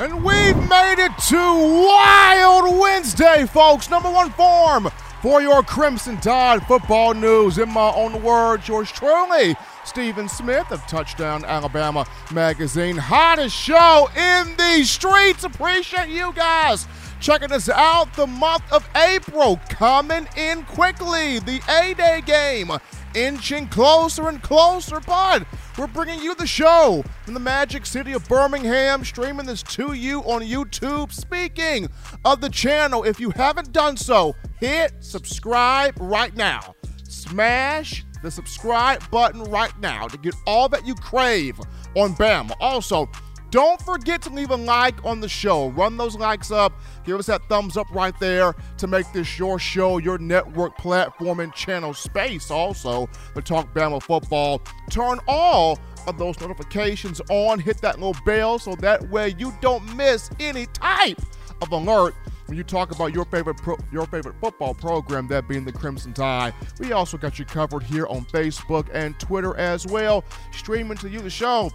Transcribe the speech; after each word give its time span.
And 0.00 0.22
we've 0.22 0.56
made 0.68 1.00
it 1.00 1.10
to 1.26 1.36
Wild 1.36 2.78
Wednesday, 2.78 3.46
folks. 3.46 3.90
Number 3.90 4.08
one 4.08 4.30
form 4.30 4.88
for 5.22 5.42
your 5.42 5.64
Crimson 5.64 6.18
Tide 6.18 6.64
football 6.68 7.14
news. 7.14 7.58
In 7.58 7.68
my 7.68 7.92
own 7.96 8.22
words, 8.22 8.68
yours 8.68 8.92
truly, 8.92 9.56
Stephen 9.84 10.28
Smith 10.28 10.70
of 10.70 10.80
Touchdown 10.86 11.44
Alabama 11.44 12.06
Magazine. 12.32 12.96
Hottest 12.96 13.56
show 13.56 14.08
in 14.14 14.56
the 14.56 14.84
streets. 14.84 15.42
Appreciate 15.42 16.10
you 16.10 16.32
guys 16.32 16.86
checking 17.20 17.50
us 17.50 17.68
out. 17.68 18.14
The 18.14 18.28
month 18.28 18.70
of 18.70 18.88
April 18.94 19.58
coming 19.68 20.28
in 20.36 20.62
quickly. 20.62 21.40
The 21.40 21.60
A 21.68 21.94
Day 21.94 22.22
game 22.24 22.70
inching 23.14 23.68
closer 23.68 24.28
and 24.28 24.42
closer, 24.42 25.00
but 25.00 25.46
we're 25.76 25.86
bringing 25.86 26.20
you 26.20 26.34
the 26.34 26.46
show 26.46 27.04
from 27.24 27.34
the 27.34 27.40
magic 27.40 27.86
city 27.86 28.12
of 28.12 28.26
Birmingham, 28.28 29.04
streaming 29.04 29.46
this 29.46 29.62
to 29.62 29.92
you 29.92 30.20
on 30.20 30.42
YouTube. 30.42 31.12
Speaking 31.12 31.88
of 32.24 32.40
the 32.40 32.50
channel, 32.50 33.04
if 33.04 33.20
you 33.20 33.30
haven't 33.30 33.72
done 33.72 33.96
so, 33.96 34.34
hit 34.60 34.92
subscribe 35.00 35.94
right 36.00 36.34
now. 36.36 36.74
Smash 37.08 38.04
the 38.22 38.30
subscribe 38.30 39.08
button 39.10 39.44
right 39.44 39.78
now 39.80 40.08
to 40.08 40.18
get 40.18 40.34
all 40.46 40.68
that 40.68 40.86
you 40.86 40.94
crave 40.94 41.58
on 41.94 42.14
Bama. 42.14 42.52
Also, 42.60 43.08
don't 43.50 43.80
forget 43.80 44.20
to 44.22 44.30
leave 44.30 44.50
a 44.50 44.56
like 44.56 45.02
on 45.04 45.20
the 45.20 45.28
show. 45.28 45.68
Run 45.70 45.96
those 45.96 46.16
likes 46.16 46.50
up. 46.50 46.72
Give 47.04 47.18
us 47.18 47.26
that 47.26 47.42
thumbs 47.48 47.76
up 47.76 47.86
right 47.90 48.18
there 48.20 48.54
to 48.76 48.86
make 48.86 49.10
this 49.12 49.38
your 49.38 49.58
show, 49.58 49.98
your 49.98 50.18
network 50.18 50.76
platform 50.76 51.40
and 51.40 51.52
channel 51.54 51.94
space. 51.94 52.50
Also, 52.50 53.08
the 53.34 53.42
Talk 53.42 53.72
Bama 53.72 54.02
Football. 54.02 54.60
Turn 54.90 55.18
all 55.26 55.78
of 56.06 56.18
those 56.18 56.38
notifications 56.40 57.20
on. 57.30 57.58
Hit 57.58 57.78
that 57.78 57.96
little 57.98 58.16
bell 58.24 58.58
so 58.58 58.74
that 58.76 59.08
way 59.08 59.34
you 59.38 59.52
don't 59.60 59.96
miss 59.96 60.30
any 60.40 60.66
type 60.66 61.20
of 61.62 61.72
alert 61.72 62.14
when 62.46 62.56
you 62.56 62.64
talk 62.64 62.94
about 62.94 63.12
your 63.14 63.26
favorite 63.26 63.58
pro, 63.58 63.76
your 63.92 64.06
favorite 64.06 64.34
football 64.40 64.72
program, 64.72 65.28
that 65.28 65.46
being 65.46 65.66
the 65.66 65.72
Crimson 65.72 66.14
Tide. 66.14 66.54
We 66.80 66.92
also 66.92 67.18
got 67.18 67.38
you 67.38 67.44
covered 67.44 67.82
here 67.82 68.06
on 68.06 68.24
Facebook 68.26 68.88
and 68.92 69.18
Twitter 69.20 69.54
as 69.56 69.86
well, 69.86 70.24
streaming 70.50 70.96
to 70.98 71.10
you 71.10 71.20
the 71.20 71.28
show 71.28 71.70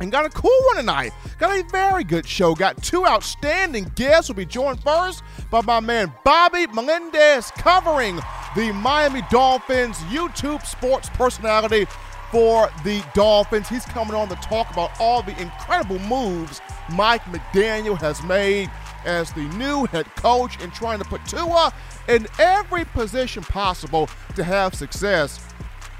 and 0.00 0.12
got 0.12 0.26
a 0.26 0.30
cool 0.30 0.58
one 0.66 0.76
tonight. 0.76 1.12
Got 1.38 1.58
a 1.58 1.64
very 1.70 2.04
good 2.04 2.26
show. 2.26 2.54
Got 2.54 2.82
two 2.82 3.06
outstanding 3.06 3.90
guests. 3.94 4.28
Will 4.28 4.36
be 4.36 4.46
joined 4.46 4.82
first 4.82 5.22
by 5.50 5.60
my 5.62 5.80
man 5.80 6.12
Bobby 6.24 6.66
Melendez 6.68 7.50
covering 7.52 8.16
the 8.54 8.72
Miami 8.72 9.22
Dolphins 9.30 9.96
YouTube 10.08 10.64
sports 10.66 11.08
personality 11.10 11.86
for 12.30 12.70
the 12.84 13.04
Dolphins. 13.14 13.68
He's 13.68 13.84
coming 13.84 14.14
on 14.14 14.28
to 14.28 14.36
talk 14.36 14.70
about 14.70 14.90
all 15.00 15.22
the 15.22 15.40
incredible 15.40 15.98
moves 16.00 16.60
Mike 16.92 17.22
McDaniel 17.24 17.98
has 17.98 18.22
made 18.24 18.70
as 19.04 19.32
the 19.32 19.42
new 19.56 19.86
head 19.86 20.06
coach 20.16 20.60
and 20.60 20.72
trying 20.72 20.98
to 20.98 21.04
put 21.04 21.24
Tua 21.26 21.72
in 22.08 22.26
every 22.38 22.84
position 22.86 23.42
possible 23.42 24.08
to 24.34 24.42
have 24.42 24.74
success 24.74 25.40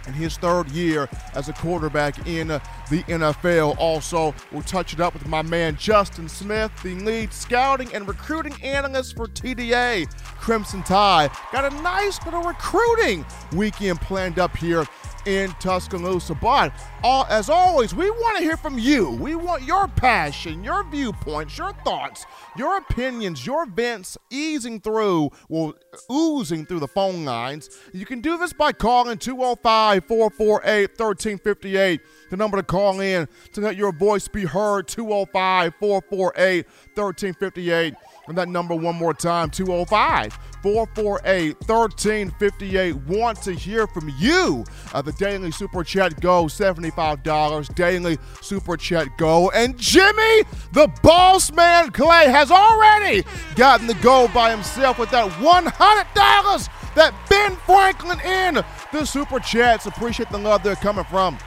in 0.06 0.12
his 0.12 0.36
third 0.36 0.70
year 0.70 1.08
as 1.34 1.48
a 1.48 1.52
quarterback 1.52 2.26
in 2.26 2.50
uh, 2.50 2.58
the 2.90 3.02
NFL. 3.04 3.76
Also, 3.78 4.34
we'll 4.52 4.62
touch 4.62 4.92
it 4.92 5.00
up 5.00 5.14
with 5.14 5.26
my 5.26 5.42
man 5.42 5.76
Justin 5.76 6.28
Smith, 6.28 6.70
the 6.82 6.94
lead 6.94 7.32
scouting 7.32 7.92
and 7.94 8.06
recruiting 8.06 8.54
analyst 8.62 9.16
for 9.16 9.26
TDA 9.26 10.10
Crimson 10.40 10.82
Tide. 10.82 11.30
Got 11.52 11.72
a 11.72 11.82
nice 11.82 12.24
little 12.24 12.42
recruiting 12.42 13.24
weekend 13.52 14.00
planned 14.00 14.38
up 14.38 14.56
here 14.56 14.86
in 15.26 15.50
Tuscaloosa. 15.60 16.34
But 16.34 16.72
uh, 17.04 17.24
as 17.28 17.50
always, 17.50 17.94
we 17.94 18.10
want 18.10 18.38
to 18.38 18.44
hear 18.44 18.56
from 18.56 18.78
you. 18.78 19.10
We 19.10 19.34
want 19.34 19.62
your 19.64 19.88
passion, 19.88 20.64
your 20.64 20.84
viewpoints, 20.84 21.58
your 21.58 21.72
thoughts, 21.84 22.26
your 22.56 22.78
opinions, 22.78 23.46
your 23.46 23.66
vents 23.66 24.16
easing 24.30 24.80
through, 24.80 25.30
well, 25.48 25.74
oozing 26.10 26.66
through 26.66 26.80
the 26.80 26.88
phone 26.88 27.24
lines. 27.24 27.70
You 27.92 28.06
can 28.06 28.20
do 28.20 28.38
this 28.38 28.52
by 28.52 28.72
calling 28.72 29.18
205 29.18 30.04
448 30.06 30.90
1358. 30.98 32.00
The 32.30 32.36
number 32.36 32.56
to 32.56 32.62
call 32.62 33.00
in 33.00 33.28
to 33.52 33.60
let 33.60 33.76
your 33.76 33.92
voice 33.92 34.28
be 34.28 34.44
heard 34.44 34.88
205 34.88 35.74
448 35.78 36.66
1358. 36.94 37.94
And 38.28 38.36
that 38.38 38.48
number 38.48 38.74
one 38.74 38.96
more 38.96 39.14
time 39.14 39.50
205 39.50 40.32
448 40.62 41.56
1358. 41.68 42.96
Want 42.96 43.42
to 43.42 43.52
hear 43.52 43.86
from 43.86 44.12
you. 44.18 44.64
Uh, 44.92 45.02
the 45.02 45.12
Daily 45.12 45.50
Super 45.50 45.84
Chat 45.84 46.20
Go, 46.20 46.44
$75. 46.44 47.74
Daily 47.74 48.18
Super 48.40 48.76
Chat 48.76 49.08
Go. 49.16 49.50
And 49.50 49.78
Jimmy, 49.78 50.42
the 50.72 50.92
boss 51.02 51.52
man 51.52 51.90
Clay, 51.90 52.28
has 52.28 52.50
already 52.50 53.24
gotten 53.54 53.86
the 53.86 53.94
go 53.94 54.28
by 54.34 54.50
himself 54.50 54.98
with 54.98 55.10
that 55.10 55.30
$100 55.32 56.94
that 56.94 57.14
Ben 57.28 57.54
Franklin 57.56 58.18
in 58.20 58.64
the 58.92 59.04
Super 59.04 59.38
Chats. 59.38 59.86
Appreciate 59.86 60.30
the 60.30 60.38
love 60.38 60.62
they're 60.62 60.74
coming 60.76 61.04
from. 61.04 61.38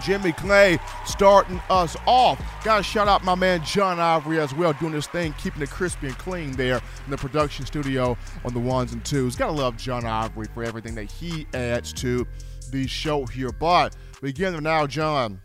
Jimmy 0.00 0.32
Clay 0.32 0.78
starting 1.04 1.60
us 1.68 1.96
off. 2.06 2.40
Got 2.64 2.78
to 2.78 2.82
shout 2.82 3.08
out 3.08 3.24
my 3.24 3.34
man 3.34 3.64
John 3.64 4.00
Ivory 4.00 4.40
as 4.40 4.54
well, 4.54 4.72
doing 4.74 4.92
this 4.92 5.06
thing, 5.06 5.34
keeping 5.38 5.62
it 5.62 5.70
crispy 5.70 6.08
and 6.08 6.18
clean 6.18 6.52
there 6.52 6.80
in 7.04 7.10
the 7.10 7.16
production 7.16 7.66
studio 7.66 8.16
on 8.44 8.54
the 8.54 8.60
ones 8.60 8.92
and 8.92 9.04
twos. 9.04 9.36
Got 9.36 9.46
to 9.46 9.52
love 9.52 9.76
John 9.76 10.04
Ivory 10.04 10.46
for 10.54 10.62
everything 10.64 10.94
that 10.94 11.10
he 11.10 11.46
adds 11.54 11.92
to 11.94 12.26
the 12.70 12.86
show 12.86 13.26
here. 13.26 13.52
But 13.52 13.96
beginning 14.20 14.62
now, 14.62 14.86
John 14.86 15.40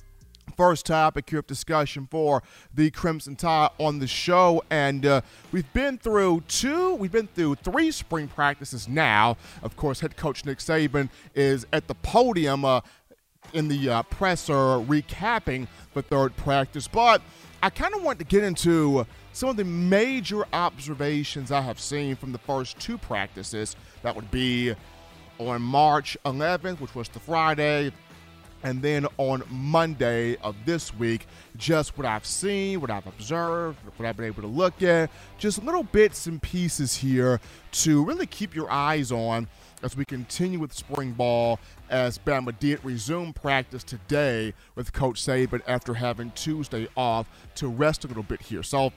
first 0.58 0.88
topic 0.88 1.30
here 1.30 1.40
of 1.40 1.48
discussion 1.48 2.08
for 2.10 2.42
the 2.74 2.90
Crimson 2.90 3.36
Tide 3.36 3.70
on 3.78 4.00
the 4.00 4.08
show. 4.08 4.64
And 4.70 5.06
uh, 5.06 5.22
we've 5.52 5.72
been 5.74 5.98
through 6.00 6.44
two, 6.48 6.96
we've 6.96 7.12
been 7.12 7.28
through 7.28 7.56
three 7.56 7.92
spring 7.92 8.28
practices 8.28 8.88
now. 8.88 9.38
Of 9.62 9.78
course, 9.78 10.00
head 10.00 10.18
coach 10.18 10.44
Nick 10.46 10.58
Saban 10.58 11.10
is 11.36 11.66
at 11.72 11.88
the 11.88 11.96
podium 11.96 12.66
uh, 12.66 12.82
in 13.54 13.68
the 13.68 13.90
uh, 13.90 14.04
presser 14.04 14.54
recapping 14.54 15.68
the 15.94 16.02
third 16.02 16.36
practice. 16.36 16.88
But 16.88 17.22
I 17.62 17.70
kind 17.70 17.94
of 17.96 18.04
want 18.04 18.20
to 18.20 18.26
get 18.26 18.44
into 18.44 19.06
some 19.34 19.50
of 19.50 19.58
the 19.58 19.66
major 19.66 20.46
observations 20.54 21.52
I 21.52 21.62
have 21.62 21.80
seen 21.80 22.16
from 22.16 22.32
the 22.32 22.38
first 22.38 22.80
two 22.80 22.98
practices. 22.98 23.76
That 24.04 24.16
would 24.16 24.32
be 24.32 24.76
on 25.40 25.62
March 25.62 26.18
11th, 26.26 26.80
which 26.80 26.96
was 26.96 27.10
the 27.10 27.20
Friday, 27.20 27.92
and 28.64 28.82
then 28.82 29.06
on 29.18 29.44
Monday 29.50 30.36
of 30.38 30.56
this 30.66 30.94
week, 30.96 31.28
just 31.56 31.98
what 31.98 32.08
I've 32.08 32.26
seen, 32.26 32.82
what 32.82 32.90
I've 32.90 33.06
observed, 33.06 33.78
what 33.96 34.08
I've 34.08 34.18
been 34.18 34.26
able 34.26 34.42
to 34.42 34.48
look 34.48 34.82
at, 34.82 35.10
just 35.38 35.64
little 35.64 35.84
bits 35.84 36.26
and 36.26 36.42
pieces 36.42 36.96
here 36.96 37.40
to 37.74 38.04
really 38.04 38.26
keep 38.26 38.56
your 38.56 38.70
eyes 38.72 39.12
on 39.12 39.48
as 39.84 39.96
we 39.96 40.06
continue 40.06 40.60
with 40.60 40.74
spring 40.74 41.12
ball 41.12 41.60
as 41.90 42.18
Bama 42.18 42.58
did 42.58 42.84
resume 42.84 43.34
practice 43.34 43.84
today 43.84 44.54
with 44.76 44.94
Coach 44.94 45.22
Saban 45.22 45.62
after 45.68 45.96
having 45.96 46.32
Tuesday 46.32 46.88
off 46.96 47.30
to 47.56 47.68
rest 47.68 48.04
a 48.06 48.08
little 48.08 48.24
bit 48.24 48.42
here. 48.42 48.64
So 48.64 48.92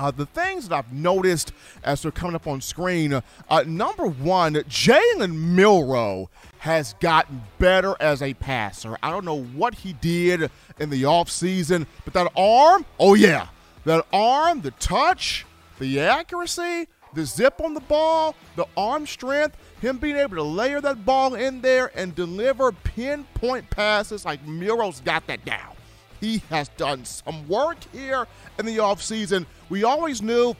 uh, 0.00 0.10
the 0.10 0.26
things 0.26 0.68
that 0.68 0.74
I've 0.74 0.92
noticed 0.92 1.52
as 1.84 2.02
they're 2.02 2.10
coming 2.10 2.34
up 2.34 2.46
on 2.46 2.60
screen, 2.60 3.12
uh, 3.50 3.64
number 3.66 4.06
one, 4.06 4.54
Jalen 4.54 5.34
Milroe 5.34 6.30
has 6.58 6.94
gotten 7.00 7.42
better 7.58 7.96
as 8.00 8.22
a 8.22 8.32
passer. 8.34 8.96
I 9.02 9.10
don't 9.10 9.24
know 9.24 9.42
what 9.42 9.74
he 9.74 9.92
did 9.92 10.50
in 10.78 10.90
the 10.90 11.02
offseason, 11.02 11.86
but 12.04 12.14
that 12.14 12.32
arm, 12.34 12.86
oh 12.98 13.14
yeah, 13.14 13.48
that 13.84 14.06
arm, 14.12 14.62
the 14.62 14.70
touch, 14.72 15.44
the 15.78 16.00
accuracy, 16.00 16.86
the 17.14 17.24
zip 17.24 17.60
on 17.60 17.74
the 17.74 17.80
ball, 17.80 18.34
the 18.56 18.66
arm 18.76 19.06
strength, 19.06 19.56
him 19.80 19.98
being 19.98 20.16
able 20.16 20.36
to 20.36 20.42
layer 20.42 20.80
that 20.80 21.04
ball 21.04 21.34
in 21.34 21.60
there 21.60 21.90
and 21.94 22.14
deliver 22.14 22.72
pinpoint 22.72 23.70
passes 23.70 24.24
like 24.24 24.46
Milroe's 24.46 25.00
got 25.00 25.26
that 25.26 25.44
down. 25.44 25.74
He 26.20 26.42
has 26.50 26.68
done 26.70 27.04
some 27.04 27.48
work 27.48 27.78
here 27.92 28.26
in 28.58 28.66
the 28.66 28.76
offseason. 28.76 29.46
We 29.70 29.84
always 29.84 30.20
knew 30.20 30.54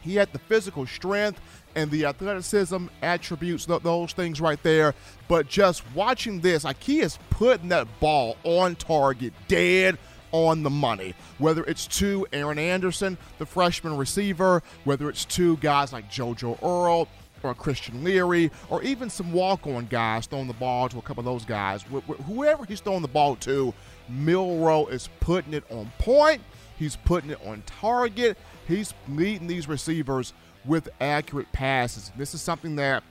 he 0.00 0.14
had 0.14 0.32
the 0.32 0.38
physical 0.38 0.86
strength 0.86 1.40
and 1.74 1.90
the 1.90 2.06
athleticism 2.06 2.86
attributes, 3.02 3.66
those 3.66 4.12
things 4.14 4.40
right 4.40 4.62
there. 4.62 4.94
But 5.28 5.48
just 5.48 5.82
watching 5.94 6.40
this, 6.40 6.64
like 6.64 6.82
he 6.82 7.00
is 7.00 7.18
putting 7.28 7.68
that 7.68 7.86
ball 8.00 8.38
on 8.44 8.76
target, 8.76 9.34
dead 9.48 9.98
on 10.32 10.62
the 10.62 10.70
money. 10.70 11.14
Whether 11.38 11.62
it's 11.64 11.86
to 11.98 12.26
Aaron 12.32 12.58
Anderson, 12.58 13.18
the 13.38 13.46
freshman 13.46 13.96
receiver, 13.98 14.62
whether 14.84 15.10
it's 15.10 15.26
to 15.26 15.58
guys 15.58 15.92
like 15.92 16.10
JoJo 16.10 16.62
Earle, 16.62 17.08
or 17.42 17.54
Christian 17.54 18.02
Leary, 18.02 18.50
or 18.70 18.82
even 18.82 19.10
some 19.10 19.32
walk-on 19.32 19.86
guys 19.86 20.26
throwing 20.26 20.46
the 20.48 20.54
ball 20.54 20.88
to 20.88 20.98
a 20.98 21.02
couple 21.02 21.20
of 21.20 21.24
those 21.24 21.44
guys. 21.44 21.84
Whoever 22.26 22.64
he's 22.64 22.80
throwing 22.80 23.02
the 23.02 23.08
ball 23.08 23.36
to, 23.36 23.72
Milroe 24.08 24.86
is 24.86 25.08
putting 25.20 25.54
it 25.54 25.64
on 25.70 25.92
point. 25.98 26.42
He's 26.78 26.96
putting 26.96 27.30
it 27.30 27.38
on 27.46 27.62
target. 27.66 28.36
He's 28.66 28.94
leading 29.08 29.46
these 29.46 29.68
receivers 29.68 30.32
with 30.64 30.88
accurate 31.00 31.50
passes. 31.52 32.10
This 32.16 32.34
is 32.34 32.42
something 32.42 32.76
that 32.76 33.02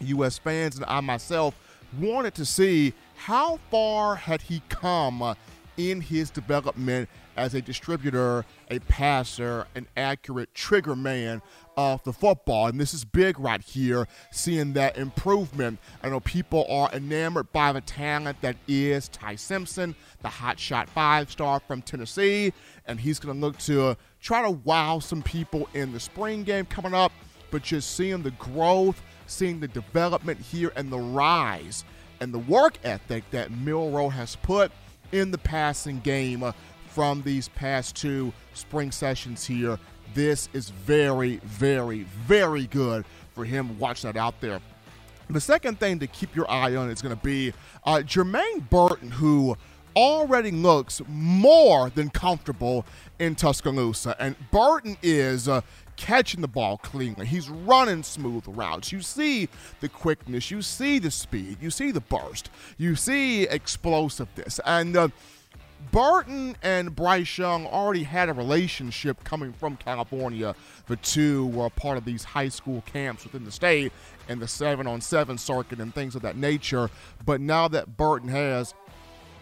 U.S. 0.00 0.38
fans 0.38 0.76
and 0.76 0.84
I 0.86 1.00
myself 1.00 1.54
wanted 1.98 2.34
to 2.34 2.44
see. 2.44 2.94
How 3.16 3.58
far 3.70 4.16
had 4.16 4.42
he 4.42 4.62
come 4.68 5.36
in 5.76 6.00
his 6.00 6.30
development 6.30 7.08
as 7.36 7.54
a 7.54 7.60
distributor, 7.60 8.44
a 8.70 8.78
passer, 8.80 9.66
an 9.74 9.88
accurate 9.96 10.54
trigger 10.54 10.94
man 10.94 11.42
of 11.76 12.02
the 12.04 12.12
football. 12.12 12.66
And 12.66 12.80
this 12.80 12.94
is 12.94 13.04
big 13.04 13.38
right 13.38 13.60
here, 13.60 14.06
seeing 14.30 14.72
that 14.74 14.96
improvement. 14.96 15.78
I 16.02 16.08
know 16.08 16.20
people 16.20 16.66
are 16.68 16.90
enamored 16.92 17.52
by 17.52 17.72
the 17.72 17.80
talent 17.80 18.40
that 18.40 18.56
is 18.68 19.08
Ty 19.08 19.36
Simpson, 19.36 19.94
the 20.22 20.28
hotshot 20.28 20.88
five 20.88 21.30
star 21.30 21.60
from 21.60 21.82
Tennessee. 21.82 22.52
And 22.86 23.00
he's 23.00 23.18
going 23.18 23.34
to 23.34 23.40
look 23.40 23.58
to 23.58 23.96
try 24.20 24.42
to 24.42 24.50
wow 24.50 24.98
some 24.98 25.22
people 25.22 25.68
in 25.74 25.92
the 25.92 26.00
spring 26.00 26.44
game 26.44 26.66
coming 26.66 26.94
up. 26.94 27.12
But 27.50 27.62
just 27.62 27.94
seeing 27.96 28.22
the 28.22 28.32
growth, 28.32 29.00
seeing 29.26 29.60
the 29.60 29.68
development 29.68 30.40
here, 30.40 30.72
and 30.74 30.90
the 30.90 30.98
rise 30.98 31.84
and 32.20 32.32
the 32.32 32.38
work 32.38 32.78
ethic 32.84 33.22
that 33.30 33.50
Milroe 33.50 34.08
has 34.08 34.36
put 34.36 34.72
in 35.12 35.30
the 35.30 35.38
passing 35.38 36.00
game 36.00 36.42
uh, 36.42 36.52
from 36.88 37.22
these 37.22 37.48
past 37.48 37.96
two 37.96 38.32
spring 38.54 38.90
sessions 38.90 39.44
here. 39.44 39.78
This 40.14 40.48
is 40.52 40.70
very, 40.70 41.36
very, 41.44 42.06
very 42.26 42.66
good 42.66 43.04
for 43.34 43.44
him. 43.44 43.78
Watch 43.78 44.02
that 44.02 44.16
out 44.16 44.40
there. 44.40 44.60
The 45.28 45.40
second 45.40 45.80
thing 45.80 45.98
to 45.98 46.06
keep 46.06 46.36
your 46.36 46.48
eye 46.50 46.76
on 46.76 46.90
is 46.90 47.02
going 47.02 47.16
to 47.16 47.22
be 47.22 47.52
uh, 47.84 48.02
Jermaine 48.04 48.68
Burton, 48.70 49.10
who 49.10 49.56
already 49.96 50.50
looks 50.50 51.00
more 51.08 51.90
than 51.90 52.10
comfortable 52.10 52.84
in 53.18 53.34
Tuscaloosa. 53.34 54.16
And 54.18 54.36
Burton 54.50 54.96
is 55.02 55.48
uh, 55.48 55.62
catching 55.96 56.40
the 56.40 56.48
ball 56.48 56.78
cleanly. 56.78 57.26
He's 57.26 57.48
running 57.48 58.02
smooth 58.02 58.44
routes. 58.46 58.92
You 58.92 59.00
see 59.00 59.48
the 59.80 59.88
quickness, 59.88 60.50
you 60.50 60.62
see 60.62 60.98
the 60.98 61.10
speed, 61.10 61.58
you 61.60 61.70
see 61.70 61.90
the 61.90 62.00
burst, 62.00 62.50
you 62.76 62.96
see 62.96 63.44
explosiveness. 63.44 64.60
And 64.64 64.96
uh, 64.96 65.08
Burton 65.90 66.56
and 66.62 66.94
Bryce 66.94 67.38
Young 67.38 67.66
already 67.66 68.02
had 68.02 68.28
a 68.28 68.32
relationship 68.32 69.22
coming 69.24 69.52
from 69.52 69.76
California. 69.76 70.54
The 70.86 70.96
two 70.96 71.46
were 71.48 71.66
a 71.66 71.70
part 71.70 71.98
of 71.98 72.04
these 72.04 72.24
high 72.24 72.48
school 72.48 72.82
camps 72.86 73.24
within 73.24 73.44
the 73.44 73.52
state 73.52 73.92
and 74.28 74.40
the 74.40 74.48
seven 74.48 74.86
on 74.86 75.00
seven 75.00 75.38
circuit 75.38 75.80
and 75.80 75.94
things 75.94 76.14
of 76.14 76.22
that 76.22 76.36
nature. 76.36 76.90
But 77.24 77.40
now 77.40 77.68
that 77.68 77.96
Burton 77.96 78.28
has 78.28 78.74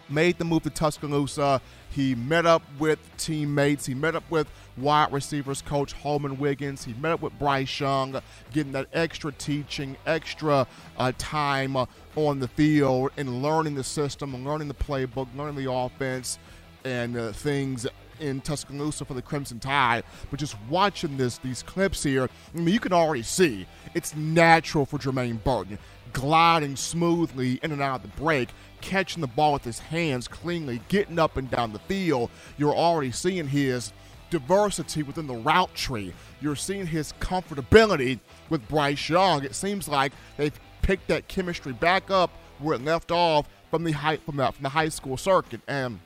made 0.09 0.37
the 0.37 0.45
move 0.45 0.63
to 0.63 0.69
Tuscaloosa. 0.69 1.61
He 1.89 2.15
met 2.15 2.45
up 2.45 2.63
with 2.79 2.99
teammates. 3.17 3.85
He 3.85 3.93
met 3.93 4.15
up 4.15 4.29
with 4.29 4.47
wide 4.77 5.11
receivers 5.11 5.61
coach 5.61 5.93
Holman 5.93 6.37
Wiggins. 6.37 6.83
He 6.83 6.93
met 6.93 7.11
up 7.11 7.21
with 7.21 7.37
Bryce 7.39 7.79
Young, 7.79 8.19
getting 8.51 8.71
that 8.73 8.87
extra 8.93 9.31
teaching, 9.31 9.97
extra 10.05 10.67
uh, 10.97 11.11
time 11.17 11.75
uh, 11.75 11.85
on 12.15 12.39
the 12.39 12.47
field, 12.47 13.11
and 13.17 13.41
learning 13.41 13.75
the 13.75 13.83
system, 13.83 14.33
and 14.35 14.45
learning 14.45 14.67
the 14.67 14.73
playbook, 14.73 15.27
learning 15.35 15.63
the 15.63 15.71
offense, 15.71 16.39
and 16.83 17.17
uh, 17.17 17.31
things 17.31 17.87
in 18.19 18.41
Tuscaloosa 18.41 19.05
for 19.05 19.13
the 19.13 19.21
Crimson 19.21 19.59
Tide. 19.59 20.03
But 20.29 20.39
just 20.39 20.55
watching 20.69 21.17
this, 21.17 21.37
these 21.39 21.63
clips 21.63 22.03
here, 22.03 22.29
I 22.53 22.57
mean, 22.57 22.73
you 22.73 22.79
can 22.79 22.93
already 22.93 23.23
see 23.23 23.65
it's 23.93 24.15
natural 24.15 24.85
for 24.85 24.97
Jermaine 24.97 25.43
Burton 25.43 25.77
gliding 26.13 26.75
smoothly 26.75 27.59
in 27.63 27.71
and 27.71 27.81
out 27.81 27.97
of 27.97 28.01
the 28.03 28.21
break, 28.21 28.49
catching 28.81 29.21
the 29.21 29.27
ball 29.27 29.53
with 29.53 29.63
his 29.63 29.79
hands 29.79 30.27
cleanly, 30.27 30.79
getting 30.87 31.19
up 31.19 31.37
and 31.37 31.49
down 31.49 31.73
the 31.73 31.79
field. 31.79 32.29
You're 32.57 32.75
already 32.75 33.11
seeing 33.11 33.47
his 33.47 33.91
diversity 34.33 35.03
within 35.03 35.27
the 35.27 35.35
route 35.35 35.73
tree. 35.75 36.11
You're 36.41 36.55
seeing 36.55 36.87
his 36.87 37.13
comfortability 37.19 38.19
with 38.49 38.67
Bryce 38.67 39.07
Young. 39.07 39.43
It 39.43 39.53
seems 39.53 39.87
like 39.87 40.11
they've 40.37 40.59
picked 40.81 41.07
that 41.09 41.27
chemistry 41.27 41.71
back 41.71 42.09
up 42.09 42.31
where 42.57 42.75
it 42.75 42.83
left 42.83 43.11
off 43.11 43.47
from 43.69 43.83
the 43.83 43.91
high 43.91 44.17
from 44.17 44.37
the, 44.37 44.51
from 44.51 44.63
the 44.63 44.69
high 44.69 44.89
school 44.89 45.17
circuit 45.17 45.61
and 45.67 45.99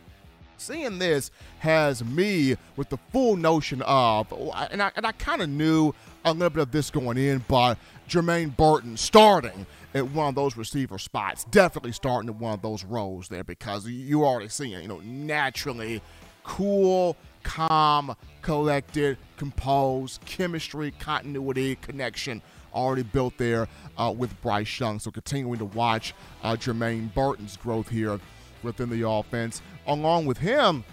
seeing 0.57 0.99
this 0.99 1.31
has 1.59 2.03
me 2.03 2.57
with 2.75 2.89
the 2.89 2.97
full 3.13 3.37
notion 3.37 3.81
of, 3.83 4.33
and 4.71 4.81
I, 4.81 4.91
and 4.97 5.05
I 5.05 5.13
kind 5.13 5.41
of 5.41 5.47
knew 5.47 5.93
a 6.25 6.33
little 6.33 6.49
bit 6.49 6.63
of 6.63 6.71
this 6.71 6.89
going 6.89 7.17
in, 7.17 7.45
but 7.47 7.77
Jermaine 8.09 8.57
Burton 8.57 8.97
starting 8.97 9.65
at 9.93 10.09
one 10.09 10.27
of 10.29 10.35
those 10.35 10.57
receiver 10.57 10.97
spots, 10.97 11.45
definitely 11.45 11.93
starting 11.93 12.29
at 12.29 12.35
one 12.35 12.53
of 12.53 12.61
those 12.61 12.83
roles 12.83 13.29
there 13.29 13.43
because 13.43 13.87
you 13.87 14.25
already 14.25 14.49
see 14.49 14.73
it, 14.73 14.81
you 14.81 14.87
know, 14.87 14.99
naturally 15.05 16.01
cool, 16.47 17.15
calm, 17.47 18.13
collected, 18.41 19.17
composed, 19.37 20.23
chemistry, 20.25 20.91
continuity, 20.99 21.75
connection 21.77 22.41
already 22.73 23.03
built 23.03 23.37
there 23.37 23.69
uh, 23.97 24.13
with 24.15 24.39
Bryce 24.41 24.79
Young. 24.79 24.99
So 24.99 25.11
continuing 25.11 25.57
to 25.59 25.65
watch 25.65 26.13
uh, 26.43 26.57
Jermaine 26.57 27.11
Burton's 27.13 27.55
growth 27.55 27.87
here 27.87 28.19
within 28.63 28.89
the 28.89 29.07
offense. 29.07 29.61
Along 29.87 30.25
with 30.25 30.37
him, 30.37 30.83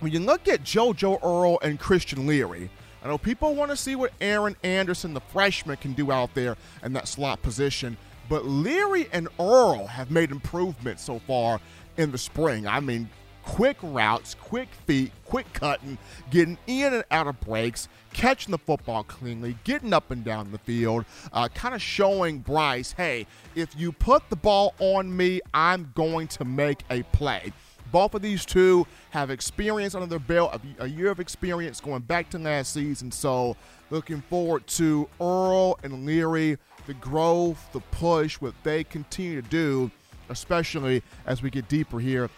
when 0.00 0.12
you 0.12 0.20
look 0.20 0.46
at 0.46 0.62
JoJo 0.62 1.24
Earle 1.24 1.58
and 1.62 1.80
Christian 1.80 2.26
Leary, 2.26 2.70
I 3.02 3.08
know 3.08 3.16
people 3.16 3.54
want 3.54 3.70
to 3.70 3.76
see 3.76 3.96
what 3.96 4.12
Aaron 4.20 4.56
Anderson, 4.62 5.14
the 5.14 5.20
freshman, 5.20 5.78
can 5.78 5.94
do 5.94 6.12
out 6.12 6.34
there 6.34 6.56
in 6.82 6.92
that 6.92 7.08
slot 7.08 7.40
position. 7.42 7.96
But 8.28 8.44
Leary 8.44 9.08
and 9.10 9.28
Earle 9.40 9.86
have 9.86 10.10
made 10.10 10.30
improvements 10.30 11.02
so 11.02 11.18
far 11.20 11.60
in 11.96 12.12
the 12.12 12.18
spring. 12.18 12.66
I 12.66 12.80
mean, 12.80 13.08
quick 13.44 13.76
routes, 13.82 14.34
quick 14.34 14.68
feet, 14.86 15.12
quick 15.24 15.50
cutting, 15.52 15.98
getting 16.30 16.58
in 16.66 16.92
and 16.92 17.04
out 17.10 17.26
of 17.26 17.38
breaks, 17.40 17.88
catching 18.12 18.52
the 18.52 18.58
football 18.58 19.04
cleanly, 19.04 19.56
getting 19.64 19.92
up 19.92 20.10
and 20.10 20.24
down 20.24 20.50
the 20.50 20.58
field, 20.58 21.04
uh, 21.32 21.48
kind 21.48 21.74
of 21.74 21.82
showing 21.82 22.38
Bryce, 22.38 22.92
hey, 22.92 23.26
if 23.54 23.68
you 23.76 23.92
put 23.92 24.28
the 24.30 24.36
ball 24.36 24.74
on 24.78 25.14
me, 25.14 25.40
I'm 25.52 25.92
going 25.94 26.28
to 26.28 26.44
make 26.44 26.80
a 26.90 27.02
play. 27.04 27.52
Both 27.92 28.14
of 28.14 28.22
these 28.22 28.44
two 28.44 28.86
have 29.10 29.30
experience 29.30 29.94
under 29.94 30.06
their 30.06 30.18
belt, 30.18 30.60
a 30.80 30.88
year 30.88 31.10
of 31.10 31.20
experience 31.20 31.80
going 31.80 32.02
back 32.02 32.28
to 32.30 32.38
last 32.38 32.72
season. 32.72 33.12
So, 33.12 33.56
looking 33.90 34.20
forward 34.22 34.66
to 34.68 35.08
Earle 35.20 35.78
and 35.84 36.04
Leary 36.04 36.58
the 36.86 36.94
growth, 36.94 37.66
the 37.72 37.80
push, 37.80 38.40
what 38.40 38.54
they 38.62 38.84
continue 38.84 39.40
to 39.40 39.48
do, 39.48 39.90
especially 40.28 41.02
as 41.26 41.42
we 41.42 41.50
get 41.50 41.68
deeper 41.68 41.98
here 41.98 42.28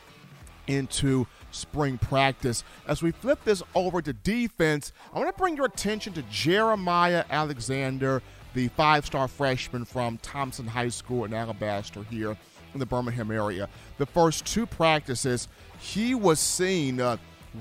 into 0.67 1.27
spring 1.51 1.99
practice. 1.99 2.65
As 2.87 3.03
we 3.03 3.11
flip 3.11 3.43
this 3.45 3.63
over 3.75 4.03
to 4.03 4.13
defense, 4.13 4.93
I 5.13 5.19
want 5.19 5.35
to 5.35 5.39
bring 5.39 5.57
your 5.57 5.67
attention 5.67 6.13
to 6.15 6.23
Jeremiah 6.23 7.25
Alexander, 7.31 8.23
the 8.55 8.69
five 8.69 9.07
star 9.07 9.29
freshman 9.29 9.85
from 9.85 10.19
Thompson 10.19 10.67
High 10.67 10.89
School 10.89 11.25
in 11.25 11.35
Alabaster 11.35 12.03
here 12.05 12.37
in 12.75 12.81
the 12.81 12.87
Birmingham 12.87 13.31
area. 13.31 13.69
The 13.99 14.07
first 14.07 14.47
two 14.47 14.67
practices, 14.67 15.49
he 15.79 16.15
was 16.15 16.39
seen 16.39 17.01
uh, 17.01 17.17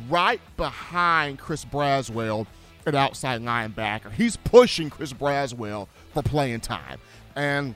right 0.10 0.42
behind 0.58 1.40
Chris 1.40 1.66
Braswell 1.66 2.48
at 2.86 2.96
outside 2.96 3.42
linebacker. 3.42 4.12
He's 4.12 4.38
pushing 4.38 4.90
Chris 4.90 5.14
Braswell 5.14 5.88
for 6.14 6.22
playing 6.22 6.60
time. 6.62 7.00
And 7.36 7.76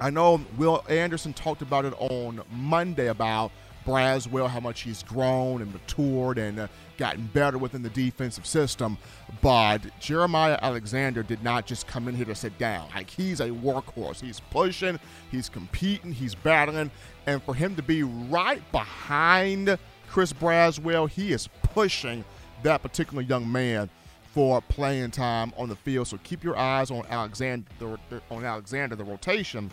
I 0.00 0.10
know 0.10 0.40
Will 0.56 0.84
Anderson 0.88 1.32
talked 1.32 1.62
about 1.62 1.84
it 1.84 1.94
on 1.98 2.42
Monday 2.50 3.08
about 3.08 3.52
Braswell, 3.84 4.48
how 4.48 4.60
much 4.60 4.82
he's 4.82 5.02
grown 5.02 5.62
and 5.62 5.72
matured 5.72 6.38
and 6.38 6.60
uh, 6.60 6.68
gotten 6.98 7.26
better 7.32 7.58
within 7.58 7.82
the 7.82 7.90
defensive 7.90 8.46
system. 8.46 8.98
But 9.40 9.80
Jeremiah 10.00 10.58
Alexander 10.62 11.22
did 11.22 11.42
not 11.42 11.66
just 11.66 11.86
come 11.86 12.08
in 12.08 12.14
here 12.14 12.26
to 12.26 12.34
sit 12.34 12.56
down. 12.58 12.88
Like 12.94 13.10
he's 13.10 13.40
a 13.40 13.48
workhorse. 13.48 14.20
He's 14.20 14.40
pushing, 14.40 14.98
he's 15.30 15.48
competing, 15.48 16.12
he's 16.12 16.34
battling. 16.34 16.90
And 17.26 17.42
for 17.42 17.54
him 17.54 17.76
to 17.76 17.82
be 17.82 18.02
right 18.02 18.62
behind 18.72 19.78
Chris 20.08 20.32
Braswell, 20.32 21.08
he 21.08 21.32
is 21.32 21.48
pushing 21.62 22.24
that 22.62 22.82
particular 22.82 23.22
young 23.22 23.50
man 23.50 23.88
for 24.32 24.60
playing 24.62 25.10
time 25.10 25.52
on 25.56 25.68
the 25.68 25.76
field. 25.76 26.08
So 26.08 26.18
keep 26.22 26.42
your 26.42 26.56
eyes 26.56 26.90
on 26.90 27.04
Alexander 27.08 27.66
on 28.30 28.44
Alexander 28.44 28.96
the 28.96 29.04
rotation 29.04 29.70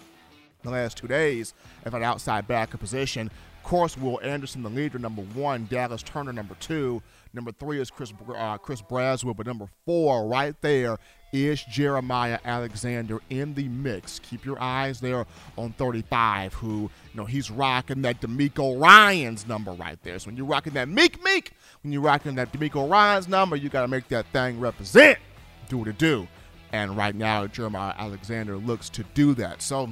the 0.63 0.71
last 0.71 0.97
two 0.97 1.07
days 1.07 1.53
at 1.85 1.93
an 1.93 2.03
outside 2.03 2.47
backer 2.47 2.77
position. 2.77 3.31
Course, 3.63 3.97
Will 3.97 4.19
Anderson, 4.21 4.63
the 4.63 4.69
leader, 4.69 4.99
number 4.99 5.21
one. 5.21 5.67
Dallas 5.69 6.03
Turner, 6.03 6.33
number 6.33 6.55
two. 6.59 7.01
Number 7.33 7.51
three 7.51 7.79
is 7.79 7.91
Chris 7.91 8.11
uh, 8.35 8.57
Chris 8.57 8.81
Braswell, 8.81 9.37
but 9.37 9.45
number 9.45 9.67
four 9.85 10.27
right 10.27 10.55
there 10.61 10.97
is 11.31 11.63
Jeremiah 11.63 12.39
Alexander 12.43 13.19
in 13.29 13.53
the 13.53 13.67
mix. 13.67 14.17
Keep 14.19 14.45
your 14.45 14.59
eyes 14.59 14.99
there 14.99 15.27
on 15.55 15.73
35, 15.73 16.55
who 16.55 16.81
you 16.81 16.89
know 17.13 17.25
he's 17.25 17.51
rocking 17.51 18.01
that 18.01 18.19
DeMeco 18.19 18.81
Ryans 18.81 19.47
number 19.47 19.71
right 19.73 20.01
there. 20.01 20.17
So 20.17 20.27
when 20.27 20.37
you're 20.37 20.47
rocking 20.47 20.73
that 20.73 20.89
Meek 20.89 21.23
Meek, 21.23 21.51
when 21.83 21.93
you're 21.93 22.01
rocking 22.01 22.33
that 22.35 22.51
DeMeco 22.51 22.89
Ryans 22.89 23.27
number, 23.27 23.55
you 23.55 23.69
got 23.69 23.81
to 23.81 23.87
make 23.87 24.07
that 24.07 24.25
thing 24.33 24.59
represent, 24.59 25.19
do 25.67 25.77
what 25.77 25.87
it 25.87 25.99
do. 25.99 26.27
And 26.71 26.97
right 26.97 27.15
now, 27.15 27.45
Jeremiah 27.47 27.93
Alexander 27.97 28.57
looks 28.57 28.89
to 28.89 29.03
do 29.13 29.35
that. 29.35 29.61
So 29.61 29.89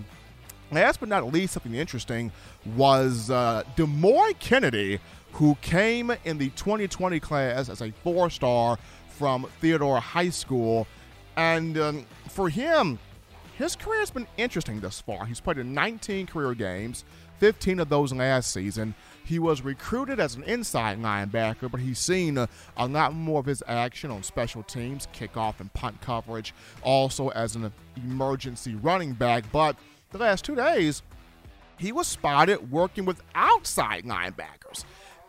Last 0.72 1.00
but 1.00 1.10
not 1.10 1.32
least, 1.32 1.54
something 1.54 1.76
interesting 1.76 2.32
was 2.76 3.32
uh, 3.32 3.64
Demouy 3.76 4.38
Kennedy, 4.40 5.00
who 5.34 5.56
came 5.62 6.12
in 6.26 6.38
the 6.38 6.50
2020 6.52 7.20
class 7.20 7.70
as 7.70 7.82
a 7.82 7.92
four 8.04 8.30
star 8.30 8.78
from 9.08 9.48
Theodore 9.62 10.00
High 10.00 10.30
School. 10.30 10.88
And 11.38 11.78
um, 11.78 12.06
for 12.30 12.50
him, 12.50 13.00
his 13.58 13.76
career 13.76 14.02
has 14.02 14.12
been 14.12 14.28
interesting 14.38 14.80
thus 14.82 15.02
far. 15.02 15.26
He's 15.26 15.40
played 15.40 15.58
in 15.58 15.74
19 15.74 16.28
career 16.28 16.54
games, 16.54 17.06
15 17.40 17.80
of 17.80 17.90
those 17.90 18.14
last 18.14 18.52
season. 18.52 18.94
He 19.24 19.40
was 19.40 19.62
recruited 19.62 20.20
as 20.20 20.36
an 20.36 20.44
inside 20.44 21.02
linebacker, 21.02 21.70
but 21.70 21.80
he's 21.80 22.00
seen 22.00 22.38
a, 22.38 22.48
a 22.78 22.88
lot 22.88 23.14
more 23.14 23.40
of 23.40 23.46
his 23.46 23.64
action 23.68 24.12
on 24.12 24.24
special 24.24 24.64
teams, 24.64 25.08
kickoff 25.14 25.60
and 25.60 25.74
punt 25.74 26.00
coverage, 26.02 26.54
also 26.82 27.30
as 27.30 27.56
an 27.56 27.72
emergency 27.96 28.76
running 28.76 29.14
back. 29.14 29.44
But 29.52 29.76
the 30.12 30.18
last 30.18 30.46
two 30.46 30.56
days, 30.56 31.02
he 31.78 31.92
was 31.92 32.08
spotted 32.08 32.72
working 32.72 33.06
with 33.06 33.22
outside 33.36 34.04
linebackers. 34.04 34.84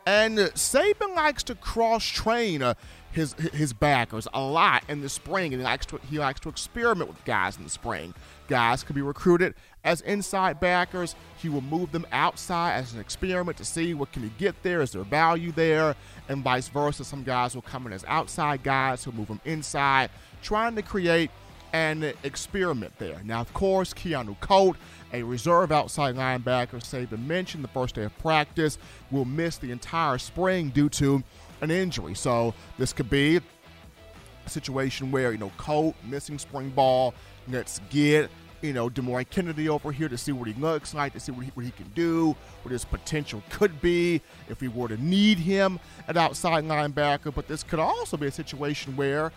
And 0.07 0.39
Saban 0.39 1.15
likes 1.15 1.43
to 1.45 1.55
cross 1.55 2.05
train 2.07 2.63
uh, 2.63 2.75
his 3.13 3.35
his 3.35 3.73
backers 3.73 4.29
a 4.33 4.41
lot 4.41 4.83
in 4.89 5.01
the 5.01 5.09
spring, 5.09 5.53
and 5.53 5.61
he 5.61 5.65
likes 5.65 5.87
to 5.87 5.99
he 6.09 6.19
likes 6.19 6.41
to 6.41 6.49
experiment 6.49 7.11
with 7.11 7.23
guys 7.25 7.57
in 7.57 7.65
the 7.65 7.71
spring. 7.71 8.15
Guys 8.49 8.83
could 8.83 8.95
be 8.95 9.03
recruited 9.03 9.55
as 9.85 10.01
inside 10.03 10.61
backers. 10.61 11.15
He 11.37 11.49
will 11.49 11.61
move 11.61 11.93
them 11.93 12.07
outside 12.13 12.73
as 12.73 12.95
an 12.95 13.01
experiment 13.01 13.59
to 13.59 13.65
see 13.65 13.93
what 13.93 14.13
can 14.13 14.23
he 14.23 14.31
get 14.39 14.63
there. 14.63 14.81
Is 14.81 14.93
there 14.93 15.03
value 15.03 15.53
there, 15.53 15.95
and 16.29 16.43
vice 16.43 16.69
versa. 16.69 17.05
Some 17.05 17.23
guys 17.23 17.55
will 17.55 17.63
come 17.63 17.87
in 17.87 17.93
as 17.93 18.05
outside 18.09 18.63
guys 18.63 19.05
who 19.05 19.13
move 19.13 19.29
them 19.29 19.41
inside, 19.45 20.11
trying 20.43 20.75
to 20.77 20.83
create 20.83 21.31
an 21.73 22.13
experiment 22.23 22.93
there. 22.99 23.21
Now, 23.25 23.41
of 23.41 23.53
course, 23.55 23.93
Keanu 23.93 24.39
Koht, 24.39 24.77
a 25.13 25.23
reserve 25.23 25.73
outside 25.73 26.17
linebacker, 26.17 26.81
Saban 26.81 27.27
mentioned 27.27 27.65
the 27.65 27.69
first 27.69 27.95
day 27.95 28.05
of 28.05 28.19
practice, 28.19 28.79
will 29.11 29.25
miss 29.25 29.59
the 29.59 29.71
entire 29.71 30.19
spring 30.19 30.71
due 30.71 30.89
to 30.91 31.23
an 31.61 31.71
injury. 31.71 32.15
So 32.15 32.55
this 32.79 32.93
could 32.93 33.11
be 33.11 33.37
a 33.37 34.51
situation 34.51 35.11
where, 35.11 35.33
you 35.33 35.39
know, 35.39 35.53
Koht 35.59 35.95
missing 36.05 36.39
spring 36.39 36.71
ball, 36.71 37.15
let's 37.49 37.81
get, 37.91 38.31
you 38.61 38.73
know, 38.73 38.89
Demouy 38.89 39.29
Kennedy 39.29 39.69
over 39.69 39.93
here 39.93 40.09
to 40.09 40.19
see 40.19 40.33
what 40.33 40.49
he 40.49 40.55
looks 40.55 40.93
like, 40.95 41.13
to 41.13 41.21
see 41.21 41.33
what 41.33 41.45
he, 41.45 41.51
what 41.55 41.65
he 41.65 41.71
can 41.73 41.89
do, 41.95 42.35
what 42.63 42.73
his 42.73 42.85
potential 42.85 43.43
could 43.51 43.81
be 43.81 44.21
if 44.49 44.61
we 44.61 44.69
were 44.69 44.89
to 44.89 44.97
need 44.97 45.39
him 45.39 45.79
at 46.09 46.17
outside 46.17 46.65
linebacker. 46.65 47.33
But 47.33 47.47
this 47.47 47.63
could 47.63 47.79
also 47.79 48.17
be 48.17 48.27
a 48.27 48.33
situation 48.33 48.97
where 48.97 49.33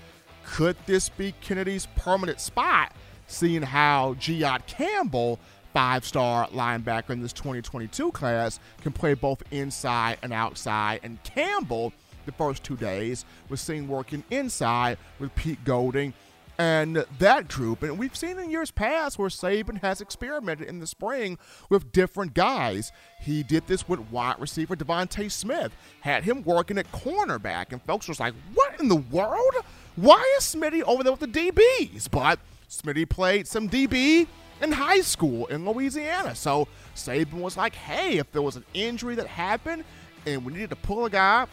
could 0.46 0.76
this 0.86 1.10
be 1.10 1.34
Kennedy's 1.42 1.88
permanent 1.96 2.40
spot, 2.40 2.94
seeing 3.28 3.62
how 3.62 4.16
Jihaad 4.16 4.66
Campbell, 4.68 5.40
five 5.74 6.06
star 6.06 6.48
linebacker 6.50 7.12
in 7.12 7.22
this 7.22 7.34
2022 7.34 8.12
class, 8.12 8.60
can 8.82 8.92
play 8.92 9.14
both 9.14 9.44
inside 9.52 10.18
and 10.22 10.34
outside? 10.34 11.00
And 11.04 11.22
Campbell, 11.24 11.94
the 12.26 12.32
first 12.32 12.64
two 12.64 12.78
days, 12.78 13.26
was 13.50 13.62
seen 13.62 13.88
working 13.88 14.24
inside 14.30 14.98
with 15.20 15.34
Pete 15.36 15.64
Golding 15.64 16.14
and 16.62 17.04
that 17.18 17.48
group. 17.48 17.82
And 17.82 17.98
we've 17.98 18.16
seen 18.16 18.38
in 18.38 18.52
years 18.52 18.70
past 18.70 19.18
where 19.18 19.30
Saban 19.30 19.82
has 19.82 20.00
experimented 20.00 20.68
in 20.68 20.80
the 20.80 20.86
spring 20.86 21.40
with 21.70 21.92
different 21.92 22.36
guys. 22.36 22.92
He 23.20 23.42
did 23.42 23.66
this 23.66 23.90
with 23.90 24.00
wide 24.12 24.36
receiver 24.38 24.76
DeVonta 24.76 25.32
Smith, 25.32 25.72
had 26.02 26.24
him 26.24 26.44
working 26.44 26.78
at 26.78 26.92
cornerback, 26.92 27.72
and 27.72 27.82
folks 27.84 28.08
was 28.08 28.20
like, 28.20 28.36
"What 28.54 28.80
in 28.80 28.90
the 28.90 28.96
world? 28.96 29.56
Why 29.96 30.36
is 30.38 30.44
Smitty 30.44 30.82
over 30.84 31.04
there 31.04 31.14
with 31.14 31.22
the 31.22 31.28
DBs?" 31.52 32.10
But 32.10 32.40
Smitty 32.70 33.08
played 33.08 33.48
some 33.48 33.70
DB 33.70 34.28
in 34.62 34.72
high 34.72 35.02
school 35.02 35.48
in 35.48 35.66
Louisiana, 35.66 36.36
so 36.36 36.68
Saban 36.96 37.42
was 37.42 37.58
like, 37.58 37.76
"Hey, 37.76 38.18
if 38.18 38.32
there 38.32 38.42
was 38.42 38.56
an 38.56 38.66
injury 38.74 39.16
that 39.16 39.28
happened 39.28 39.84
and 40.26 40.46
we 40.46 40.54
needed 40.54 40.70
to 40.70 40.76
pull 40.76 41.06
a 41.06 41.10
guy 41.10 41.48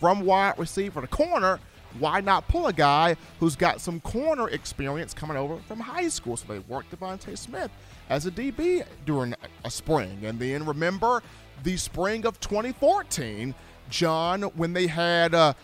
from 0.00 0.20
wide 0.20 0.58
receiver 0.58 1.00
to 1.00 1.06
corner." 1.06 1.60
why 1.98 2.20
not 2.20 2.48
pull 2.48 2.66
a 2.66 2.72
guy 2.72 3.16
who's 3.40 3.56
got 3.56 3.80
some 3.80 4.00
corner 4.00 4.48
experience 4.48 5.14
coming 5.14 5.36
over 5.36 5.56
from 5.68 5.80
high 5.80 6.08
school? 6.08 6.36
So 6.36 6.46
they 6.48 6.58
worked 6.60 6.90
DeVonta 6.98 7.36
Smith 7.38 7.70
as 8.08 8.26
a 8.26 8.30
DB 8.30 8.84
during 9.06 9.34
a 9.64 9.70
spring. 9.70 10.18
And 10.24 10.38
then 10.38 10.66
remember 10.66 11.22
the 11.62 11.76
spring 11.76 12.26
of 12.26 12.40
2014, 12.40 13.54
John, 13.90 14.42
when 14.42 14.72
they 14.72 14.86
had 14.86 15.34
uh, 15.34 15.54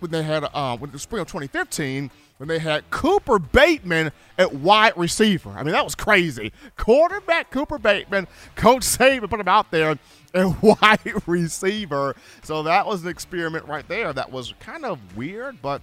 when 0.00 0.10
they 0.10 0.22
had 0.22 0.44
uh, 0.52 0.76
when 0.76 0.90
the 0.90 0.98
spring 0.98 1.20
of 1.20 1.28
2015 1.28 2.10
when 2.40 2.48
they 2.48 2.58
had 2.58 2.88
Cooper 2.88 3.38
Bateman 3.38 4.12
at 4.38 4.54
wide 4.54 4.94
receiver. 4.96 5.50
I 5.50 5.62
mean, 5.62 5.72
that 5.72 5.84
was 5.84 5.94
crazy. 5.94 6.52
Quarterback 6.78 7.50
Cooper 7.50 7.78
Bateman, 7.78 8.26
Coach 8.56 8.80
Saban 8.80 9.28
put 9.28 9.40
him 9.40 9.48
out 9.48 9.70
there 9.70 9.98
at 10.32 10.62
wide 10.62 11.12
receiver. 11.26 12.16
So 12.42 12.62
that 12.62 12.86
was 12.86 13.02
an 13.02 13.08
experiment 13.08 13.66
right 13.66 13.86
there. 13.88 14.14
That 14.14 14.32
was 14.32 14.54
kind 14.58 14.86
of 14.86 14.98
weird, 15.14 15.60
but 15.60 15.82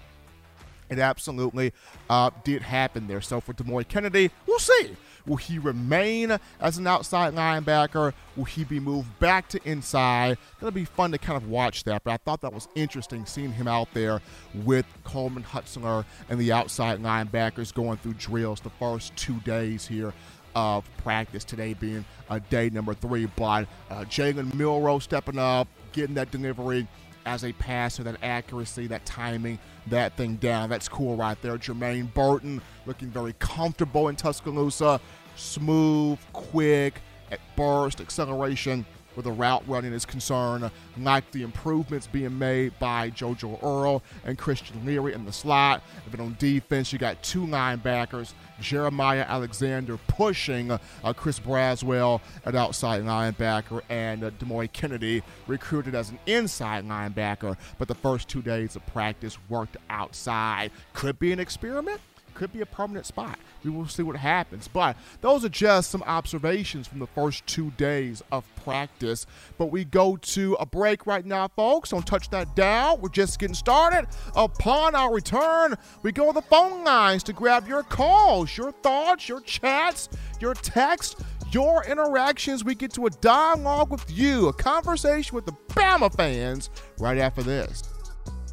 it 0.90 0.98
absolutely 0.98 1.74
uh, 2.10 2.32
did 2.44 2.64
happen 2.64 3.06
there. 3.06 3.22
So 3.22 3.40
for 3.40 3.54
Demouy 3.54 3.88
Kennedy, 3.88 4.32
we'll 4.48 4.58
see. 4.58 4.96
Will 5.28 5.36
he 5.36 5.60
remain 5.60 6.38
as 6.60 6.78
an 6.78 6.88
outside 6.88 7.36
linebacker? 7.36 8.14
Will 8.36 8.46
he 8.46 8.64
be 8.64 8.80
moved 8.80 9.20
back 9.20 9.50
to 9.50 9.60
inside? 9.66 10.38
It'll 10.58 10.72
be 10.72 10.86
fun 10.86 11.12
to 11.12 11.18
kind 11.18 11.38
of 11.38 11.50
watch 11.50 11.84
that, 11.84 12.04
but 12.04 12.12
I 12.12 12.18
thought 12.18 12.42
that 12.42 12.54
was 12.54 12.68
interesting 12.76 13.26
seeing 13.26 13.52
him 13.52 13.68
out 13.68 13.90
there 13.94 14.22
with 14.64 14.86
Coleman 15.04 15.44
Hutzler 15.44 16.06
and 16.30 16.40
the 16.40 16.52
outside 16.54 17.04
linebackers 17.04 17.74
going 17.74 17.98
through 17.98 18.14
drills 18.14 18.62
the 18.62 18.70
first 18.72 19.16
two 19.18 19.40
days 19.42 19.86
here 19.86 20.14
of 20.56 20.90
practice 20.98 21.44
today 21.44 21.74
being 21.74 22.04
uh, 22.30 22.40
day 22.50 22.70
number 22.70 22.94
three. 22.94 23.28
But 23.36 23.68
uh, 23.92 24.06
Jalen 24.06 24.54
Milroe 24.56 25.00
stepping 25.00 25.38
up, 25.38 25.68
getting 25.92 26.16
that 26.16 26.32
delivery 26.32 26.88
as 27.28 27.44
a 27.44 27.52
passer, 27.54 28.04
that 28.04 28.18
accuracy, 28.24 28.88
that 28.88 29.06
timing, 29.06 29.60
that 29.88 30.16
thing 30.16 30.38
down. 30.38 30.70
That's 30.70 30.88
cool 30.88 31.16
right 31.16 31.40
there. 31.42 31.58
Jermaine 31.58 32.12
Burton 32.14 32.62
looking 32.86 33.10
very 33.10 33.36
comfortable 33.38 34.08
in 34.08 34.16
Tuscaloosa. 34.16 35.00
Smooth, 35.36 36.18
quick, 36.34 37.02
at 37.30 37.40
burst, 37.56 38.02
acceleration 38.02 38.86
where 39.14 39.24
the 39.24 39.32
route 39.32 39.64
running 39.68 39.94
is 39.94 40.06
concerned, 40.06 40.70
like 41.00 41.30
the 41.32 41.42
improvements 41.42 42.06
being 42.06 42.38
made 42.38 42.78
by 42.78 43.10
JoJo 43.10 43.64
Earle 43.64 44.04
and 44.24 44.38
Christian 44.38 44.86
Leary 44.86 45.14
in 45.14 45.26
the 45.26 45.34
slot. 45.34 45.82
But 46.12 46.20
on 46.20 46.36
defense, 46.40 46.94
you 46.94 47.00
got 47.00 47.22
two 47.24 47.46
linebackers, 47.46 48.34
Jeremiah 48.60 49.26
Alexander 49.28 49.98
pushing 50.08 50.72
uh, 50.72 50.80
Chris 51.16 51.40
Braswell 51.40 52.22
at 52.46 52.56
outside 52.56 53.04
linebacker, 53.04 53.82
and 53.90 54.24
uh, 54.24 54.32
Demouy 54.32 54.72
Kennedy 54.72 55.24
recruited 55.48 55.96
as 55.96 56.10
an 56.10 56.20
inside 56.26 56.86
linebacker. 56.86 57.58
But 57.78 57.88
the 57.88 57.96
first 57.96 58.28
two 58.28 58.42
days 58.42 58.76
of 58.76 58.86
practice 58.88 59.38
worked 59.50 59.78
outside. 59.90 60.72
Could 60.94 61.20
be 61.20 61.32
an 61.32 61.40
experiment 61.40 62.02
could 62.38 62.54
be 62.54 62.62
a 62.62 62.66
permanent 62.66 63.08
spot. 63.08 63.40
We 63.64 63.72
will 63.72 63.88
see 63.88 64.04
what 64.04 64.16
happens. 64.16 64.68
But 64.68 64.96
those 65.22 65.44
are 65.44 65.50
just 65.50 65.90
some 65.90 66.04
observations 66.04 66.88
from 66.88 67.00
the 67.00 67.08
first 67.08 67.46
two 67.48 67.72
days 67.72 68.22
of 68.32 68.46
practice. 68.64 69.26
But 69.58 69.72
we 69.72 69.84
go 69.84 70.18
to 70.18 70.56
a 70.60 70.66
break 70.66 71.08
right 71.08 71.26
now, 71.26 71.48
folks. 71.48 71.90
Don't 71.90 72.06
touch 72.06 72.30
that 72.30 72.56
down. 72.56 73.02
We're 73.02 73.10
just 73.10 73.40
getting 73.40 73.56
started. 73.56 74.08
Upon 74.36 74.94
our 74.94 75.12
return, 75.12 75.76
we 76.04 76.12
go 76.12 76.28
to 76.28 76.34
the 76.34 76.44
phone 76.44 76.84
lines 76.84 77.24
to 77.24 77.34
grab 77.34 77.68
your 77.68 77.82
calls, 77.82 78.56
your 78.56 78.72
thoughts, 78.72 79.28
your 79.28 79.42
chats, 79.42 80.08
your 80.40 80.54
texts 80.54 81.16
your 81.50 81.86
interactions. 81.86 82.66
We 82.66 82.76
get 82.76 82.92
to 82.96 83.06
a 83.06 83.10
dialogue 83.10 83.90
with 83.90 84.06
you, 84.12 84.50
a 84.50 84.54
conversation 84.54 85.34
with 85.34 85.46
the 85.46 85.54
Bama 85.70 86.14
fans 86.14 86.70
right 87.00 87.18
after 87.18 87.42
this. 87.42 87.84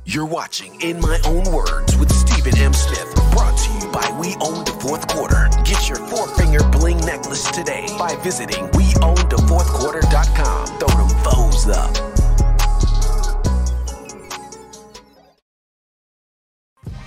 You're 0.06 0.26
watching 0.26 0.78
In 0.82 1.00
My 1.00 1.18
Own 1.24 1.50
Words 1.50 1.96
with 1.96 2.12
Stephen 2.12 2.54
M. 2.58 2.74
Smith, 2.74 3.14
brought 3.34 3.58
to 3.58 3.72
you 3.74 3.92
by 3.92 4.16
We 4.20 4.36
Own 4.40 4.64
the 4.64 4.76
Fourth 4.80 5.08
Quarter. 5.08 5.50
Get 5.64 5.88
your 5.88 5.98
four 5.98 6.28
finger 6.36 6.60
bling 6.70 6.98
necklace 7.00 7.50
today 7.50 7.86
by 7.98 8.14
visiting 8.22 8.64
WeOwnTheFourthQuarter.com. 8.68 10.66
Throw 10.78 10.88
them 10.88 11.08
foes 11.24 11.68
up. 11.68 11.92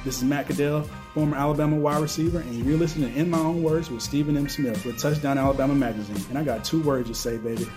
This 0.04 0.18
is 0.18 0.24
Matt 0.24 0.48
Caddell, 0.48 0.84
former 1.14 1.36
Alabama 1.38 1.78
wide 1.78 2.02
receiver, 2.02 2.40
and 2.40 2.66
you're 2.66 2.78
listening 2.78 3.14
to 3.14 3.20
In 3.20 3.30
My 3.30 3.40
Own 3.40 3.64
Words 3.64 3.90
with 3.90 4.02
Stephen 4.02 4.38
M. 4.38 4.48
Smith 4.48 4.86
with 4.86 5.02
Touchdown 5.02 5.38
Alabama 5.38 5.76
Magazine. 5.76 6.24
And 6.30 6.38
I 6.38 6.44
got 6.44 6.64
two 6.64 6.82
words 6.84 7.10
to 7.10 7.16
say, 7.16 7.38
baby. 7.38 7.68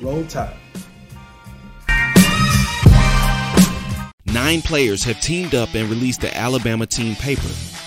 Roll 0.00 0.24
Tide. 0.26 0.56
Nine 4.34 4.62
players 4.62 5.04
have 5.04 5.20
teamed 5.20 5.54
up 5.54 5.74
and 5.74 5.88
released 5.88 6.22
the 6.22 6.36
Alabama 6.36 6.86
Team 6.86 7.14
Paper, 7.14 7.48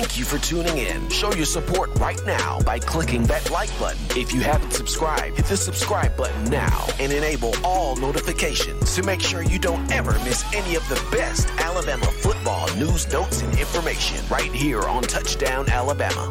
Thank 0.00 0.18
you 0.18 0.24
for 0.24 0.38
tuning 0.38 0.78
in. 0.78 1.10
Show 1.10 1.30
your 1.34 1.44
support 1.44 1.90
right 1.98 2.18
now 2.24 2.58
by 2.60 2.78
clicking 2.78 3.24
that 3.24 3.50
like 3.50 3.68
button. 3.78 4.00
If 4.18 4.32
you 4.32 4.40
haven't 4.40 4.70
subscribed, 4.70 5.36
hit 5.36 5.44
the 5.44 5.58
subscribe 5.58 6.16
button 6.16 6.44
now 6.44 6.86
and 6.98 7.12
enable 7.12 7.52
all 7.62 7.96
notifications 7.96 8.94
to 8.94 9.02
make 9.02 9.20
sure 9.20 9.42
you 9.42 9.58
don't 9.58 9.92
ever 9.92 10.12
miss 10.20 10.42
any 10.54 10.74
of 10.74 10.88
the 10.88 10.94
best 11.14 11.50
Alabama 11.58 12.06
football 12.06 12.74
news, 12.76 13.12
notes, 13.12 13.42
and 13.42 13.58
information 13.58 14.26
right 14.30 14.50
here 14.50 14.80
on 14.80 15.02
Touchdown 15.02 15.68
Alabama. 15.68 16.30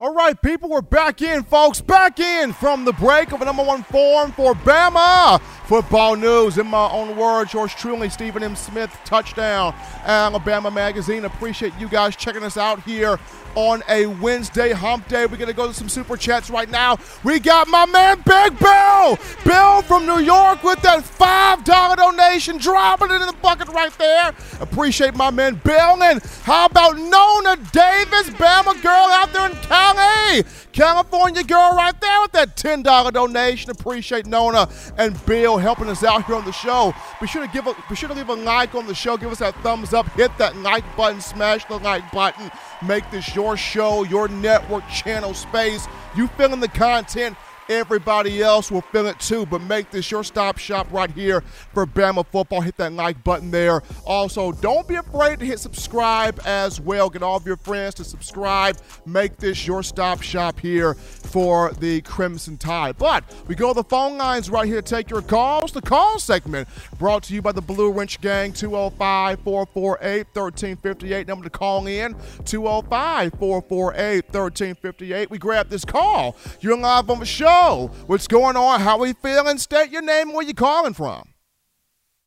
All 0.00 0.12
right, 0.12 0.42
people, 0.42 0.68
we're 0.68 0.82
back 0.82 1.22
in, 1.22 1.44
folks. 1.44 1.80
Back 1.80 2.18
in 2.18 2.52
from 2.52 2.84
the 2.84 2.92
break 2.94 3.30
of 3.30 3.40
a 3.40 3.44
number 3.44 3.62
one 3.62 3.84
form 3.84 4.32
for 4.32 4.52
Bama 4.52 5.40
football 5.72 6.14
news. 6.14 6.58
In 6.58 6.66
my 6.66 6.86
own 6.90 7.16
words, 7.16 7.54
yours 7.54 7.74
truly, 7.74 8.10
Stephen 8.10 8.42
M. 8.42 8.54
Smith, 8.54 8.94
touchdown, 9.06 9.74
Alabama 10.04 10.70
Magazine. 10.70 11.24
Appreciate 11.24 11.72
you 11.78 11.88
guys 11.88 12.14
checking 12.14 12.42
us 12.42 12.58
out 12.58 12.82
here 12.82 13.18
on 13.54 13.82
a 13.88 14.04
Wednesday 14.04 14.72
hump 14.72 15.08
day. 15.08 15.24
We're 15.24 15.38
going 15.38 15.48
to 15.48 15.54
go 15.54 15.68
to 15.68 15.72
some 15.72 15.88
super 15.88 16.18
chats 16.18 16.50
right 16.50 16.70
now. 16.70 16.98
We 17.24 17.40
got 17.40 17.68
my 17.68 17.86
man 17.86 18.16
Big 18.18 18.58
Bill. 18.58 19.18
Bill 19.46 19.80
from 19.80 20.04
New 20.04 20.18
York 20.18 20.62
with 20.62 20.82
that 20.82 21.04
$5 21.04 21.96
donation, 21.96 22.58
dropping 22.58 23.10
it 23.10 23.22
in 23.22 23.26
the 23.26 23.36
bucket 23.40 23.68
right 23.68 23.96
there. 23.96 24.34
Appreciate 24.60 25.14
my 25.14 25.30
man 25.30 25.54
Bill. 25.64 26.02
And 26.02 26.22
how 26.42 26.66
about 26.66 26.98
Nona 26.98 27.56
Davis, 27.72 28.28
Bama 28.36 28.82
girl 28.82 28.92
out 28.92 29.32
there 29.32 29.48
in 29.48 29.56
Cali? 29.62 30.44
California 30.72 31.44
girl 31.44 31.74
right 31.76 31.98
there 32.00 32.20
with 32.22 32.32
that 32.32 32.56
$10 32.56 33.12
donation. 33.12 33.70
Appreciate 33.70 34.26
Nona 34.26 34.68
and 34.96 35.24
Bill 35.26 35.58
helping 35.58 35.88
us 35.88 36.02
out 36.02 36.24
here 36.24 36.34
on 36.34 36.44
the 36.44 36.52
show. 36.52 36.94
Be 37.20 37.26
sure 37.26 37.46
to 37.46 37.52
give 37.52 37.66
a, 37.66 37.74
be 37.88 37.94
sure 37.94 38.08
to 38.08 38.14
leave 38.14 38.28
a 38.28 38.34
like 38.34 38.74
on 38.74 38.86
the 38.86 38.94
show. 38.94 39.16
Give 39.16 39.30
us 39.30 39.40
that 39.40 39.54
thumbs 39.62 39.92
up. 39.92 40.08
Hit 40.12 40.36
that 40.38 40.56
like 40.56 40.84
button. 40.96 41.20
Smash 41.20 41.64
the 41.66 41.76
like 41.78 42.10
button. 42.12 42.50
Make 42.86 43.08
this 43.10 43.34
your 43.34 43.56
show, 43.56 44.04
your 44.04 44.28
network 44.28 44.88
channel 44.88 45.34
space. 45.34 45.86
You 46.16 46.26
feeling 46.28 46.60
the 46.60 46.68
content 46.68 47.36
Everybody 47.72 48.42
else 48.42 48.70
will 48.70 48.82
feel 48.82 49.06
it 49.06 49.18
too, 49.18 49.46
but 49.46 49.62
make 49.62 49.90
this 49.90 50.10
your 50.10 50.22
stop 50.22 50.58
shop 50.58 50.86
right 50.92 51.10
here 51.10 51.40
for 51.72 51.86
Bama 51.86 52.26
football. 52.26 52.60
Hit 52.60 52.76
that 52.76 52.92
like 52.92 53.24
button 53.24 53.50
there. 53.50 53.82
Also, 54.04 54.52
don't 54.52 54.86
be 54.86 54.96
afraid 54.96 55.38
to 55.38 55.46
hit 55.46 55.58
subscribe 55.58 56.38
as 56.44 56.82
well. 56.82 57.08
Get 57.08 57.22
all 57.22 57.38
of 57.38 57.46
your 57.46 57.56
friends 57.56 57.94
to 57.94 58.04
subscribe. 58.04 58.76
Make 59.06 59.38
this 59.38 59.66
your 59.66 59.82
stop 59.82 60.20
shop 60.20 60.60
here 60.60 60.92
for 60.92 61.72
the 61.72 62.02
Crimson 62.02 62.58
Tide. 62.58 62.98
But 62.98 63.24
we 63.46 63.54
go 63.54 63.68
to 63.68 63.74
the 63.74 63.84
phone 63.84 64.18
lines 64.18 64.50
right 64.50 64.66
here 64.66 64.82
take 64.82 65.08
your 65.08 65.22
calls. 65.22 65.72
The 65.72 65.80
call 65.80 66.18
segment 66.18 66.68
brought 66.98 67.22
to 67.24 67.34
you 67.34 67.40
by 67.40 67.52
the 67.52 67.62
Blue 67.62 67.90
Wrench 67.90 68.20
Gang, 68.20 68.52
205 68.52 69.40
448 69.40 70.26
1358. 70.34 71.26
Number 71.26 71.44
to 71.44 71.50
call 71.50 71.86
in, 71.86 72.14
205 72.44 73.32
448 73.38 74.24
1358. 74.26 75.30
We 75.30 75.38
grab 75.38 75.70
this 75.70 75.86
call. 75.86 76.36
You're 76.60 76.76
live 76.76 77.08
on 77.08 77.18
the 77.18 77.24
show. 77.24 77.61
What's 77.62 78.26
going 78.26 78.56
on? 78.56 78.80
How 78.80 78.98
we 78.98 79.12
feeling? 79.12 79.56
State 79.56 79.92
your 79.92 80.02
name. 80.02 80.32
Where 80.32 80.44
you 80.44 80.52
calling 80.52 80.94
from? 80.94 81.28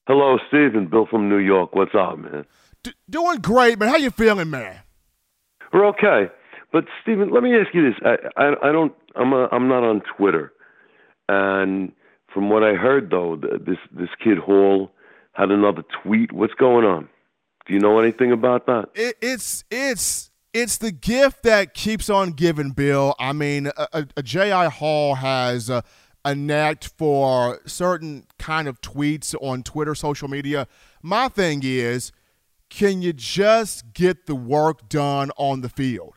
Hello, 0.08 0.38
Stephen. 0.48 0.88
Bill 0.88 1.08
from 1.08 1.28
New 1.28 1.40
York. 1.40 1.76
What's 1.76 1.94
up, 1.94 2.18
man? 2.18 2.46
D- 2.84 2.94
doing 3.10 3.40
great, 3.40 3.78
man. 3.78 3.90
How 3.90 3.98
you 3.98 4.12
feeling, 4.12 4.50
man? 4.50 4.80
We're 5.74 5.88
okay. 5.88 6.32
But 6.72 6.86
Stephen, 7.02 7.32
let 7.32 7.44
me 7.44 7.54
ask 7.54 7.74
you 7.74 7.84
this. 7.84 8.00
I 8.06 8.16
I, 8.42 8.70
I 8.70 8.72
don't. 8.72 8.94
I'm 9.16 9.34
a, 9.34 9.50
I'm 9.52 9.68
not 9.68 9.84
on 9.84 10.02
Twitter, 10.18 10.54
and 11.28 11.92
from 12.34 12.50
what 12.50 12.64
I 12.64 12.74
heard 12.74 13.10
though, 13.10 13.36
this 13.36 13.78
this 13.92 14.10
kid 14.24 14.38
Hall 14.38 14.92
had 15.34 15.52
another 15.52 15.84
tweet. 16.02 16.32
What's 16.32 16.54
going 16.54 16.86
on? 16.86 17.10
Do 17.66 17.74
you 17.74 17.80
know 17.80 18.00
anything 18.00 18.32
about 18.32 18.68
that? 18.68 18.90
It, 18.96 19.18
it's 19.22 19.66
it's 19.70 20.32
it's 20.56 20.78
the 20.78 20.92
gift 20.92 21.44
that 21.44 21.74
keeps 21.74 22.10
on 22.10 22.32
giving, 22.32 22.72
Bill. 22.72 23.14
I 23.20 23.34
mean, 23.34 23.68
a, 23.68 23.88
a, 23.92 24.08
a 24.16 24.24
J.I. 24.24 24.70
Hall 24.70 25.16
has 25.16 25.70
uh, 25.70 25.82
a, 26.24 26.32
a 26.32 26.36
knack 26.36 26.86
for 26.98 27.60
certain 27.66 28.26
kind 28.40 28.70
of 28.70 28.80
tweets 28.80 29.36
on 29.42 29.64
Twitter, 29.64 29.94
social 29.94 30.30
media. 30.30 30.66
My 31.02 31.28
thing 31.28 31.60
is, 31.64 32.14
can 32.70 33.02
you 33.02 33.12
just 33.12 33.94
get 33.94 34.28
the 34.28 34.36
work 34.36 34.88
done 34.88 35.30
on 35.36 35.60
the 35.60 35.68
field? 35.68 36.14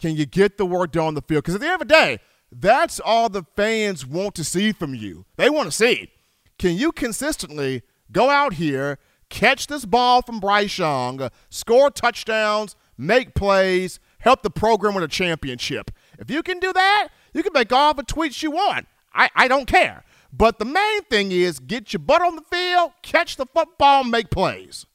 Can 0.00 0.16
you 0.16 0.26
get 0.26 0.58
the 0.58 0.66
work 0.66 0.90
done 0.90 1.06
on 1.06 1.14
the 1.14 1.22
field? 1.22 1.44
Because 1.44 1.54
at 1.54 1.60
the 1.60 1.68
end 1.68 1.80
of 1.80 1.88
the 1.88 1.94
day, 1.94 2.18
that's 2.50 2.98
all 2.98 3.28
the 3.28 3.44
fans 3.54 4.04
want 4.04 4.34
to 4.34 4.42
see 4.42 4.72
from 4.72 4.96
you. 4.96 5.26
They 5.36 5.48
want 5.48 5.66
to 5.66 5.72
see. 5.72 6.10
Can 6.58 6.74
you 6.74 6.90
consistently 6.90 7.82
go 8.10 8.30
out 8.30 8.54
here, 8.54 8.98
catch 9.28 9.68
this 9.68 9.84
ball 9.84 10.22
from 10.22 10.40
Bryce 10.40 10.76
Young, 10.76 11.30
score 11.50 11.90
touchdowns, 11.90 12.74
make 12.96 13.34
plays, 13.34 14.00
help 14.18 14.42
the 14.42 14.50
program 14.50 14.94
win 14.94 15.04
a 15.04 15.08
championship. 15.08 15.90
If 16.18 16.30
you 16.30 16.42
can 16.42 16.58
do 16.58 16.72
that, 16.72 17.08
you 17.32 17.42
can 17.42 17.52
make 17.52 17.72
all 17.72 17.94
the 17.94 18.02
tweets 18.02 18.42
you 18.42 18.50
want. 18.50 18.86
I, 19.12 19.30
I 19.34 19.48
don't 19.48 19.66
care. 19.66 20.04
But 20.32 20.58
the 20.58 20.64
main 20.64 21.02
thing 21.04 21.30
is 21.30 21.60
get 21.60 21.92
your 21.92 22.00
butt 22.00 22.22
on 22.22 22.36
the 22.36 22.42
field, 22.42 22.92
catch 23.02 23.36
the 23.36 23.46
football, 23.46 24.02
make 24.04 24.30
plays. 24.30 24.86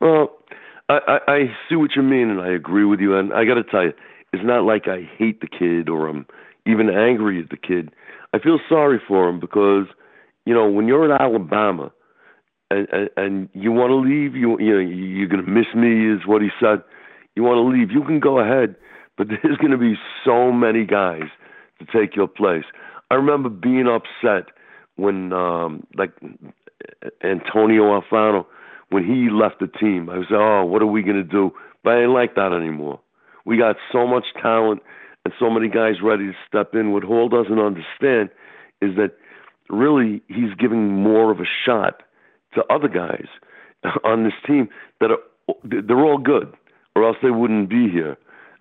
Well, 0.00 0.30
I, 0.88 0.98
I, 1.06 1.32
I 1.32 1.38
see 1.68 1.76
what 1.76 1.92
you 1.94 2.02
mean, 2.02 2.28
and 2.28 2.40
I 2.40 2.48
agree 2.48 2.84
with 2.84 3.00
you. 3.00 3.16
And 3.16 3.32
I 3.32 3.44
got 3.44 3.54
to 3.54 3.62
tell 3.62 3.84
you, 3.84 3.92
it's 4.32 4.44
not 4.44 4.64
like 4.64 4.88
I 4.88 5.08
hate 5.16 5.40
the 5.40 5.46
kid 5.46 5.88
or 5.88 6.08
I'm 6.08 6.26
even 6.66 6.90
angry 6.90 7.40
at 7.40 7.50
the 7.50 7.56
kid. 7.56 7.90
I 8.34 8.38
feel 8.38 8.58
sorry 8.68 9.00
for 9.06 9.28
him 9.28 9.38
because, 9.38 9.86
you 10.44 10.54
know, 10.54 10.68
when 10.68 10.88
you're 10.88 11.12
at 11.12 11.20
Alabama 11.20 11.92
and, 12.70 12.88
and, 12.90 13.10
and 13.16 13.48
you 13.52 13.70
want 13.70 13.90
to 13.90 13.96
leave, 13.96 14.34
you 14.34 14.58
you 14.58 14.72
know, 14.72 14.80
you're 14.80 15.28
going 15.28 15.44
to 15.44 15.50
miss 15.50 15.66
me, 15.76 16.12
is 16.12 16.26
what 16.26 16.42
he 16.42 16.48
said 16.58 16.82
you 17.34 17.42
want 17.42 17.56
to 17.56 17.62
leave, 17.62 17.90
you 17.90 18.04
can 18.04 18.20
go 18.20 18.38
ahead, 18.38 18.76
but 19.16 19.28
there's 19.42 19.56
going 19.56 19.72
to 19.72 19.78
be 19.78 19.94
so 20.24 20.52
many 20.52 20.84
guys 20.84 21.28
to 21.78 21.86
take 21.86 22.16
your 22.16 22.28
place. 22.28 22.64
I 23.10 23.14
remember 23.14 23.48
being 23.48 23.86
upset 23.86 24.52
when, 24.96 25.32
um, 25.32 25.86
like, 25.96 26.12
Antonio 27.22 28.00
Alfano, 28.00 28.46
when 28.90 29.04
he 29.04 29.30
left 29.30 29.60
the 29.60 29.66
team. 29.66 30.10
I 30.10 30.18
was, 30.18 30.26
like, 30.30 30.40
oh, 30.40 30.64
what 30.64 30.82
are 30.82 30.86
we 30.86 31.02
going 31.02 31.16
to 31.16 31.22
do? 31.22 31.52
But 31.84 31.94
I 31.94 32.02
ain't 32.02 32.10
like 32.10 32.34
that 32.34 32.52
anymore. 32.52 33.00
We 33.44 33.56
got 33.56 33.76
so 33.90 34.06
much 34.06 34.26
talent 34.40 34.82
and 35.24 35.34
so 35.38 35.50
many 35.50 35.68
guys 35.68 35.96
ready 36.02 36.26
to 36.26 36.34
step 36.46 36.74
in. 36.74 36.92
What 36.92 37.02
Hall 37.02 37.28
doesn't 37.28 37.58
understand 37.58 38.30
is 38.80 38.96
that 38.96 39.12
really 39.68 40.22
he's 40.28 40.54
giving 40.58 40.88
more 40.88 41.30
of 41.30 41.40
a 41.40 41.46
shot 41.64 42.02
to 42.54 42.64
other 42.70 42.88
guys 42.88 43.26
on 44.04 44.24
this 44.24 44.34
team 44.46 44.68
that 45.00 45.10
are 45.10 45.18
they're 45.64 46.04
all 46.04 46.18
good 46.18 46.52
or 46.94 47.04
else 47.04 47.16
they 47.22 47.30
wouldn't 47.30 47.68
be 47.68 47.88
here. 47.90 48.16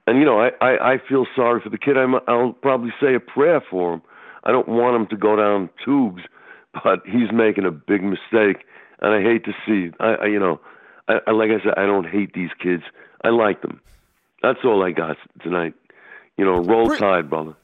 And 0.07 0.19
you 0.19 0.25
know, 0.25 0.39
I 0.39 0.49
I, 0.61 0.93
I 0.93 0.97
feel 1.07 1.25
sorry 1.35 1.61
for 1.61 1.69
the 1.69 1.77
kid. 1.77 1.97
I'm, 1.97 2.15
I'll 2.27 2.53
probably 2.53 2.91
say 2.99 3.15
a 3.15 3.19
prayer 3.19 3.61
for 3.69 3.93
him. 3.93 4.01
I 4.43 4.51
don't 4.51 4.67
want 4.67 4.95
him 4.95 5.07
to 5.07 5.17
go 5.17 5.35
down 5.35 5.69
tubes, 5.83 6.23
but 6.83 7.01
he's 7.05 7.31
making 7.31 7.65
a 7.65 7.71
big 7.71 8.03
mistake, 8.03 8.65
and 9.01 9.13
I 9.13 9.21
hate 9.21 9.45
to 9.45 9.53
see. 9.65 9.95
I, 9.99 10.15
I 10.15 10.25
you 10.27 10.39
know, 10.39 10.59
I, 11.07 11.19
I 11.27 11.31
like 11.31 11.49
I 11.51 11.63
said, 11.63 11.73
I 11.77 11.85
don't 11.85 12.07
hate 12.07 12.33
these 12.33 12.51
kids. 12.61 12.83
I 13.23 13.29
like 13.29 13.61
them. 13.61 13.79
That's 14.41 14.59
all 14.63 14.83
I 14.83 14.91
got 14.91 15.17
tonight. 15.41 15.75
You 16.37 16.45
know, 16.45 16.63
roll 16.63 16.95
tide, 16.97 17.29
brother. 17.29 17.55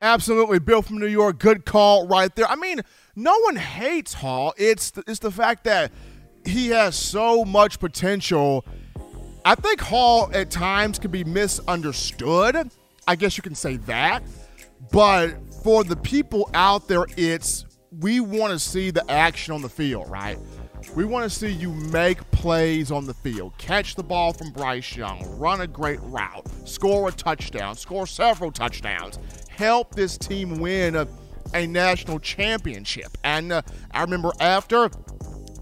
Absolutely, 0.00 0.58
Bill 0.58 0.82
from 0.82 0.98
New 0.98 1.06
York. 1.06 1.38
Good 1.38 1.64
call 1.64 2.06
right 2.06 2.34
there. 2.34 2.46
I 2.46 2.56
mean, 2.56 2.80
no 3.14 3.38
one 3.40 3.56
hates 3.56 4.14
Hall. 4.14 4.54
It's 4.56 4.90
the, 4.90 5.02
it's 5.06 5.20
the 5.20 5.30
fact 5.30 5.64
that 5.64 5.90
he 6.44 6.68
has 6.68 6.96
so 6.96 7.44
much 7.44 7.78
potential 7.80 8.64
I 9.46 9.54
think 9.54 9.80
Hall 9.80 10.28
at 10.34 10.50
times 10.50 10.98
can 10.98 11.12
be 11.12 11.22
misunderstood. 11.22 12.68
I 13.06 13.14
guess 13.14 13.36
you 13.36 13.44
can 13.44 13.54
say 13.54 13.76
that. 13.76 14.24
But 14.90 15.36
for 15.62 15.84
the 15.84 15.94
people 15.94 16.50
out 16.52 16.88
there, 16.88 17.06
it's 17.16 17.64
we 18.00 18.18
want 18.18 18.52
to 18.54 18.58
see 18.58 18.90
the 18.90 19.08
action 19.08 19.54
on 19.54 19.62
the 19.62 19.68
field, 19.68 20.10
right? 20.10 20.36
We 20.96 21.04
want 21.04 21.30
to 21.30 21.30
see 21.30 21.46
you 21.46 21.70
make 21.70 22.28
plays 22.32 22.90
on 22.90 23.06
the 23.06 23.14
field, 23.14 23.56
catch 23.56 23.94
the 23.94 24.02
ball 24.02 24.32
from 24.32 24.50
Bryce 24.50 24.96
Young, 24.96 25.24
run 25.38 25.60
a 25.60 25.68
great 25.68 26.00
route, 26.02 26.44
score 26.64 27.08
a 27.08 27.12
touchdown, 27.12 27.76
score 27.76 28.08
several 28.08 28.50
touchdowns, 28.50 29.20
help 29.48 29.94
this 29.94 30.18
team 30.18 30.58
win 30.58 30.96
a, 30.96 31.06
a 31.54 31.68
national 31.68 32.18
championship. 32.18 33.16
And 33.22 33.52
uh, 33.52 33.62
I 33.92 34.02
remember 34.02 34.32
after 34.40 34.90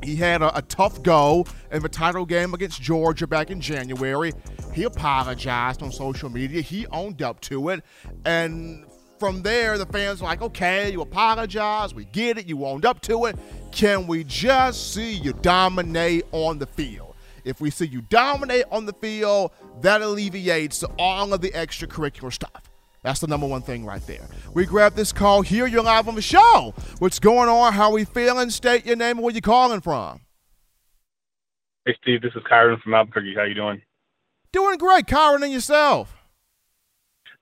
He 0.04 0.16
had 0.16 0.42
a, 0.42 0.56
a, 0.58 0.62
tough 0.62 1.02
go 1.02 1.46
in 1.72 1.82
the 1.82 1.88
title 1.88 2.26
game 2.26 2.52
against 2.54 2.80
Georgia 2.80 3.26
back 3.26 3.50
in 3.50 3.60
January. 3.60 4.32
He 4.72 4.84
apologized 4.84 5.82
on 5.82 5.90
social 5.90 6.28
media. 6.28 6.60
He 6.60 6.86
owned 6.88 7.22
up 7.22 7.40
to 7.42 7.70
it. 7.70 7.82
And 8.24 8.84
from 9.18 9.42
there, 9.42 9.78
the 9.78 9.86
fans 9.86 10.20
were 10.20 10.26
like, 10.26 10.42
okay, 10.42 10.92
you 10.92 11.00
apologize. 11.00 11.94
We 11.94 12.04
get 12.06 12.38
it. 12.38 12.46
You 12.46 12.66
owned 12.66 12.84
up 12.84 13.00
to 13.02 13.26
it. 13.26 13.36
Can 13.72 14.06
we 14.06 14.24
just 14.24 14.92
see 14.92 15.12
you 15.12 15.32
dominate 15.32 16.24
on 16.32 16.58
the 16.58 16.66
field? 16.66 17.14
If 17.44 17.60
we 17.60 17.70
see 17.70 17.86
you 17.86 18.02
dominate 18.02 18.64
on 18.70 18.86
the 18.86 18.92
field, 18.94 19.52
that 19.80 20.02
alleviates 20.02 20.84
all 20.98 21.32
of 21.32 21.40
the 21.40 21.50
extracurricular 21.50 22.32
stuff. 22.32 22.73
That's 23.04 23.20
the 23.20 23.26
number 23.26 23.46
one 23.46 23.60
thing 23.60 23.84
right 23.84 24.04
there. 24.06 24.26
We 24.54 24.64
grab 24.64 24.94
this 24.94 25.12
call 25.12 25.42
here. 25.42 25.66
You're 25.66 25.82
live 25.82 26.08
on 26.08 26.14
the 26.14 26.22
show. 26.22 26.72
What's 27.00 27.18
going 27.18 27.50
on? 27.50 27.74
How 27.74 27.92
we 27.92 28.06
feeling? 28.06 28.48
State 28.48 28.86
your 28.86 28.96
name 28.96 29.18
and 29.18 29.22
where 29.22 29.34
you 29.34 29.42
calling 29.42 29.82
from. 29.82 30.22
Hey, 31.84 31.94
Steve. 32.00 32.22
This 32.22 32.32
is 32.34 32.42
Kyron 32.50 32.80
from 32.80 32.94
Albuquerque. 32.94 33.34
How 33.36 33.42
you 33.42 33.54
doing? 33.54 33.82
Doing 34.52 34.78
great, 34.78 35.04
Kyron, 35.04 35.42
and 35.42 35.52
yourself. 35.52 36.16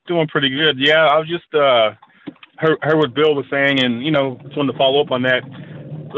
Doing 0.09 0.27
pretty 0.27 0.51
good. 0.51 0.81
Yeah, 0.81 1.07
I 1.07 1.19
was 1.19 1.29
just 1.29 1.55
uh, 1.55 1.93
heard, 2.59 2.79
heard 2.83 2.97
what 2.97 3.15
Bill 3.15 3.37
was 3.37 3.47
saying, 3.49 3.85
and 3.85 4.05
you 4.05 4.11
know, 4.11 4.41
just 4.43 4.57
wanted 4.57 4.73
to 4.73 4.79
follow 4.79 5.01
up 5.01 5.13
on 5.13 5.23
that. 5.23 5.45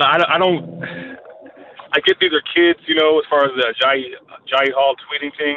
I, 0.01 0.25
I 0.37 0.39
don't. 0.39 0.83
I 1.93 2.01
get 2.01 2.17
these 2.19 2.33
are 2.33 2.43
kids, 2.55 2.81
you 2.87 2.95
know, 2.95 3.19
as 3.19 3.27
far 3.29 3.45
as 3.45 3.51
the 3.57 3.75
Jai 3.79 3.97
Jai 4.49 4.73
Hall 4.75 4.97
tweeting 5.05 5.37
thing, 5.37 5.57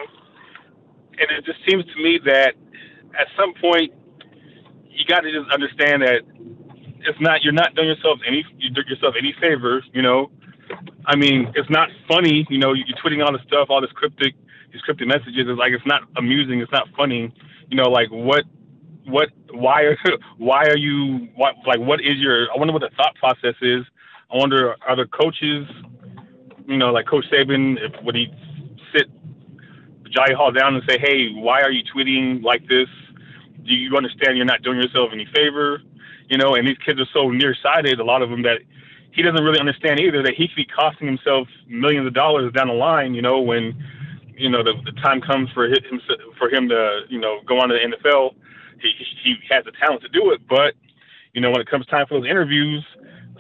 and 1.20 1.32
it 1.32 1.46
just 1.46 1.60
seems 1.66 1.86
to 1.86 2.04
me 2.04 2.20
that 2.26 2.56
at 3.18 3.28
some 3.38 3.54
point 3.60 3.94
you 4.90 5.06
got 5.06 5.22
to 5.22 5.32
just 5.32 5.52
understand 5.52 6.02
that 6.02 6.22
it's 7.02 7.20
not 7.22 7.44
you're 7.44 7.54
not 7.54 7.76
doing 7.76 7.88
yourself 7.88 8.20
any 8.28 8.44
you 8.58 8.70
do 8.70 8.82
yourself 8.88 9.16
any 9.18 9.34
favors. 9.40 9.84
You 9.94 10.02
know, 10.02 10.32
I 11.06 11.16
mean, 11.16 11.52
it's 11.56 11.70
not 11.70 11.90
funny. 12.08 12.46
You 12.50 12.58
know, 12.58 12.74
you're 12.74 12.86
tweeting 12.98 13.26
all 13.26 13.32
this 13.32 13.42
stuff, 13.48 13.68
all 13.70 13.82
this 13.82 13.92
cryptic, 13.94 14.36
these 14.74 14.82
cryptic 14.82 15.08
messages. 15.08 15.46
It's 15.48 15.60
like 15.60 15.72
it's 15.74 15.86
not 15.86 16.02
amusing. 16.18 16.60
It's 16.62 16.72
not 16.72 16.88
funny. 16.98 17.34
You 17.70 17.78
know, 17.78 17.90
like 17.90 18.10
what, 18.10 18.44
what, 19.06 19.30
why 19.52 19.84
are, 19.84 19.98
why 20.38 20.66
are 20.66 20.78
you, 20.78 21.30
what, 21.36 21.56
like, 21.66 21.80
what 21.80 22.02
is 22.02 22.18
your? 22.18 22.52
I 22.54 22.58
wonder 22.58 22.74
what 22.74 22.82
the 22.82 22.92
thought 22.98 23.16
process 23.16 23.56
is. 23.62 23.84
I 24.32 24.38
wonder 24.38 24.76
are 24.86 24.96
the 24.98 25.06
coaches, 25.06 25.66
you 26.68 26.78
know, 26.78 26.92
like 26.92 27.08
Coach 27.08 27.26
Saban, 27.32 27.78
if 27.80 28.04
would 28.04 28.16
he 28.16 28.28
sit 28.94 29.08
Jai 30.10 30.34
Hall 30.34 30.52
down 30.52 30.76
and 30.76 30.84
say, 30.88 30.98
hey, 31.00 31.30
why 31.34 31.62
are 31.62 31.72
you 31.72 31.84
tweeting 31.96 32.44
like 32.44 32.68
this? 32.68 32.90
Do 33.68 33.74
you 33.74 33.96
understand 33.96 34.38
you're 34.38 34.46
not 34.46 34.62
doing 34.64 34.82
yourself 34.82 35.10
any 35.14 35.28
favor? 35.36 35.82
You 36.30 36.38
know, 36.38 36.56
and 36.56 36.68
these 36.68 36.78
kids 36.86 37.00
are 37.00 37.08
so 37.14 37.30
nearsighted, 37.30 38.00
a 38.00 38.04
lot 38.04 38.22
of 38.22 38.30
them 38.30 38.44
that 38.44 38.60
he 39.12 39.22
doesn't 39.22 39.44
really 39.44 39.60
understand 39.60 40.00
either 40.00 40.22
that 40.24 40.36
he 40.36 40.48
could 40.48 40.56
be 40.56 40.66
costing 40.66 41.08
himself 41.08 41.48
millions 41.68 42.06
of 42.08 42.14
dollars 42.14 42.52
down 42.54 42.68
the 42.68 42.74
line. 42.74 43.14
You 43.14 43.22
know, 43.22 43.40
when 43.40 43.76
you 44.36 44.50
know 44.50 44.64
the, 44.64 44.74
the 44.86 44.92
time 45.02 45.22
comes 45.22 45.50
for 45.52 45.66
him 45.66 46.02
for 46.38 46.50
him 46.50 46.70
to 46.70 47.02
you 47.10 47.20
know 47.20 47.40
go 47.46 47.60
on 47.60 47.70
to 47.70 47.76
the 47.76 47.96
NFL, 47.96 48.36
he 48.82 48.92
he 49.24 49.36
has 49.50 49.66
the 49.66 49.72
talent 49.80 50.02
to 50.04 50.10
do 50.10 50.32
it. 50.32 50.42
But 50.48 50.76
you 51.34 51.42
know, 51.42 51.52
when 51.52 51.62
it 51.62 51.68
comes 51.68 51.86
time 51.88 52.06
for 52.08 52.20
those 52.20 52.30
interviews, 52.30 52.86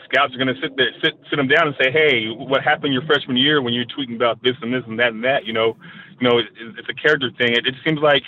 scouts 0.06 0.34
are 0.34 0.38
going 0.38 0.54
to 0.54 0.60
sit 0.62 0.76
there, 0.78 0.90
sit 1.04 1.14
sit 1.30 1.40
him 1.40 1.48
down 1.48 1.68
and 1.68 1.76
say, 1.82 1.92
"Hey, 1.92 2.28
what 2.28 2.64
happened 2.64 2.94
your 2.94 3.04
freshman 3.04 3.38
year 3.38 3.62
when 3.62 3.74
you're 3.74 3.86
tweeting 3.86 4.16
about 4.16 4.42
this 4.42 4.56
and 4.62 4.74
this 4.74 4.84
and 4.88 5.00
that 5.00 5.14
and 5.14 5.24
that?" 5.24 5.46
You 5.46 5.54
know, 5.54 5.78
you 6.20 6.28
know, 6.28 6.40
it, 6.40 6.46
it's 6.58 6.90
a 6.90 6.94
character 6.94 7.30
thing. 7.38 7.54
It, 7.54 7.68
it 7.68 7.76
seems 7.86 8.00
like 8.00 8.24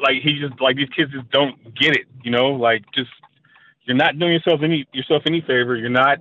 like 0.00 0.22
he 0.22 0.38
just 0.38 0.60
like 0.60 0.76
these 0.76 0.88
kids 0.96 1.12
just 1.12 1.30
don't 1.30 1.56
get 1.74 1.96
it, 1.96 2.06
you 2.22 2.30
know, 2.30 2.48
like 2.48 2.84
just 2.94 3.10
you're 3.84 3.96
not 3.96 4.18
doing 4.18 4.32
yourself 4.32 4.60
any 4.62 4.86
yourself 4.92 5.22
any 5.26 5.40
favor. 5.40 5.76
You're 5.76 5.90
not 5.90 6.18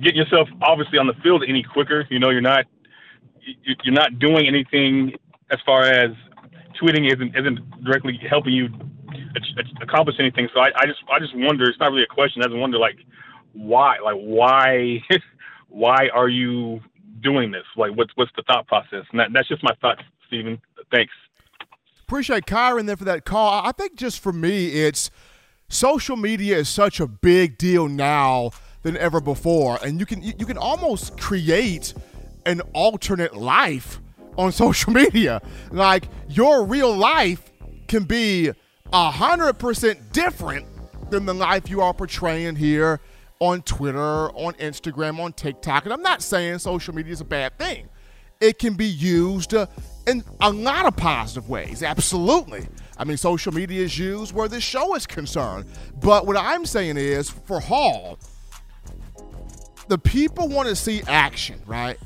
getting 0.00 0.16
yourself 0.16 0.48
obviously 0.62 0.98
on 0.98 1.06
the 1.06 1.14
field 1.22 1.44
any 1.46 1.62
quicker. 1.62 2.06
You 2.10 2.18
know, 2.18 2.30
you're 2.30 2.40
not 2.40 2.66
you're 3.64 3.94
not 3.94 4.18
doing 4.18 4.46
anything 4.46 5.12
as 5.50 5.58
far 5.64 5.84
as 5.84 6.10
tweeting 6.80 7.12
isn't 7.12 7.36
isn't 7.36 7.84
directly 7.84 8.18
helping 8.28 8.52
you 8.52 8.68
accomplish 9.82 10.16
anything. 10.18 10.48
So 10.52 10.60
I, 10.60 10.70
I 10.76 10.86
just 10.86 11.00
I 11.10 11.18
just 11.18 11.32
wonder. 11.36 11.64
It's 11.68 11.78
not 11.78 11.90
really 11.90 12.04
a 12.04 12.14
question. 12.14 12.42
I 12.42 12.46
just 12.46 12.56
wonder 12.56 12.78
like 12.78 12.96
why 13.52 13.98
like 14.04 14.16
why 14.16 15.00
why 15.68 16.08
are 16.12 16.28
you 16.28 16.80
doing 17.20 17.50
this? 17.50 17.64
Like 17.76 17.96
what's 17.96 18.10
what's 18.16 18.32
the 18.36 18.42
thought 18.42 18.66
process? 18.66 19.04
And 19.10 19.20
that, 19.20 19.28
that's 19.32 19.48
just 19.48 19.62
my 19.62 19.74
thought, 19.80 20.02
Stephen. 20.26 20.60
Thanks. 20.90 21.12
Appreciate 22.06 22.44
Kyron 22.44 22.84
there 22.84 22.98
for 22.98 23.04
that 23.04 23.24
call. 23.24 23.66
I 23.66 23.72
think 23.72 23.96
just 23.96 24.20
for 24.20 24.30
me, 24.30 24.66
it's 24.66 25.10
social 25.70 26.18
media 26.18 26.58
is 26.58 26.68
such 26.68 27.00
a 27.00 27.06
big 27.06 27.56
deal 27.56 27.88
now 27.88 28.50
than 28.82 28.94
ever 28.98 29.22
before, 29.22 29.78
and 29.82 29.98
you 29.98 30.04
can 30.04 30.20
you 30.20 30.44
can 30.44 30.58
almost 30.58 31.18
create 31.18 31.94
an 32.44 32.60
alternate 32.74 33.34
life 33.34 34.00
on 34.36 34.52
social 34.64 34.92
media. 34.92 35.40
Like 35.72 36.08
your 36.28 36.66
real 36.66 36.94
life 36.94 37.50
can 37.88 38.04
be 38.04 38.50
a 38.92 39.10
hundred 39.10 39.54
percent 39.54 40.12
different 40.12 40.66
than 41.10 41.24
the 41.24 41.32
life 41.32 41.70
you 41.70 41.80
are 41.80 41.94
portraying 41.94 42.56
here 42.56 43.00
on 43.38 43.62
Twitter, 43.62 44.30
on 44.32 44.52
Instagram, 44.54 45.18
on 45.20 45.32
TikTok. 45.32 45.84
And 45.84 45.92
I'm 45.94 46.02
not 46.02 46.20
saying 46.20 46.58
social 46.58 46.94
media 46.94 47.14
is 47.14 47.22
a 47.22 47.24
bad 47.24 47.58
thing. 47.58 47.88
It 48.42 48.58
can 48.58 48.74
be 48.74 48.86
used 48.86 49.54
in 50.06 50.24
a 50.40 50.50
lot 50.50 50.86
of 50.86 50.96
positive 50.96 51.48
ways. 51.48 51.82
Absolutely. 51.82 52.66
I 52.96 53.04
mean, 53.04 53.16
social 53.16 53.52
media 53.52 53.82
is 53.82 53.98
used 53.98 54.32
where 54.32 54.48
this 54.48 54.62
show 54.62 54.94
is 54.94 55.06
concerned. 55.06 55.66
But 56.00 56.26
what 56.26 56.36
I'm 56.36 56.66
saying 56.66 56.96
is, 56.96 57.30
for 57.30 57.60
Hall, 57.60 58.18
the 59.88 59.98
people 59.98 60.48
want 60.48 60.68
to 60.68 60.76
see 60.76 61.02
action, 61.06 61.60
right? 61.66 61.98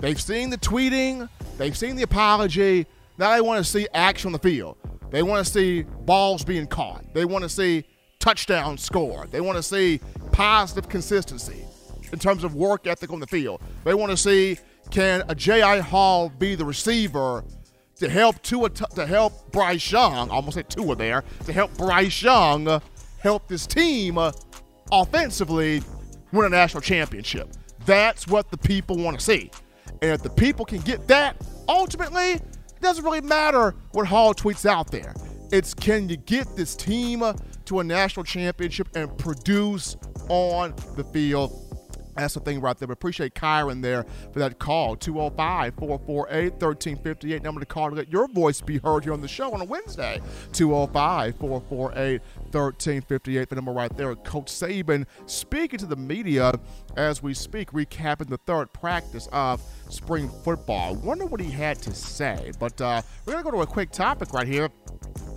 They've 0.00 0.20
seen 0.20 0.50
the 0.50 0.58
tweeting, 0.58 1.28
they've 1.58 1.76
seen 1.76 1.96
the 1.96 2.02
apology. 2.02 2.86
Now 3.18 3.34
they 3.34 3.40
want 3.40 3.64
to 3.64 3.70
see 3.70 3.86
action 3.94 4.28
on 4.28 4.32
the 4.32 4.38
field. 4.38 4.76
They 5.10 5.22
want 5.22 5.46
to 5.46 5.52
see 5.52 5.82
balls 5.82 6.44
being 6.44 6.66
caught. 6.66 7.04
They 7.14 7.24
want 7.24 7.42
to 7.42 7.48
see 7.48 7.84
touchdowns 8.18 8.82
scored. 8.82 9.30
They 9.30 9.40
want 9.40 9.56
to 9.56 9.62
see 9.62 10.00
positive 10.32 10.88
consistency 10.88 11.64
in 12.12 12.18
terms 12.18 12.44
of 12.44 12.54
work 12.54 12.86
ethic 12.86 13.12
on 13.12 13.20
the 13.20 13.26
field. 13.26 13.60
They 13.84 13.94
want 13.94 14.10
to 14.10 14.16
see 14.16 14.58
can 14.90 15.22
a 15.28 15.34
J.I. 15.34 15.80
Hall 15.80 16.28
be 16.28 16.54
the 16.54 16.64
receiver 16.64 17.44
to 17.96 18.08
help 18.08 18.42
Tua, 18.42 18.70
to 18.70 19.06
help 19.06 19.50
Bryce 19.52 19.92
Young? 19.92 20.30
I 20.30 20.34
Almost 20.34 20.54
said 20.54 20.68
Tua 20.68 20.96
there 20.96 21.24
to 21.44 21.52
help 21.52 21.76
Bryce 21.76 22.22
Young 22.22 22.80
help 23.18 23.48
this 23.48 23.66
team 23.66 24.18
uh, 24.18 24.32
offensively 24.92 25.82
win 26.32 26.46
a 26.46 26.48
national 26.48 26.80
championship. 26.80 27.48
That's 27.86 28.26
what 28.26 28.50
the 28.50 28.58
people 28.58 28.96
want 28.96 29.18
to 29.18 29.24
see. 29.24 29.50
And 30.02 30.12
if 30.12 30.22
the 30.22 30.30
people 30.30 30.64
can 30.64 30.80
get 30.80 31.06
that, 31.08 31.36
ultimately, 31.68 32.32
it 32.32 32.80
doesn't 32.80 33.04
really 33.04 33.20
matter 33.20 33.74
what 33.92 34.06
Hall 34.06 34.34
tweets 34.34 34.66
out 34.66 34.90
there. 34.90 35.14
It's 35.52 35.72
can 35.74 36.08
you 36.08 36.16
get 36.16 36.56
this 36.56 36.74
team 36.74 37.22
to 37.66 37.80
a 37.80 37.84
national 37.84 38.24
championship 38.24 38.88
and 38.94 39.16
produce 39.16 39.96
on 40.28 40.74
the 40.96 41.04
field 41.04 41.63
that's 42.22 42.34
the 42.34 42.40
thing 42.40 42.60
right 42.60 42.76
there. 42.76 42.88
We 42.88 42.92
appreciate 42.92 43.34
Kyron 43.34 43.82
there 43.82 44.04
for 44.32 44.38
that 44.38 44.58
call. 44.58 44.96
205 44.96 45.74
448 45.74 46.52
1358. 46.52 47.42
Number 47.42 47.60
to 47.60 47.66
call 47.66 47.90
to 47.90 47.96
let 47.96 48.10
your 48.10 48.28
voice 48.28 48.60
be 48.60 48.78
heard 48.78 49.04
here 49.04 49.12
on 49.12 49.20
the 49.20 49.28
show 49.28 49.52
on 49.52 49.60
a 49.60 49.64
Wednesday. 49.64 50.20
205 50.52 51.36
448 51.36 52.20
1358. 52.52 53.48
The 53.48 53.54
number 53.54 53.72
right 53.72 53.94
there. 53.96 54.14
Coach 54.16 54.46
Saban 54.46 55.06
speaking 55.26 55.78
to 55.78 55.86
the 55.86 55.96
media 55.96 56.52
as 56.96 57.22
we 57.22 57.34
speak, 57.34 57.72
recapping 57.72 58.28
the 58.28 58.38
third 58.38 58.72
practice 58.72 59.28
of 59.32 59.60
spring 59.88 60.28
football. 60.44 60.94
Wonder 60.94 61.26
what 61.26 61.40
he 61.40 61.50
had 61.50 61.80
to 61.82 61.94
say. 61.94 62.52
But 62.58 62.80
uh, 62.80 63.02
we're 63.24 63.32
going 63.32 63.44
to 63.44 63.50
go 63.50 63.56
to 63.56 63.62
a 63.62 63.66
quick 63.66 63.90
topic 63.90 64.32
right 64.32 64.46
here. 64.46 64.68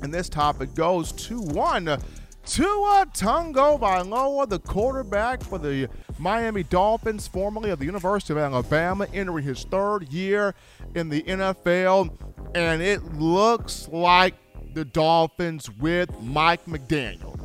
And 0.04 0.14
this 0.14 0.30
topic 0.30 0.76
goes 0.76 1.12
to 1.14 1.40
one 1.42 2.00
Tua 2.48 3.06
Tagovailoa, 3.14 4.48
the 4.48 4.60
quarterback 4.60 5.44
for 5.44 5.58
the 5.58 5.90
Miami 6.18 6.64
Dolphins, 6.64 7.28
formerly 7.28 7.72
of 7.72 7.80
the 7.80 7.86
University 7.86 8.34
of 8.34 8.40
Alabama, 8.40 9.06
entering 9.14 9.44
his 9.44 9.66
third 9.66 10.08
year 10.08 10.56
in 10.96 11.10
the 11.10 11.24
NFL, 11.24 12.10
and 12.56 12.82
it 12.82 13.04
looks 13.16 13.90
like 13.90 14.34
the 14.74 14.86
Dolphins 14.86 15.70
with 15.70 16.10
Mike 16.22 16.66
McDaniel. 16.66 17.38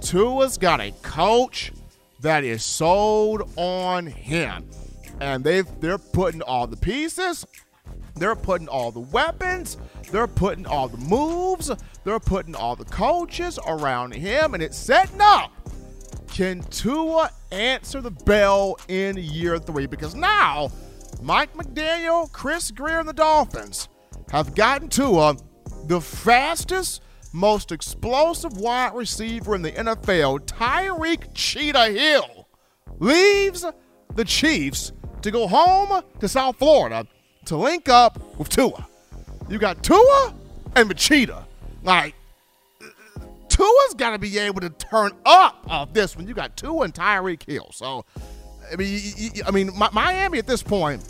Tua's 0.00 0.56
got 0.56 0.80
a 0.80 0.92
coach 1.02 1.72
that 2.20 2.44
is 2.44 2.64
sold 2.64 3.50
on 3.56 4.06
him, 4.06 4.70
and 5.20 5.42
they've 5.42 5.66
they're 5.80 5.98
putting 5.98 6.42
all 6.42 6.68
the 6.68 6.76
pieces 6.76 7.44
they're 8.16 8.36
putting 8.36 8.68
all 8.68 8.90
the 8.90 9.00
weapons, 9.00 9.76
they're 10.10 10.26
putting 10.26 10.66
all 10.66 10.88
the 10.88 10.98
moves, 10.98 11.70
they're 12.04 12.20
putting 12.20 12.54
all 12.54 12.76
the 12.76 12.84
coaches 12.84 13.58
around 13.66 14.12
him, 14.12 14.54
and 14.54 14.62
it's 14.62 14.78
setting 14.78 15.20
up. 15.20 15.50
Can 16.28 16.62
Tua 16.64 17.30
answer 17.52 18.00
the 18.00 18.10
bell 18.10 18.76
in 18.88 19.16
year 19.16 19.58
three? 19.58 19.86
Because 19.86 20.14
now, 20.14 20.70
Mike 21.22 21.54
McDaniel, 21.54 22.30
Chris 22.32 22.70
Grier, 22.70 23.00
and 23.00 23.08
the 23.08 23.12
Dolphins 23.12 23.88
have 24.30 24.54
gotten 24.54 24.88
Tua 24.88 25.36
the 25.86 26.00
fastest, 26.00 27.02
most 27.32 27.72
explosive 27.72 28.56
wide 28.58 28.94
receiver 28.94 29.54
in 29.54 29.62
the 29.62 29.72
NFL, 29.72 30.40
Tyreek 30.46 31.28
Cheetah 31.34 31.90
Hill, 31.90 32.48
leaves 32.98 33.64
the 34.14 34.24
Chiefs 34.24 34.92
to 35.22 35.30
go 35.30 35.46
home 35.46 36.02
to 36.20 36.28
South 36.28 36.56
Florida 36.58 37.06
to 37.46 37.56
link 37.56 37.88
up 37.88 38.38
with 38.38 38.48
Tua. 38.48 38.86
You 39.48 39.58
got 39.58 39.82
Tua 39.82 40.34
and 40.76 40.90
Machida. 40.90 41.44
Like, 41.82 42.14
Tua's 43.48 43.94
got 43.96 44.10
to 44.10 44.18
be 44.18 44.38
able 44.38 44.60
to 44.60 44.70
turn 44.70 45.12
up 45.24 45.64
off 45.68 45.92
this 45.92 46.16
one. 46.16 46.26
You 46.26 46.34
got 46.34 46.56
Tua 46.56 46.84
and 46.84 46.94
Tyreek 46.94 47.44
Hill. 47.44 47.70
So, 47.72 48.04
I 48.72 48.76
mean, 48.76 49.30
I 49.46 49.50
mean, 49.50 49.70
Miami 49.92 50.38
at 50.38 50.46
this 50.46 50.62
point 50.62 51.02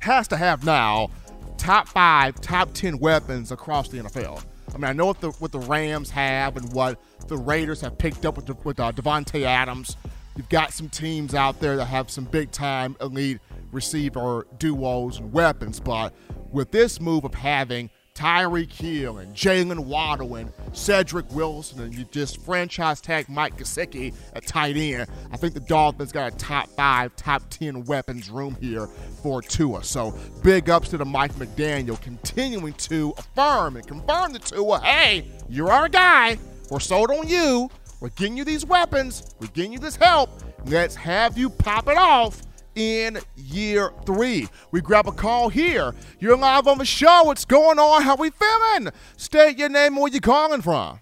has 0.00 0.26
to 0.28 0.36
have 0.36 0.64
now 0.64 1.10
top 1.58 1.86
five, 1.86 2.40
top 2.40 2.72
ten 2.74 2.98
weapons 2.98 3.52
across 3.52 3.88
the 3.88 3.98
NFL. 3.98 4.42
I 4.74 4.78
mean, 4.78 4.84
I 4.84 4.92
know 4.92 5.06
what 5.06 5.20
the 5.20 5.30
what 5.32 5.52
the 5.52 5.60
Rams 5.60 6.10
have 6.10 6.56
and 6.56 6.72
what 6.72 6.98
the 7.28 7.36
Raiders 7.36 7.80
have 7.82 7.98
picked 7.98 8.26
up 8.26 8.36
with 8.36 8.64
with 8.64 8.80
uh, 8.80 8.90
Davante 8.92 9.44
Adams. 9.44 9.96
You've 10.36 10.48
got 10.48 10.72
some 10.72 10.88
teams 10.88 11.34
out 11.34 11.60
there 11.60 11.76
that 11.76 11.84
have 11.84 12.10
some 12.10 12.24
big 12.24 12.50
time 12.50 12.96
elite 13.00 13.38
receiver 13.72 14.46
duos 14.58 15.18
and 15.18 15.32
weapons, 15.32 15.80
but 15.80 16.14
with 16.52 16.70
this 16.70 17.00
move 17.00 17.24
of 17.24 17.34
having 17.34 17.90
Tyreek 18.14 18.70
Hill 18.70 19.18
and 19.18 19.34
Jaylen 19.34 19.86
Waddle 19.86 20.34
and 20.36 20.52
Cedric 20.72 21.30
Wilson, 21.32 21.80
and 21.80 21.94
you 21.94 22.04
just 22.10 22.44
franchise 22.44 23.00
tag 23.00 23.26
Mike 23.28 23.56
Gesicki 23.56 24.14
at 24.34 24.46
tight 24.46 24.76
end. 24.76 25.08
I 25.32 25.38
think 25.38 25.54
the 25.54 25.60
Dolphins 25.60 26.12
got 26.12 26.32
a 26.32 26.36
top 26.36 26.68
five, 26.68 27.16
top 27.16 27.42
ten 27.48 27.84
weapons 27.84 28.28
room 28.28 28.56
here 28.60 28.86
for 29.22 29.40
Tua. 29.40 29.82
So 29.82 30.14
big 30.42 30.68
ups 30.68 30.90
to 30.90 30.98
the 30.98 31.06
Mike 31.06 31.32
McDaniel 31.36 31.98
continuing 32.02 32.74
to 32.74 33.14
affirm 33.16 33.76
and 33.76 33.86
confirm 33.86 34.34
to 34.34 34.38
Tua, 34.38 34.80
hey, 34.80 35.26
you're 35.48 35.72
our 35.72 35.88
guy. 35.88 36.36
We're 36.70 36.80
sold 36.80 37.10
on 37.10 37.28
you. 37.28 37.70
We're 38.00 38.10
getting 38.10 38.36
you 38.36 38.44
these 38.44 38.66
weapons. 38.66 39.34
We're 39.40 39.48
getting 39.48 39.72
you 39.72 39.78
this 39.78 39.96
help. 39.96 40.42
Let's 40.66 40.94
have 40.96 41.38
you 41.38 41.48
pop 41.48 41.88
it 41.88 41.96
off 41.96 42.42
in 42.74 43.18
year 43.36 43.92
three. 44.04 44.48
We 44.70 44.80
grab 44.80 45.06
a 45.06 45.12
call 45.12 45.48
here. 45.48 45.94
You're 46.18 46.36
live 46.36 46.66
on 46.66 46.78
the 46.78 46.84
show. 46.84 47.22
What's 47.24 47.44
going 47.44 47.78
on? 47.78 48.02
How 48.02 48.16
we 48.16 48.30
feeling? 48.30 48.90
State 49.16 49.58
your 49.58 49.68
name 49.68 49.96
where 49.96 50.12
you 50.12 50.20
calling 50.20 50.62
from. 50.62 51.00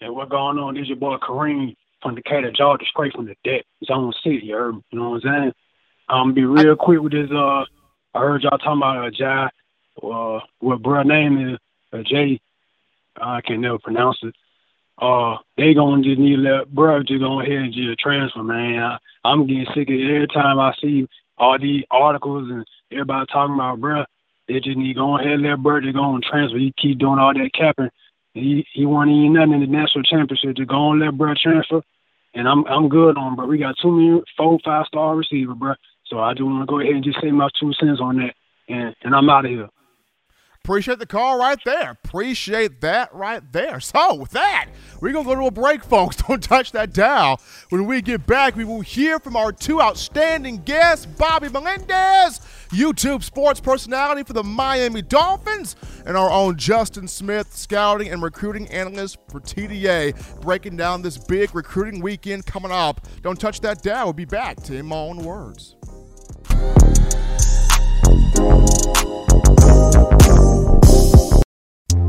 Yeah, 0.00 0.08
what's 0.10 0.30
going 0.30 0.58
on? 0.58 0.74
This 0.74 0.82
is 0.82 0.88
your 0.88 0.96
boy 0.96 1.16
Kareem 1.16 1.74
from 2.02 2.14
Decatur, 2.14 2.52
Georgia, 2.52 2.84
straight 2.90 3.12
from 3.12 3.26
the 3.26 3.36
deck. 3.44 3.64
Zone 3.84 4.12
City, 4.22 4.40
you, 4.44 4.54
heard, 4.54 4.74
you 4.90 4.98
know 4.98 5.10
what 5.10 5.24
I'm 5.24 5.42
saying? 5.42 5.52
I'm 6.08 6.28
um, 6.28 6.34
be 6.34 6.44
real 6.44 6.76
quick 6.76 7.00
with 7.00 7.12
this. 7.12 7.30
Uh, 7.30 7.64
I 8.14 8.20
heard 8.20 8.42
y'all 8.42 8.58
talking 8.58 8.78
about 8.78 9.06
uh, 9.06 9.10
Jai, 9.10 9.48
uh, 10.02 10.40
what 10.58 10.82
bro 10.82 11.02
name 11.04 11.54
is 11.54 11.58
uh, 11.92 12.02
Jay. 12.04 12.40
I 13.16 13.40
can 13.40 13.60
never 13.60 13.78
pronounce 13.78 14.18
it 14.22 14.34
uh, 15.02 15.38
they 15.56 15.74
gonna 15.74 16.00
just 16.02 16.20
need 16.20 16.36
to 16.36 16.42
let 16.42 16.72
bro 16.72 17.02
just 17.02 17.18
go 17.18 17.40
ahead 17.40 17.58
and 17.58 17.74
just 17.74 17.98
transfer, 17.98 18.42
man. 18.42 18.98
I, 19.24 19.32
am 19.32 19.48
getting 19.48 19.66
sick 19.74 19.88
of 19.88 19.94
it 19.94 20.14
every 20.14 20.28
time 20.28 20.60
I 20.60 20.72
see 20.80 21.08
all 21.36 21.58
these 21.58 21.82
articles 21.90 22.48
and 22.48 22.64
everybody 22.92 23.26
talking 23.26 23.56
about 23.56 23.80
bro. 23.80 24.04
They 24.46 24.60
just 24.60 24.76
need 24.76 24.94
to 24.94 25.00
go 25.00 25.18
ahead 25.18 25.32
and 25.32 25.42
let 25.42 25.60
bro 25.60 25.80
just 25.80 25.94
go 25.94 26.14
and 26.14 26.22
transfer. 26.22 26.56
He 26.56 26.72
keep 26.80 27.00
doing 27.00 27.18
all 27.18 27.34
that 27.34 27.50
capping. 27.52 27.90
He 28.32 28.64
he 28.72 28.86
won't 28.86 29.10
even 29.10 29.32
nothing 29.32 29.54
in 29.54 29.60
the 29.60 29.66
national 29.66 30.04
championship. 30.04 30.54
Just 30.56 30.70
go 30.70 30.92
and 30.92 31.00
let 31.00 31.18
bro 31.18 31.34
transfer. 31.34 31.82
And 32.34 32.46
I'm 32.46 32.64
I'm 32.66 32.88
good 32.88 33.18
on 33.18 33.34
bro. 33.34 33.46
We 33.46 33.58
got 33.58 33.74
two 33.82 33.90
million, 33.90 34.22
four 34.36 34.60
five 34.64 34.86
star 34.86 35.16
receiver, 35.16 35.54
bro. 35.54 35.74
So 36.06 36.20
I 36.20 36.32
just 36.32 36.44
want 36.44 36.62
to 36.62 36.70
go 36.70 36.78
ahead 36.78 36.94
and 36.94 37.04
just 37.04 37.20
say 37.20 37.32
my 37.32 37.48
two 37.58 37.72
cents 37.72 37.98
on 38.00 38.18
that, 38.18 38.34
and 38.68 38.94
and 39.02 39.16
I'm 39.16 39.28
out 39.28 39.46
of 39.46 39.50
here. 39.50 39.68
Appreciate 40.64 41.00
the 41.00 41.06
call 41.06 41.40
right 41.40 41.58
there. 41.64 41.98
Appreciate 42.04 42.80
that 42.82 43.12
right 43.12 43.42
there. 43.50 43.80
So, 43.80 44.14
with 44.14 44.30
that, 44.30 44.68
we're 45.00 45.10
going 45.10 45.24
to 45.24 45.34
go 45.34 45.40
to 45.40 45.46
a 45.48 45.50
break, 45.50 45.82
folks. 45.82 46.14
Don't 46.28 46.40
touch 46.40 46.70
that 46.70 46.92
dial. 46.92 47.40
When 47.70 47.84
we 47.84 48.00
get 48.00 48.28
back, 48.28 48.54
we 48.54 48.64
will 48.64 48.80
hear 48.80 49.18
from 49.18 49.34
our 49.34 49.50
two 49.50 49.82
outstanding 49.82 50.58
guests 50.58 51.04
Bobby 51.04 51.48
Melendez, 51.48 52.38
YouTube 52.70 53.24
sports 53.24 53.58
personality 53.58 54.22
for 54.22 54.34
the 54.34 54.44
Miami 54.44 55.02
Dolphins, 55.02 55.74
and 56.06 56.16
our 56.16 56.30
own 56.30 56.56
Justin 56.56 57.08
Smith, 57.08 57.52
scouting 57.52 58.10
and 58.10 58.22
recruiting 58.22 58.68
analyst 58.68 59.18
for 59.32 59.40
TDA, 59.40 60.40
breaking 60.42 60.76
down 60.76 61.02
this 61.02 61.18
big 61.18 61.52
recruiting 61.56 62.00
weekend 62.00 62.46
coming 62.46 62.70
up. 62.70 63.04
Don't 63.22 63.40
touch 63.40 63.60
that 63.62 63.82
dial. 63.82 64.06
We'll 64.06 64.12
be 64.12 64.26
back 64.26 64.62
to 64.62 64.76
In 64.76 64.86
My 64.86 64.94
Own 64.94 65.16
Words. 65.24 65.74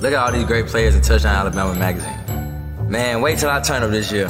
Look 0.00 0.12
at 0.12 0.18
all 0.18 0.32
these 0.32 0.44
great 0.44 0.66
players 0.66 0.94
in 0.94 1.00
Touchdown 1.02 1.34
Alabama 1.34 1.74
magazine. 1.74 2.88
Man, 2.88 3.20
wait 3.20 3.38
till 3.38 3.50
I 3.50 3.60
turn 3.60 3.82
up 3.82 3.90
this 3.90 4.12
year. 4.12 4.28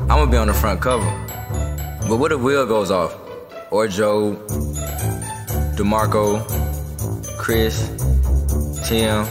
I'm 0.00 0.08
gonna 0.08 0.30
be 0.30 0.38
on 0.38 0.46
the 0.48 0.54
front 0.54 0.80
cover. 0.80 1.04
But 2.08 2.16
what 2.16 2.32
if 2.32 2.40
Will 2.40 2.66
goes 2.66 2.90
off? 2.90 3.14
Or 3.70 3.86
Joe, 3.86 4.34
DeMarco, 5.76 6.40
Chris, 7.38 7.88
Tim, 8.88 9.26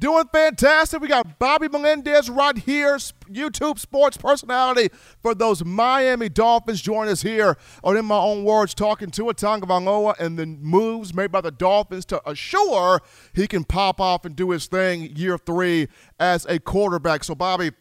Doing 0.03 0.27
fantastic. 0.33 0.99
We 0.99 1.07
got 1.07 1.39
Bobby 1.39 1.69
Melendez 1.69 2.29
right 2.29 2.57
here, 2.57 2.97
YouTube 2.97 3.79
sports 3.79 4.17
personality 4.17 4.89
for 5.21 5.33
those 5.33 5.63
Miami 5.63 6.27
Dolphins. 6.27 6.81
Join 6.81 7.07
us 7.07 7.21
here 7.21 7.55
on 7.85 7.95
In 7.95 8.03
My 8.03 8.17
Own 8.17 8.43
Words, 8.43 8.73
talking 8.73 9.11
to 9.11 9.29
a 9.29 9.33
Tagovailoa 9.33 10.19
and 10.19 10.37
the 10.37 10.45
moves 10.45 11.13
made 11.13 11.31
by 11.31 11.39
the 11.39 11.51
Dolphins 11.51 12.03
to 12.07 12.29
assure 12.29 12.99
he 13.31 13.47
can 13.47 13.63
pop 13.63 14.01
off 14.01 14.25
and 14.25 14.35
do 14.35 14.49
his 14.49 14.65
thing 14.65 15.03
year 15.15 15.37
three 15.37 15.87
as 16.19 16.45
a 16.47 16.59
quarterback. 16.59 17.23
So, 17.23 17.33
Bobby, 17.33 17.71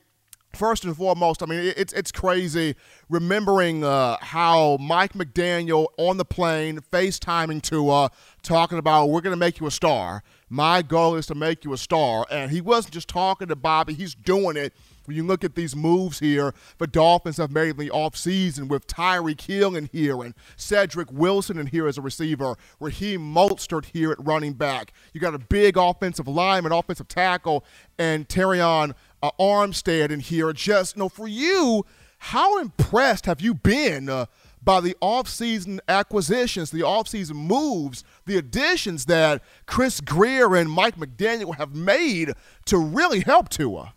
First 0.52 0.84
and 0.84 0.96
foremost, 0.96 1.42
I 1.42 1.46
mean 1.46 1.72
it's 1.76 1.92
it's 1.92 2.12
crazy 2.12 2.76
remembering 3.08 3.84
uh, 3.84 4.18
how 4.20 4.76
Mike 4.78 5.14
McDaniel 5.14 5.86
on 5.96 6.18
the 6.18 6.24
plane 6.24 6.80
FaceTiming 6.92 7.62
to 7.62 8.08
talking 8.42 8.78
about 8.78 9.06
we're 9.06 9.22
going 9.22 9.32
to 9.32 9.38
make 9.38 9.60
you 9.60 9.66
a 9.66 9.70
star. 9.70 10.22
My 10.50 10.82
goal 10.82 11.14
is 11.14 11.26
to 11.28 11.34
make 11.34 11.64
you 11.64 11.72
a 11.72 11.78
star, 11.78 12.26
and 12.30 12.50
he 12.50 12.60
wasn't 12.60 12.92
just 12.92 13.08
talking 13.08 13.48
to 13.48 13.56
Bobby; 13.56 13.94
he's 13.94 14.14
doing 14.14 14.58
it 14.58 14.74
when 15.06 15.16
you 15.16 15.24
look 15.24 15.44
at 15.44 15.54
these 15.54 15.74
moves 15.74 16.18
here, 16.20 16.54
the 16.78 16.86
Dolphins 16.86 17.36
have 17.36 17.50
made 17.50 17.70
in 17.70 17.76
the 17.76 17.90
offseason 17.90 18.68
with 18.68 18.86
Tyreek 18.86 19.40
Hill 19.40 19.74
in 19.74 19.88
here 19.92 20.22
and 20.22 20.34
Cedric 20.56 21.10
Wilson 21.10 21.58
in 21.58 21.66
here 21.66 21.86
as 21.86 21.98
a 21.98 22.02
receiver, 22.02 22.56
Raheem 22.78 23.20
Mostert 23.20 23.86
here 23.86 24.12
at 24.12 24.24
running 24.24 24.52
back. 24.52 24.92
You 25.12 25.20
got 25.20 25.34
a 25.34 25.38
big 25.38 25.76
offensive 25.76 26.28
lineman, 26.28 26.72
offensive 26.72 27.08
tackle, 27.08 27.64
and 27.98 28.28
Terron 28.28 28.94
uh, 29.22 29.30
Armstead 29.38 30.10
in 30.10 30.20
here. 30.20 30.52
Just, 30.52 30.96
you 30.96 31.00
know, 31.00 31.08
for 31.08 31.28
you, 31.28 31.84
how 32.18 32.58
impressed 32.58 33.26
have 33.26 33.40
you 33.40 33.54
been 33.54 34.08
uh, 34.08 34.26
by 34.62 34.80
the 34.80 34.96
offseason 35.02 35.80
acquisitions, 35.88 36.70
the 36.70 36.80
offseason 36.80 37.34
moves, 37.34 38.04
the 38.26 38.36
additions 38.36 39.06
that 39.06 39.42
Chris 39.66 40.00
Grier 40.00 40.54
and 40.54 40.70
Mike 40.70 40.96
McDaniel 40.96 41.56
have 41.56 41.74
made 41.74 42.32
to 42.66 42.78
really 42.78 43.20
help 43.20 43.48
Tua? 43.48 43.94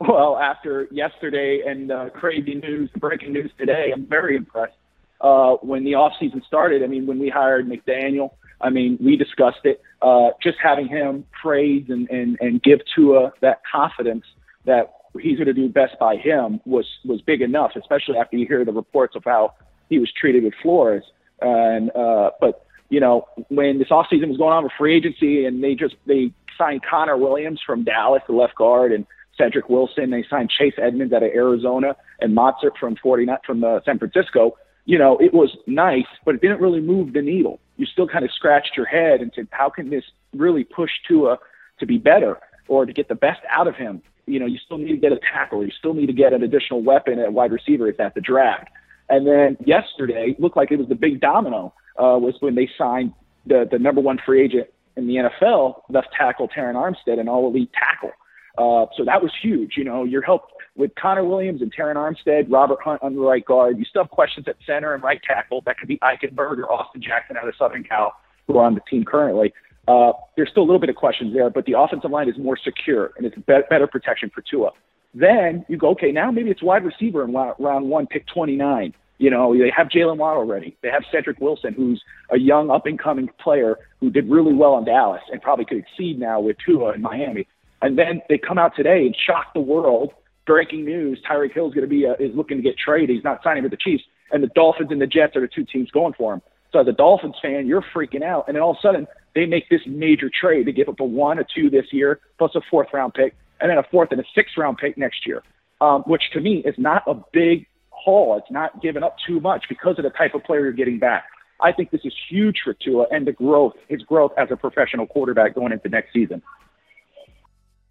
Well, 0.00 0.38
after 0.38 0.86
yesterday 0.90 1.62
and 1.66 1.90
uh, 1.90 2.10
crazy 2.10 2.54
news, 2.54 2.88
breaking 2.98 3.32
news 3.32 3.50
today, 3.58 3.90
I'm 3.92 4.06
very 4.06 4.36
impressed. 4.36 4.76
Uh, 5.20 5.54
when 5.62 5.82
the 5.82 5.92
offseason 5.92 6.44
started, 6.46 6.84
I 6.84 6.86
mean, 6.86 7.06
when 7.06 7.18
we 7.18 7.28
hired 7.28 7.68
McDaniel, 7.68 8.30
I 8.60 8.70
mean, 8.70 8.98
we 9.00 9.16
discussed 9.16 9.64
it. 9.64 9.80
Uh, 10.02 10.30
just 10.42 10.58
having 10.62 10.88
him 10.88 11.24
praise 11.42 11.86
and, 11.88 12.08
and, 12.10 12.36
and 12.40 12.62
give 12.62 12.80
Tua 12.94 13.32
that 13.40 13.60
confidence 13.70 14.24
that 14.64 14.92
he's 15.20 15.36
going 15.36 15.46
to 15.46 15.52
do 15.52 15.68
best 15.68 15.98
by 15.98 16.16
him 16.16 16.60
was 16.64 16.86
was 17.04 17.20
big 17.22 17.40
enough, 17.40 17.72
especially 17.76 18.16
after 18.16 18.36
you 18.36 18.46
hear 18.46 18.64
the 18.64 18.72
reports 18.72 19.16
of 19.16 19.24
how 19.24 19.54
he 19.88 19.98
was 19.98 20.12
treated 20.12 20.44
with 20.44 20.54
Flores. 20.62 21.04
And 21.40 21.90
uh, 21.96 22.30
but 22.40 22.64
you 22.90 23.00
know 23.00 23.26
when 23.48 23.78
this 23.78 23.88
offseason 23.88 24.28
was 24.28 24.36
going 24.36 24.52
on 24.52 24.64
with 24.64 24.72
free 24.78 24.96
agency 24.96 25.44
and 25.44 25.62
they 25.62 25.74
just 25.74 25.96
they 26.06 26.32
signed 26.56 26.82
Connor 26.88 27.16
Williams 27.16 27.60
from 27.64 27.84
Dallas, 27.84 28.22
the 28.26 28.34
left 28.34 28.56
guard, 28.56 28.92
and 28.92 29.06
Cedric 29.36 29.68
Wilson. 29.68 30.10
They 30.10 30.24
signed 30.28 30.50
Chase 30.50 30.74
Edmonds 30.76 31.12
out 31.12 31.22
of 31.22 31.30
Arizona 31.32 31.96
and 32.20 32.36
Mostert 32.36 32.76
from 32.78 32.96
49 32.96 33.36
from 33.46 33.64
uh, 33.64 33.78
San 33.84 33.98
Francisco. 33.98 34.56
You 34.84 34.98
know, 34.98 35.16
it 35.18 35.32
was 35.32 35.56
nice, 35.66 36.06
but 36.24 36.34
it 36.34 36.40
didn't 36.40 36.60
really 36.60 36.80
move 36.80 37.12
the 37.12 37.22
needle. 37.22 37.60
You 37.78 37.86
still 37.86 38.06
kind 38.06 38.24
of 38.24 38.30
scratched 38.32 38.76
your 38.76 38.86
head 38.86 39.22
and 39.22 39.32
said, 39.34 39.48
how 39.50 39.70
can 39.70 39.88
this 39.88 40.04
really 40.34 40.64
push 40.64 40.90
Tua 41.06 41.38
to 41.80 41.86
be 41.86 41.96
better 41.96 42.38
or 42.66 42.84
to 42.84 42.92
get 42.92 43.08
the 43.08 43.14
best 43.14 43.40
out 43.48 43.66
of 43.66 43.76
him? 43.76 44.02
You 44.26 44.38
know, 44.38 44.46
you 44.46 44.58
still 44.58 44.76
need 44.76 44.90
to 44.90 44.98
get 44.98 45.12
a 45.12 45.18
tackle. 45.32 45.64
You 45.64 45.72
still 45.78 45.94
need 45.94 46.06
to 46.06 46.12
get 46.12 46.34
an 46.34 46.42
additional 46.42 46.82
weapon 46.82 47.18
at 47.18 47.32
wide 47.32 47.52
receiver 47.52 47.88
if 47.88 47.98
at 47.98 48.14
the 48.14 48.20
draft. 48.20 48.68
And 49.08 49.26
then 49.26 49.56
yesterday 49.64 50.36
looked 50.38 50.56
like 50.56 50.70
it 50.70 50.78
was 50.78 50.88
the 50.88 50.94
big 50.94 51.20
domino 51.20 51.72
uh, 51.96 52.18
was 52.18 52.34
when 52.40 52.54
they 52.54 52.68
signed 52.76 53.14
the 53.46 53.66
the 53.70 53.78
number 53.78 54.00
one 54.00 54.18
free 54.24 54.42
agent 54.42 54.68
in 54.96 55.06
the 55.06 55.14
NFL, 55.14 55.82
left 55.88 56.08
tackle 56.12 56.48
Terron 56.48 56.74
Armstead, 56.74 57.18
an 57.18 57.28
all 57.28 57.48
elite 57.48 57.72
tackle. 57.72 58.10
Uh, 58.58 58.86
so 58.96 59.04
that 59.04 59.22
was 59.22 59.30
huge. 59.40 59.74
You 59.76 59.84
know, 59.84 60.02
you're 60.04 60.22
helped 60.22 60.52
with 60.74 60.90
Connor 60.96 61.24
Williams 61.24 61.62
and 61.62 61.72
Terron 61.74 61.94
Armstead, 61.94 62.50
Robert 62.50 62.78
Hunt 62.82 63.02
on 63.02 63.14
the 63.14 63.20
right 63.20 63.44
guard. 63.44 63.78
You 63.78 63.84
still 63.84 64.02
have 64.02 64.10
questions 64.10 64.46
at 64.48 64.56
center 64.66 64.94
and 64.94 65.02
right 65.02 65.20
tackle. 65.22 65.62
That 65.64 65.78
could 65.78 65.88
be 65.88 65.98
Eichenberg 65.98 66.58
or 66.58 66.70
Austin 66.70 67.00
Jackson 67.00 67.36
out 67.36 67.46
of 67.46 67.54
Southern 67.56 67.84
Cal, 67.84 68.14
who 68.46 68.58
are 68.58 68.64
on 68.64 68.74
the 68.74 68.80
team 68.90 69.04
currently. 69.04 69.54
Uh, 69.86 70.12
there's 70.36 70.50
still 70.50 70.64
a 70.64 70.66
little 70.66 70.80
bit 70.80 70.90
of 70.90 70.96
questions 70.96 71.32
there, 71.32 71.50
but 71.50 71.64
the 71.66 71.78
offensive 71.78 72.10
line 72.10 72.28
is 72.28 72.36
more 72.36 72.58
secure 72.62 73.12
and 73.16 73.24
it's 73.26 73.36
be- 73.36 73.62
better 73.70 73.86
protection 73.86 74.30
for 74.34 74.42
Tua. 74.42 74.70
Then 75.14 75.64
you 75.68 75.78
go, 75.78 75.90
okay, 75.90 76.12
now 76.12 76.30
maybe 76.30 76.50
it's 76.50 76.62
wide 76.62 76.84
receiver 76.84 77.24
in 77.24 77.32
round 77.32 77.88
one, 77.88 78.06
pick 78.06 78.26
29. 78.26 78.92
You 79.16 79.30
know, 79.30 79.56
they 79.56 79.72
have 79.74 79.88
Jaylen 79.88 80.18
Waddle 80.18 80.42
already. 80.42 80.76
They 80.82 80.90
have 80.90 81.02
Cedric 81.10 81.40
Wilson, 81.40 81.74
who's 81.74 82.02
a 82.30 82.38
young 82.38 82.70
up 82.70 82.86
and 82.86 82.98
coming 82.98 83.28
player 83.40 83.78
who 84.00 84.10
did 84.10 84.28
really 84.28 84.52
well 84.52 84.78
in 84.78 84.84
Dallas 84.84 85.22
and 85.32 85.42
probably 85.42 85.64
could 85.64 85.78
exceed 85.78 86.20
now 86.20 86.38
with 86.38 86.56
Tua 86.64 86.92
in 86.92 87.02
Miami. 87.02 87.46
And 87.82 87.98
then 87.98 88.22
they 88.28 88.38
come 88.38 88.58
out 88.58 88.72
today 88.76 89.06
and 89.06 89.16
shock 89.26 89.52
the 89.54 89.60
world. 89.60 90.12
Breaking 90.46 90.84
news: 90.84 91.20
Tyreek 91.28 91.52
Hill 91.52 91.68
is 91.68 91.74
going 91.74 91.86
to 91.86 91.88
be 91.88 92.06
uh, 92.06 92.14
is 92.18 92.34
looking 92.34 92.56
to 92.56 92.62
get 92.62 92.76
traded. 92.78 93.14
He's 93.14 93.24
not 93.24 93.40
signing 93.44 93.62
with 93.62 93.70
the 93.70 93.78
Chiefs, 93.78 94.02
and 94.32 94.42
the 94.42 94.48
Dolphins 94.54 94.90
and 94.90 95.00
the 95.00 95.06
Jets 95.06 95.36
are 95.36 95.42
the 95.42 95.48
two 95.48 95.64
teams 95.64 95.90
going 95.90 96.14
for 96.14 96.34
him. 96.34 96.42
So 96.72 96.80
as 96.80 96.88
a 96.88 96.92
Dolphins 96.92 97.36
fan, 97.40 97.66
you're 97.66 97.84
freaking 97.94 98.22
out, 98.22 98.44
and 98.46 98.54
then 98.54 98.62
all 98.62 98.70
of 98.70 98.76
a 98.78 98.80
sudden 98.80 99.06
they 99.34 99.46
make 99.46 99.68
this 99.68 99.80
major 99.86 100.30
trade. 100.30 100.66
They 100.66 100.72
give 100.72 100.88
up 100.88 101.00
a 101.00 101.04
one, 101.04 101.38
a 101.38 101.44
two 101.54 101.70
this 101.70 101.86
year, 101.92 102.20
plus 102.38 102.52
a 102.54 102.60
fourth 102.70 102.88
round 102.92 103.14
pick, 103.14 103.34
and 103.60 103.70
then 103.70 103.78
a 103.78 103.82
fourth 103.90 104.10
and 104.10 104.20
a 104.20 104.24
sixth 104.34 104.56
round 104.56 104.78
pick 104.78 104.96
next 104.96 105.26
year, 105.26 105.42
um, 105.80 106.02
which 106.06 106.22
to 106.32 106.40
me 106.40 106.62
is 106.64 106.74
not 106.78 107.02
a 107.06 107.14
big 107.32 107.66
haul. 107.90 108.38
It's 108.38 108.50
not 108.50 108.82
giving 108.82 109.02
up 109.02 109.16
too 109.26 109.40
much 109.40 109.66
because 109.68 109.98
of 109.98 110.04
the 110.04 110.10
type 110.10 110.34
of 110.34 110.44
player 110.44 110.60
you're 110.60 110.72
getting 110.72 110.98
back. 110.98 111.24
I 111.60 111.72
think 111.72 111.90
this 111.90 112.02
is 112.04 112.14
huge 112.30 112.60
for 112.64 112.72
Tua 112.72 113.06
and 113.10 113.26
the 113.26 113.32
growth, 113.32 113.74
his 113.88 114.02
growth 114.02 114.32
as 114.38 114.48
a 114.50 114.56
professional 114.56 115.06
quarterback 115.06 115.54
going 115.54 115.72
into 115.72 115.88
next 115.88 116.12
season. 116.12 116.42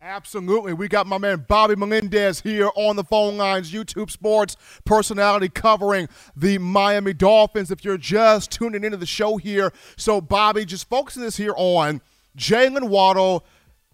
Absolutely. 0.01 0.73
We 0.73 0.87
got 0.87 1.07
my 1.07 1.17
man 1.17 1.45
Bobby 1.47 1.75
Melendez 1.75 2.41
here 2.41 2.69
on 2.75 2.95
the 2.95 3.03
phone 3.03 3.35
lines, 3.35 3.71
YouTube 3.71 4.11
Sports 4.11 4.55
personality 4.85 5.49
covering 5.49 6.07
the 6.35 6.59
Miami 6.59 7.13
Dolphins. 7.13 7.71
If 7.71 7.83
you're 7.83 7.97
just 7.97 8.51
tuning 8.51 8.83
into 8.83 8.97
the 8.97 9.07
show 9.07 9.37
here, 9.37 9.73
so 9.95 10.21
Bobby, 10.21 10.65
just 10.65 10.87
focusing 10.87 11.23
this 11.23 11.37
here 11.37 11.55
on 11.57 12.01
Jaylen 12.37 12.89
Waddle 12.89 13.43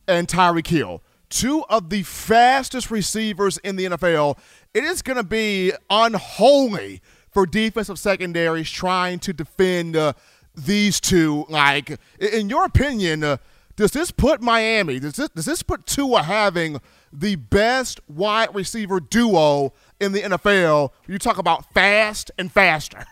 and 0.06 0.28
Tyreek 0.28 0.68
Hill, 0.68 1.02
two 1.30 1.64
of 1.70 1.90
the 1.90 2.04
fastest 2.04 2.92
receivers 2.92 3.58
in 3.60 3.78
the 3.78 3.86
NFL. 3.86 4.38
It 4.74 4.84
is 4.84 5.02
going 5.02 5.18
to 5.18 5.24
be 5.24 5.72
unholy 5.90 7.02
for 7.32 7.46
defensive 7.46 7.98
secondaries 7.98 8.70
trying 8.70 9.20
to 9.20 9.32
defend 9.32 9.96
uh, 9.96 10.14
these 10.54 11.00
two. 11.00 11.46
Like, 11.48 11.98
in 12.20 12.50
your 12.50 12.66
opinion, 12.66 13.24
uh, 13.24 13.38
does 13.76 13.92
this 13.92 14.12
put 14.12 14.42
Miami, 14.42 15.00
does 15.00 15.14
this, 15.14 15.30
does 15.30 15.46
this 15.46 15.64
put 15.64 15.86
Tua 15.86 16.24
having 16.24 16.80
the 17.12 17.36
best 17.36 18.00
wide 18.08 18.54
receiver 18.54 19.00
duo 19.00 19.74
in 20.00 20.12
the 20.12 20.22
NFL 20.22 20.92
you 21.08 21.18
talk 21.18 21.38
about 21.38 21.74
fast 21.74 22.32
and 22.38 22.52
faster? 22.52 23.06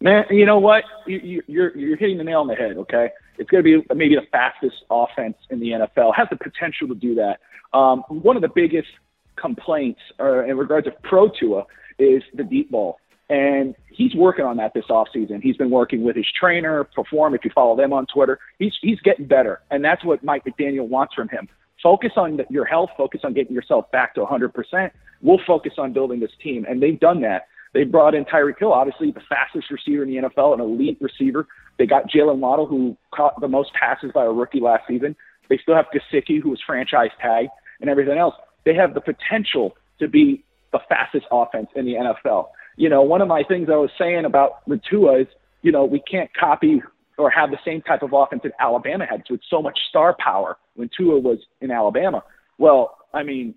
Man, 0.00 0.24
you 0.30 0.44
know 0.44 0.58
what? 0.58 0.84
You, 1.06 1.42
you're, 1.46 1.76
you're 1.76 1.96
hitting 1.96 2.18
the 2.18 2.24
nail 2.24 2.40
on 2.40 2.48
the 2.48 2.54
head, 2.54 2.76
okay? 2.76 3.10
It's 3.38 3.48
going 3.48 3.64
to 3.64 3.80
be 3.80 3.94
maybe 3.94 4.14
the 4.14 4.26
fastest 4.30 4.76
offense 4.90 5.36
in 5.50 5.60
the 5.60 5.70
NFL. 5.70 6.14
Has 6.14 6.28
the 6.30 6.36
potential 6.36 6.88
to 6.88 6.94
do 6.94 7.14
that. 7.14 7.40
Um, 7.72 8.00
one 8.08 8.36
of 8.36 8.42
the 8.42 8.50
biggest 8.54 8.88
complaints 9.36 10.00
uh, 10.20 10.44
in 10.44 10.56
regards 10.56 10.86
to 10.86 10.92
Pro 11.02 11.28
Tua 11.28 11.64
is 11.98 12.22
the 12.34 12.44
deep 12.44 12.70
ball. 12.70 12.98
And 13.28 13.74
he's 13.90 14.14
working 14.14 14.44
on 14.44 14.56
that 14.58 14.72
this 14.72 14.84
offseason. 14.88 15.42
He's 15.42 15.56
been 15.56 15.70
working 15.70 16.04
with 16.04 16.16
his 16.16 16.26
trainer, 16.38 16.84
Perform, 16.84 17.34
if 17.34 17.44
you 17.44 17.50
follow 17.54 17.76
them 17.76 17.92
on 17.92 18.06
Twitter. 18.06 18.38
He's, 18.58 18.74
he's 18.80 19.00
getting 19.00 19.26
better. 19.26 19.60
And 19.70 19.84
that's 19.84 20.04
what 20.04 20.22
Mike 20.22 20.44
McDaniel 20.44 20.88
wants 20.88 21.14
from 21.14 21.28
him. 21.28 21.48
Focus 21.82 22.12
on 22.16 22.40
your 22.50 22.64
health, 22.64 22.90
focus 22.96 23.20
on 23.24 23.34
getting 23.34 23.54
yourself 23.54 23.90
back 23.90 24.14
to 24.14 24.20
100%. 24.20 24.90
We'll 25.22 25.40
focus 25.46 25.74
on 25.78 25.92
building 25.92 26.20
this 26.20 26.30
team. 26.42 26.64
And 26.68 26.82
they've 26.82 26.98
done 26.98 27.20
that. 27.22 27.48
They 27.74 27.84
brought 27.84 28.14
in 28.14 28.24
Tyreek 28.24 28.58
Hill, 28.58 28.72
obviously 28.72 29.10
the 29.10 29.20
fastest 29.28 29.70
receiver 29.70 30.02
in 30.02 30.08
the 30.08 30.28
NFL, 30.28 30.54
an 30.54 30.60
elite 30.60 30.98
receiver. 31.00 31.46
They 31.78 31.86
got 31.86 32.08
Jaylen 32.08 32.38
Waddle, 32.38 32.66
who 32.66 32.96
caught 33.14 33.40
the 33.40 33.48
most 33.48 33.72
passes 33.74 34.12
by 34.14 34.24
a 34.24 34.30
rookie 34.30 34.60
last 34.60 34.84
season. 34.88 35.14
They 35.48 35.58
still 35.58 35.74
have 35.74 35.86
Gesicki, 35.94 36.40
who 36.40 36.50
was 36.50 36.60
franchise 36.66 37.10
tag, 37.20 37.48
and 37.80 37.90
everything 37.90 38.18
else. 38.18 38.34
They 38.64 38.74
have 38.74 38.94
the 38.94 39.00
potential 39.00 39.76
to 39.98 40.08
be 40.08 40.42
the 40.72 40.80
fastest 40.88 41.26
offense 41.30 41.68
in 41.74 41.84
the 41.84 41.94
NFL 41.94 42.48
you 42.76 42.88
know, 42.88 43.02
one 43.02 43.22
of 43.22 43.28
my 43.28 43.42
things 43.42 43.68
I 43.70 43.76
was 43.76 43.90
saying 43.98 44.24
about 44.24 44.66
the 44.66 44.80
Tua 44.88 45.22
is, 45.22 45.26
you 45.62 45.72
know, 45.72 45.84
we 45.84 46.00
can't 46.00 46.30
copy 46.34 46.82
or 47.18 47.30
have 47.30 47.50
the 47.50 47.58
same 47.64 47.80
type 47.82 48.02
of 48.02 48.12
offense 48.12 48.42
that 48.44 48.52
Alabama 48.60 49.06
had 49.08 49.22
with 49.30 49.40
so 49.48 49.62
much 49.62 49.78
star 49.88 50.14
power 50.18 50.58
when 50.74 50.90
Tua 50.96 51.18
was 51.18 51.38
in 51.60 51.70
Alabama. 51.70 52.22
Well, 52.58 52.98
I 53.14 53.22
mean, 53.22 53.54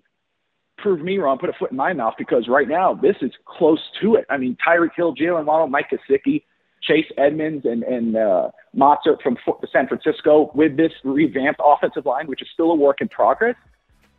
prove 0.78 1.00
me 1.00 1.18
wrong, 1.18 1.38
put 1.38 1.50
a 1.50 1.52
foot 1.52 1.70
in 1.70 1.76
my 1.76 1.92
mouth 1.92 2.14
because 2.18 2.48
right 2.48 2.68
now 2.68 2.94
this 2.94 3.16
is 3.20 3.32
close 3.44 3.80
to 4.00 4.14
it. 4.14 4.24
I 4.30 4.38
mean, 4.38 4.56
Tyreek 4.66 4.90
Hill, 4.96 5.14
Jaylen 5.14 5.44
Waddle, 5.44 5.68
Mike 5.68 5.90
Gesicki, 5.90 6.42
Chase 6.82 7.06
Edmonds, 7.18 7.66
and 7.66 7.82
and 7.82 8.16
uh, 8.16 8.50
Mostert 8.74 9.20
from 9.22 9.36
San 9.70 9.86
Francisco 9.86 10.50
with 10.54 10.78
this 10.78 10.92
revamped 11.04 11.60
offensive 11.62 12.06
line, 12.06 12.26
which 12.26 12.40
is 12.40 12.48
still 12.52 12.70
a 12.70 12.74
work 12.74 13.02
in 13.02 13.08
progress. 13.08 13.56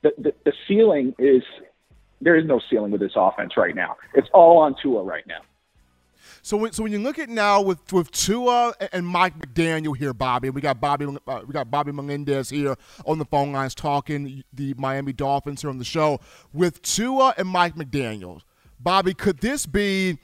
The, 0.03 0.11
the, 0.17 0.33
the 0.45 0.53
ceiling 0.67 1.15
is 1.17 1.43
there 2.21 2.35
is 2.35 2.45
no 2.45 2.61
ceiling 2.69 2.91
with 2.91 3.01
this 3.01 3.13
offense 3.15 3.57
right 3.57 3.75
now. 3.75 3.97
It's 4.13 4.29
all 4.33 4.59
on 4.59 4.75
Tua 4.81 5.03
right 5.03 5.25
now. 5.27 5.41
So 6.43 6.57
when, 6.57 6.71
so 6.71 6.83
when 6.83 6.91
you 6.91 6.99
look 6.99 7.19
at 7.19 7.29
now 7.29 7.61
with 7.61 7.91
with 7.93 8.09
Tua 8.11 8.73
and 8.91 9.05
Mike 9.05 9.37
McDaniel 9.37 9.95
here, 9.95 10.13
Bobby, 10.13 10.49
we 10.49 10.61
got 10.61 10.81
Bobby 10.81 11.05
uh, 11.27 11.41
we 11.45 11.53
got 11.53 11.69
Bobby 11.69 11.91
Melendez 11.91 12.49
here 12.49 12.75
on 13.05 13.19
the 13.19 13.25
phone 13.25 13.51
lines 13.51 13.75
talking 13.75 14.43
the 14.53 14.73
Miami 14.77 15.13
Dolphins 15.13 15.61
here 15.61 15.69
on 15.69 15.77
the 15.77 15.85
show 15.85 16.19
with 16.53 16.81
Tua 16.81 17.35
and 17.37 17.47
Mike 17.47 17.75
McDaniel. 17.75 18.41
Bobby, 18.79 19.13
could 19.13 19.39
this 19.39 19.67
be 19.67 20.17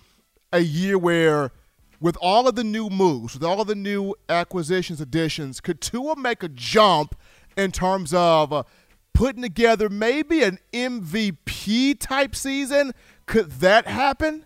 a 0.51 0.59
year 0.59 0.97
where, 0.97 1.51
with 1.99 2.17
all 2.19 2.47
of 2.47 2.55
the 2.55 2.63
new 2.63 2.89
moves, 2.89 3.35
with 3.35 3.43
all 3.43 3.61
of 3.61 3.67
the 3.67 3.75
new 3.75 4.15
acquisitions, 4.27 4.99
additions, 4.99 5.61
could 5.61 5.81
Tua 5.81 6.15
make 6.15 6.41
a 6.41 6.49
jump 6.49 7.15
in 7.55 7.71
terms 7.71 8.13
of 8.13 8.51
uh, 8.51 8.63
putting 9.17 9.41
together 9.41 9.89
maybe 9.89 10.43
an 10.43 10.59
MVP 10.71 11.99
type 11.99 12.35
season. 12.35 12.93
Could 13.25 13.49
that 13.61 13.87
happen? 13.87 14.45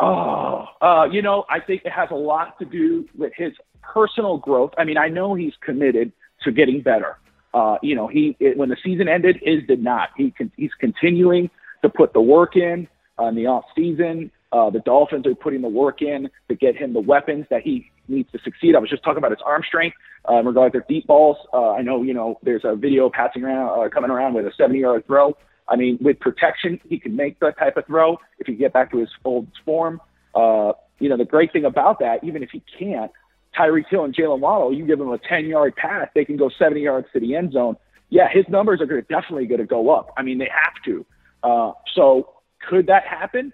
Oh, 0.00 0.64
uh, 0.82 1.06
you 1.12 1.22
know, 1.22 1.44
I 1.48 1.60
think 1.60 1.82
it 1.84 1.92
has 1.92 2.08
a 2.10 2.16
lot 2.16 2.58
to 2.58 2.64
do 2.64 3.08
with 3.16 3.32
his 3.36 3.52
personal 3.82 4.36
growth. 4.36 4.72
I 4.76 4.82
mean, 4.82 4.98
I 4.98 5.06
know 5.08 5.34
he's 5.34 5.52
committed 5.60 6.10
to 6.42 6.50
getting 6.50 6.82
better. 6.82 7.18
Uh, 7.54 7.76
you 7.84 7.94
know, 7.94 8.08
he 8.08 8.36
it, 8.40 8.56
when 8.56 8.68
the 8.68 8.76
season 8.84 9.08
ended, 9.08 9.38
his 9.40 9.64
did 9.68 9.82
not. 9.82 10.08
He 10.16 10.32
con- 10.32 10.52
he's 10.56 10.74
continuing 10.80 11.48
to 11.82 11.88
put 11.88 12.14
the 12.14 12.20
work 12.20 12.56
in 12.56 12.88
uh, 13.20 13.26
in 13.26 13.36
the 13.36 13.46
off 13.46 13.64
season. 13.76 14.32
Uh, 14.50 14.70
the 14.70 14.80
Dolphins 14.80 15.24
are 15.26 15.36
putting 15.36 15.62
the 15.62 15.68
work 15.68 16.02
in 16.02 16.28
to 16.48 16.56
get 16.56 16.76
him 16.76 16.94
the 16.94 17.00
weapons 17.00 17.46
that 17.50 17.62
he 17.62 17.92
needs 18.08 18.30
to 18.32 18.38
succeed. 18.42 18.74
I 18.74 18.78
was 18.78 18.90
just 18.90 19.02
talking 19.02 19.18
about 19.18 19.30
his 19.30 19.40
arm 19.44 19.62
strength 19.66 19.96
uh, 20.28 20.38
in 20.38 20.46
regard 20.46 20.72
to 20.72 20.82
deep 20.88 21.06
balls. 21.06 21.36
Uh, 21.52 21.72
I 21.72 21.82
know, 21.82 22.02
you 22.02 22.14
know, 22.14 22.38
there's 22.42 22.62
a 22.64 22.76
video 22.76 23.10
passing 23.10 23.44
around, 23.44 23.86
uh, 23.86 23.88
coming 23.88 24.10
around 24.10 24.34
with 24.34 24.46
a 24.46 24.52
70 24.56 24.78
yard 24.78 25.06
throw. 25.06 25.36
I 25.68 25.76
mean, 25.76 25.98
with 26.00 26.18
protection, 26.18 26.80
he 26.88 26.98
can 26.98 27.14
make 27.14 27.38
that 27.40 27.58
type 27.58 27.76
of 27.76 27.86
throw 27.86 28.18
if 28.38 28.46
he 28.46 28.54
get 28.54 28.72
back 28.72 28.90
to 28.92 28.98
his 28.98 29.10
old 29.24 29.48
form. 29.64 30.00
Uh, 30.34 30.72
you 30.98 31.08
know, 31.08 31.16
the 31.16 31.24
great 31.24 31.52
thing 31.52 31.64
about 31.64 31.98
that, 32.00 32.24
even 32.24 32.42
if 32.42 32.50
he 32.50 32.62
can't, 32.78 33.10
Tyreek 33.58 33.88
Hill 33.88 34.04
and 34.04 34.14
Jaylen 34.14 34.40
Waddle, 34.40 34.72
you 34.72 34.86
give 34.86 34.98
them 34.98 35.10
a 35.10 35.18
10 35.18 35.46
yard 35.46 35.76
pass, 35.76 36.08
they 36.14 36.24
can 36.24 36.36
go 36.36 36.50
70 36.58 36.80
yards 36.80 37.06
to 37.12 37.20
the 37.20 37.34
end 37.34 37.52
zone. 37.52 37.76
Yeah, 38.10 38.28
his 38.32 38.44
numbers 38.48 38.80
are 38.80 38.86
gonna, 38.86 39.02
definitely 39.02 39.46
going 39.46 39.60
to 39.60 39.66
go 39.66 39.94
up. 39.94 40.12
I 40.16 40.22
mean, 40.22 40.38
they 40.38 40.48
have 40.50 40.82
to. 40.86 41.04
Uh, 41.42 41.72
so 41.94 42.30
could 42.68 42.86
that 42.86 43.04
happen? 43.04 43.52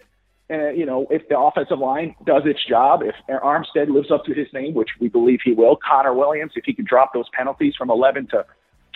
Uh, 0.51 0.69
you 0.69 0.85
know, 0.85 1.07
if 1.09 1.27
the 1.27 1.37
offensive 1.37 1.79
line 1.79 2.15
does 2.25 2.43
its 2.45 2.63
job, 2.67 3.01
if 3.03 3.15
Armstead 3.29 3.89
lives 3.89 4.11
up 4.11 4.25
to 4.25 4.33
his 4.33 4.47
name, 4.53 4.73
which 4.73 4.89
we 4.99 5.07
believe 5.07 5.39
he 5.43 5.53
will, 5.53 5.75
Connor 5.75 6.13
Williams, 6.13 6.51
if 6.55 6.65
he 6.65 6.73
can 6.73 6.85
drop 6.85 7.13
those 7.13 7.25
penalties 7.33 7.73
from 7.75 7.89
11 7.89 8.27
to 8.27 8.45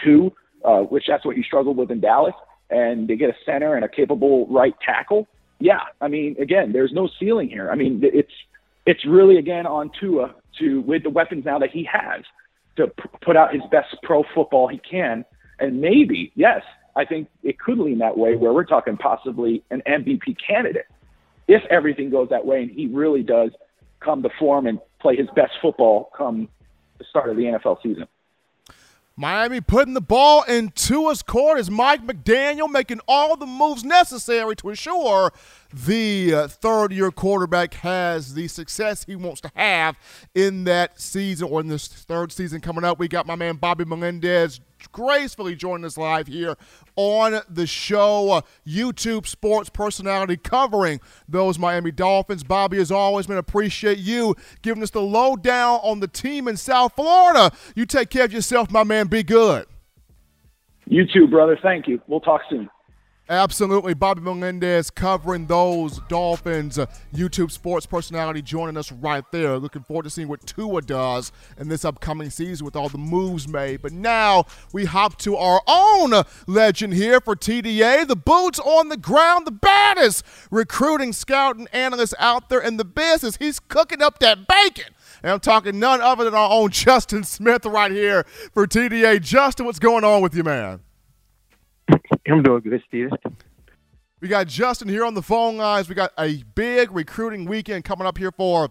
2, 0.03 0.31
uh, 0.63 0.79
which 0.81 1.05
that's 1.07 1.25
what 1.25 1.35
he 1.35 1.43
struggled 1.43 1.77
with 1.77 1.89
in 1.89 1.99
Dallas, 1.99 2.35
and 2.69 3.07
they 3.07 3.15
get 3.15 3.29
a 3.29 3.35
center 3.45 3.75
and 3.75 3.83
a 3.83 3.89
capable 3.89 4.45
right 4.47 4.75
tackle, 4.85 5.27
yeah, 5.59 5.81
I 5.99 6.07
mean, 6.07 6.35
again, 6.39 6.71
there's 6.71 6.93
no 6.93 7.09
ceiling 7.19 7.49
here. 7.49 7.69
I 7.69 7.75
mean, 7.75 7.99
it's 8.01 8.31
it's 8.85 9.05
really 9.05 9.37
again 9.37 9.67
on 9.67 9.91
Tua 9.99 10.33
to 10.59 10.81
with 10.81 11.03
the 11.03 11.09
weapons 11.09 11.45
now 11.45 11.59
that 11.59 11.69
he 11.71 11.87
has 11.91 12.23
to 12.77 12.87
p- 12.87 13.09
put 13.21 13.35
out 13.35 13.53
his 13.53 13.61
best 13.69 13.95
pro 14.03 14.23
football 14.33 14.67
he 14.67 14.79
can, 14.89 15.25
and 15.59 15.81
maybe 15.81 16.31
yes, 16.35 16.61
I 16.95 17.03
think 17.03 17.27
it 17.43 17.59
could 17.59 17.77
lean 17.77 17.99
that 17.99 18.17
way 18.17 18.35
where 18.35 18.53
we're 18.53 18.65
talking 18.65 18.95
possibly 18.95 19.63
an 19.69 19.81
MVP 19.85 20.37
candidate 20.45 20.85
if 21.49 21.63
everything 21.71 22.11
goes 22.11 22.29
that 22.29 22.45
way 22.45 22.61
and 22.61 22.71
he 22.71 22.85
really 22.87 23.23
does 23.23 23.49
come 23.99 24.21
to 24.21 24.29
form 24.37 24.67
and 24.67 24.79
play 25.01 25.15
his 25.15 25.27
best 25.35 25.51
football 25.61 26.11
come 26.15 26.47
the 26.99 27.05
start 27.09 27.29
of 27.29 27.35
the 27.35 27.43
NFL 27.43 27.81
season. 27.81 28.07
Miami 29.17 29.59
putting 29.59 29.95
the 29.95 30.01
ball 30.01 30.43
in 30.43 30.69
Tua's 30.69 31.21
court 31.21 31.59
is 31.59 31.69
Mike 31.69 32.05
McDaniel 32.05 32.69
making 32.69 33.01
all 33.05 33.35
the 33.35 33.47
moves 33.47 33.83
necessary 33.83 34.55
to 34.57 34.69
ensure 34.69 35.33
the 35.73 36.33
uh, 36.33 36.47
third 36.47 36.93
year 36.93 37.11
quarterback 37.11 37.73
has 37.73 38.35
the 38.35 38.47
success 38.47 39.03
he 39.03 39.17
wants 39.17 39.41
to 39.41 39.51
have 39.55 39.97
in 40.35 40.63
that 40.65 41.01
season 41.01 41.49
or 41.49 41.59
in 41.59 41.67
this 41.67 41.87
third 41.87 42.31
season 42.31 42.61
coming 42.61 42.85
up. 42.85 42.97
We 42.99 43.09
got 43.09 43.27
my 43.27 43.35
man 43.35 43.55
Bobby 43.55 43.83
Melendez 43.83 44.61
gracefully 44.87 45.55
joining 45.55 45.85
us 45.85 45.97
live 45.97 46.27
here 46.27 46.55
on 46.95 47.41
the 47.49 47.67
show. 47.67 48.31
Uh, 48.31 48.41
YouTube 48.67 49.27
sports 49.27 49.69
personality 49.69 50.37
covering 50.37 50.99
those 51.27 51.59
Miami 51.59 51.91
Dolphins. 51.91 52.43
Bobby, 52.43 52.79
as 52.79 52.91
always, 52.91 53.27
man, 53.27 53.37
appreciate 53.37 53.97
you 53.97 54.35
giving 54.61 54.83
us 54.83 54.91
the 54.91 55.01
lowdown 55.01 55.79
on 55.83 55.99
the 55.99 56.07
team 56.07 56.47
in 56.47 56.57
South 56.57 56.93
Florida. 56.95 57.51
You 57.75 57.85
take 57.85 58.09
care 58.09 58.25
of 58.25 58.33
yourself, 58.33 58.71
my 58.71 58.83
man. 58.83 59.07
Be 59.07 59.23
good. 59.23 59.65
You 60.85 61.05
too, 61.05 61.27
brother. 61.27 61.57
Thank 61.61 61.87
you. 61.87 62.01
We'll 62.07 62.19
talk 62.19 62.41
soon. 62.49 62.69
Absolutely. 63.29 63.93
Bobby 63.93 64.21
Melendez 64.21 64.89
covering 64.89 65.45
those 65.45 65.99
Dolphins. 66.07 66.79
Uh, 66.79 66.87
YouTube 67.13 67.51
sports 67.51 67.85
personality 67.85 68.41
joining 68.41 68.75
us 68.75 68.91
right 68.91 69.23
there. 69.31 69.59
Looking 69.59 69.83
forward 69.83 70.03
to 70.03 70.09
seeing 70.09 70.27
what 70.27 70.47
Tua 70.47 70.81
does 70.81 71.31
in 71.59 71.67
this 71.67 71.85
upcoming 71.85 72.31
season 72.31 72.65
with 72.65 72.75
all 72.75 72.89
the 72.89 72.97
moves 72.97 73.47
made. 73.47 73.83
But 73.83 73.91
now 73.91 74.45
we 74.73 74.85
hop 74.85 75.19
to 75.19 75.35
our 75.35 75.61
own 75.67 76.23
legend 76.47 76.93
here 76.93 77.21
for 77.21 77.35
TDA. 77.35 78.07
The 78.07 78.15
boots 78.15 78.57
on 78.59 78.89
the 78.89 78.97
ground, 78.97 79.45
the 79.45 79.51
baddest 79.51 80.25
recruiting 80.49 81.13
scout 81.13 81.55
and 81.55 81.67
analyst 81.71 82.15
out 82.17 82.49
there 82.49 82.61
in 82.61 82.77
the 82.77 82.85
business. 82.85 83.37
He's 83.37 83.59
cooking 83.59 84.01
up 84.01 84.17
that 84.19 84.47
bacon. 84.47 84.95
And 85.21 85.31
I'm 85.33 85.39
talking 85.39 85.77
none 85.77 86.01
other 86.01 86.23
than 86.23 86.33
our 86.33 86.49
own 86.49 86.71
Justin 86.71 87.23
Smith 87.23 87.63
right 87.67 87.91
here 87.91 88.23
for 88.55 88.65
TDA. 88.65 89.21
Justin, 89.21 89.67
what's 89.67 89.77
going 89.77 90.03
on 90.03 90.23
with 90.23 90.33
you, 90.33 90.43
man? 90.43 90.79
I'm 92.29 92.43
doing 92.43 92.61
good, 92.61 92.81
Steve. 92.87 93.09
We 94.21 94.27
got 94.27 94.47
Justin 94.47 94.89
here 94.89 95.05
on 95.05 95.13
the 95.13 95.21
phone 95.21 95.57
lines. 95.57 95.87
We 95.87 95.95
got 95.95 96.11
a 96.19 96.43
big 96.55 96.91
recruiting 96.91 97.45
weekend 97.45 97.85
coming 97.85 98.05
up 98.05 98.17
here 98.17 98.31
for 98.31 98.69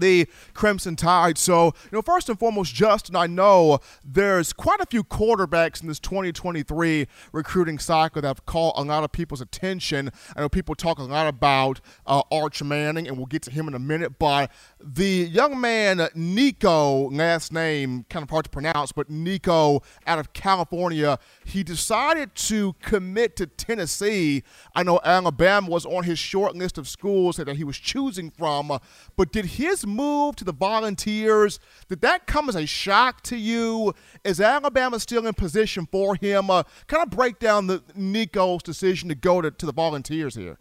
the 0.00 0.26
Crimson 0.54 0.96
Tide. 0.96 1.38
So, 1.38 1.66
you 1.66 1.90
know, 1.92 2.02
first 2.02 2.28
and 2.28 2.38
foremost, 2.38 2.74
Justin, 2.74 3.16
I 3.16 3.26
know 3.26 3.80
there's 4.04 4.52
quite 4.52 4.80
a 4.80 4.86
few 4.86 5.04
quarterbacks 5.04 5.82
in 5.82 5.88
this 5.88 5.98
2023 6.00 7.06
recruiting 7.32 7.78
cycle 7.78 8.22
that 8.22 8.28
have 8.28 8.46
caught 8.46 8.78
a 8.78 8.82
lot 8.82 9.04
of 9.04 9.12
people's 9.12 9.40
attention. 9.40 10.10
I 10.36 10.40
know 10.40 10.48
people 10.48 10.74
talk 10.74 10.98
a 10.98 11.02
lot 11.02 11.26
about 11.26 11.80
uh, 12.06 12.22
Arch 12.30 12.62
Manning, 12.62 13.08
and 13.08 13.16
we'll 13.16 13.26
get 13.26 13.42
to 13.42 13.50
him 13.50 13.68
in 13.68 13.74
a 13.74 13.78
minute, 13.78 14.18
but 14.18 14.50
the 14.80 15.04
young 15.04 15.60
man, 15.60 16.08
Nico, 16.14 17.10
last 17.10 17.52
name 17.52 18.04
kind 18.08 18.22
of 18.22 18.30
hard 18.30 18.44
to 18.44 18.50
pronounce, 18.50 18.92
but 18.92 19.10
Nico 19.10 19.82
out 20.06 20.18
of 20.18 20.32
California, 20.32 21.18
he 21.44 21.62
decided 21.62 22.34
to 22.34 22.74
commit 22.82 23.36
to 23.36 23.46
Tennessee. 23.46 24.42
I 24.74 24.82
know 24.82 25.00
Alabama 25.04 25.68
was 25.68 25.84
on 25.84 26.04
his 26.04 26.18
short 26.18 26.54
list 26.54 26.78
of 26.78 26.88
schools 26.88 27.36
that 27.36 27.48
he 27.56 27.64
was 27.64 27.78
choosing 27.78 28.30
from, 28.30 28.78
but 29.16 29.32
did 29.32 29.46
his 29.46 29.86
move 29.88 30.36
to 30.36 30.44
the 30.44 30.52
Volunteers, 30.52 31.58
did 31.88 32.00
that 32.02 32.26
come 32.26 32.48
as 32.48 32.54
a 32.54 32.66
shock 32.66 33.22
to 33.22 33.36
you? 33.36 33.94
Is 34.24 34.40
Alabama 34.40 35.00
still 35.00 35.26
in 35.26 35.34
position 35.34 35.88
for 35.90 36.14
him? 36.14 36.50
Uh, 36.50 36.62
kind 36.86 37.02
of 37.02 37.10
break 37.10 37.38
down 37.38 37.66
the 37.66 37.82
Nico's 37.94 38.62
decision 38.62 39.08
to 39.08 39.14
go 39.14 39.40
to, 39.40 39.50
to 39.50 39.66
the 39.66 39.72
Volunteers 39.72 40.34
here. 40.34 40.58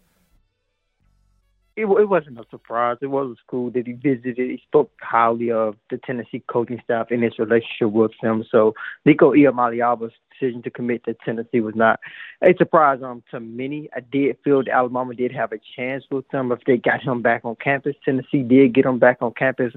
It, 1.77 1.85
it 1.85 2.09
wasn't 2.09 2.39
a 2.39 2.45
surprise. 2.49 2.97
It 3.01 3.07
was 3.07 3.37
a 3.37 3.39
school 3.45 3.69
that 3.69 3.85
he 3.85 3.93
visited. 3.93 4.37
He 4.37 4.59
spoke 4.67 4.91
highly 4.99 5.51
of 5.51 5.75
the 5.91 5.99
Tennessee 5.99 6.43
coaching 6.47 6.81
staff 6.83 7.11
and 7.11 7.21
his 7.21 7.37
relationship 7.37 7.91
with 7.91 8.11
them. 8.23 8.43
So 8.49 8.73
Nico 9.05 9.31
Iamaleava's 9.31 10.11
decision 10.31 10.63
to 10.63 10.71
commit 10.71 11.05
to 11.05 11.15
Tennessee 11.23 11.59
was 11.59 11.75
not 11.75 11.99
a 12.43 12.55
surprise 12.57 13.01
um, 13.03 13.21
to 13.29 13.39
many. 13.39 13.89
I 13.95 13.99
did 13.99 14.37
feel 14.43 14.63
that 14.63 14.73
Alabama 14.73 15.13
did 15.13 15.31
have 15.33 15.51
a 15.51 15.59
chance 15.75 16.03
with 16.09 16.27
them 16.29 16.51
if 16.51 16.61
they 16.65 16.77
got 16.77 17.03
him 17.03 17.21
back 17.21 17.45
on 17.45 17.55
campus. 17.63 17.95
Tennessee 18.03 18.41
did 18.41 18.73
get 18.73 18.85
him 18.85 18.97
back 18.97 19.17
on 19.21 19.33
campus 19.33 19.73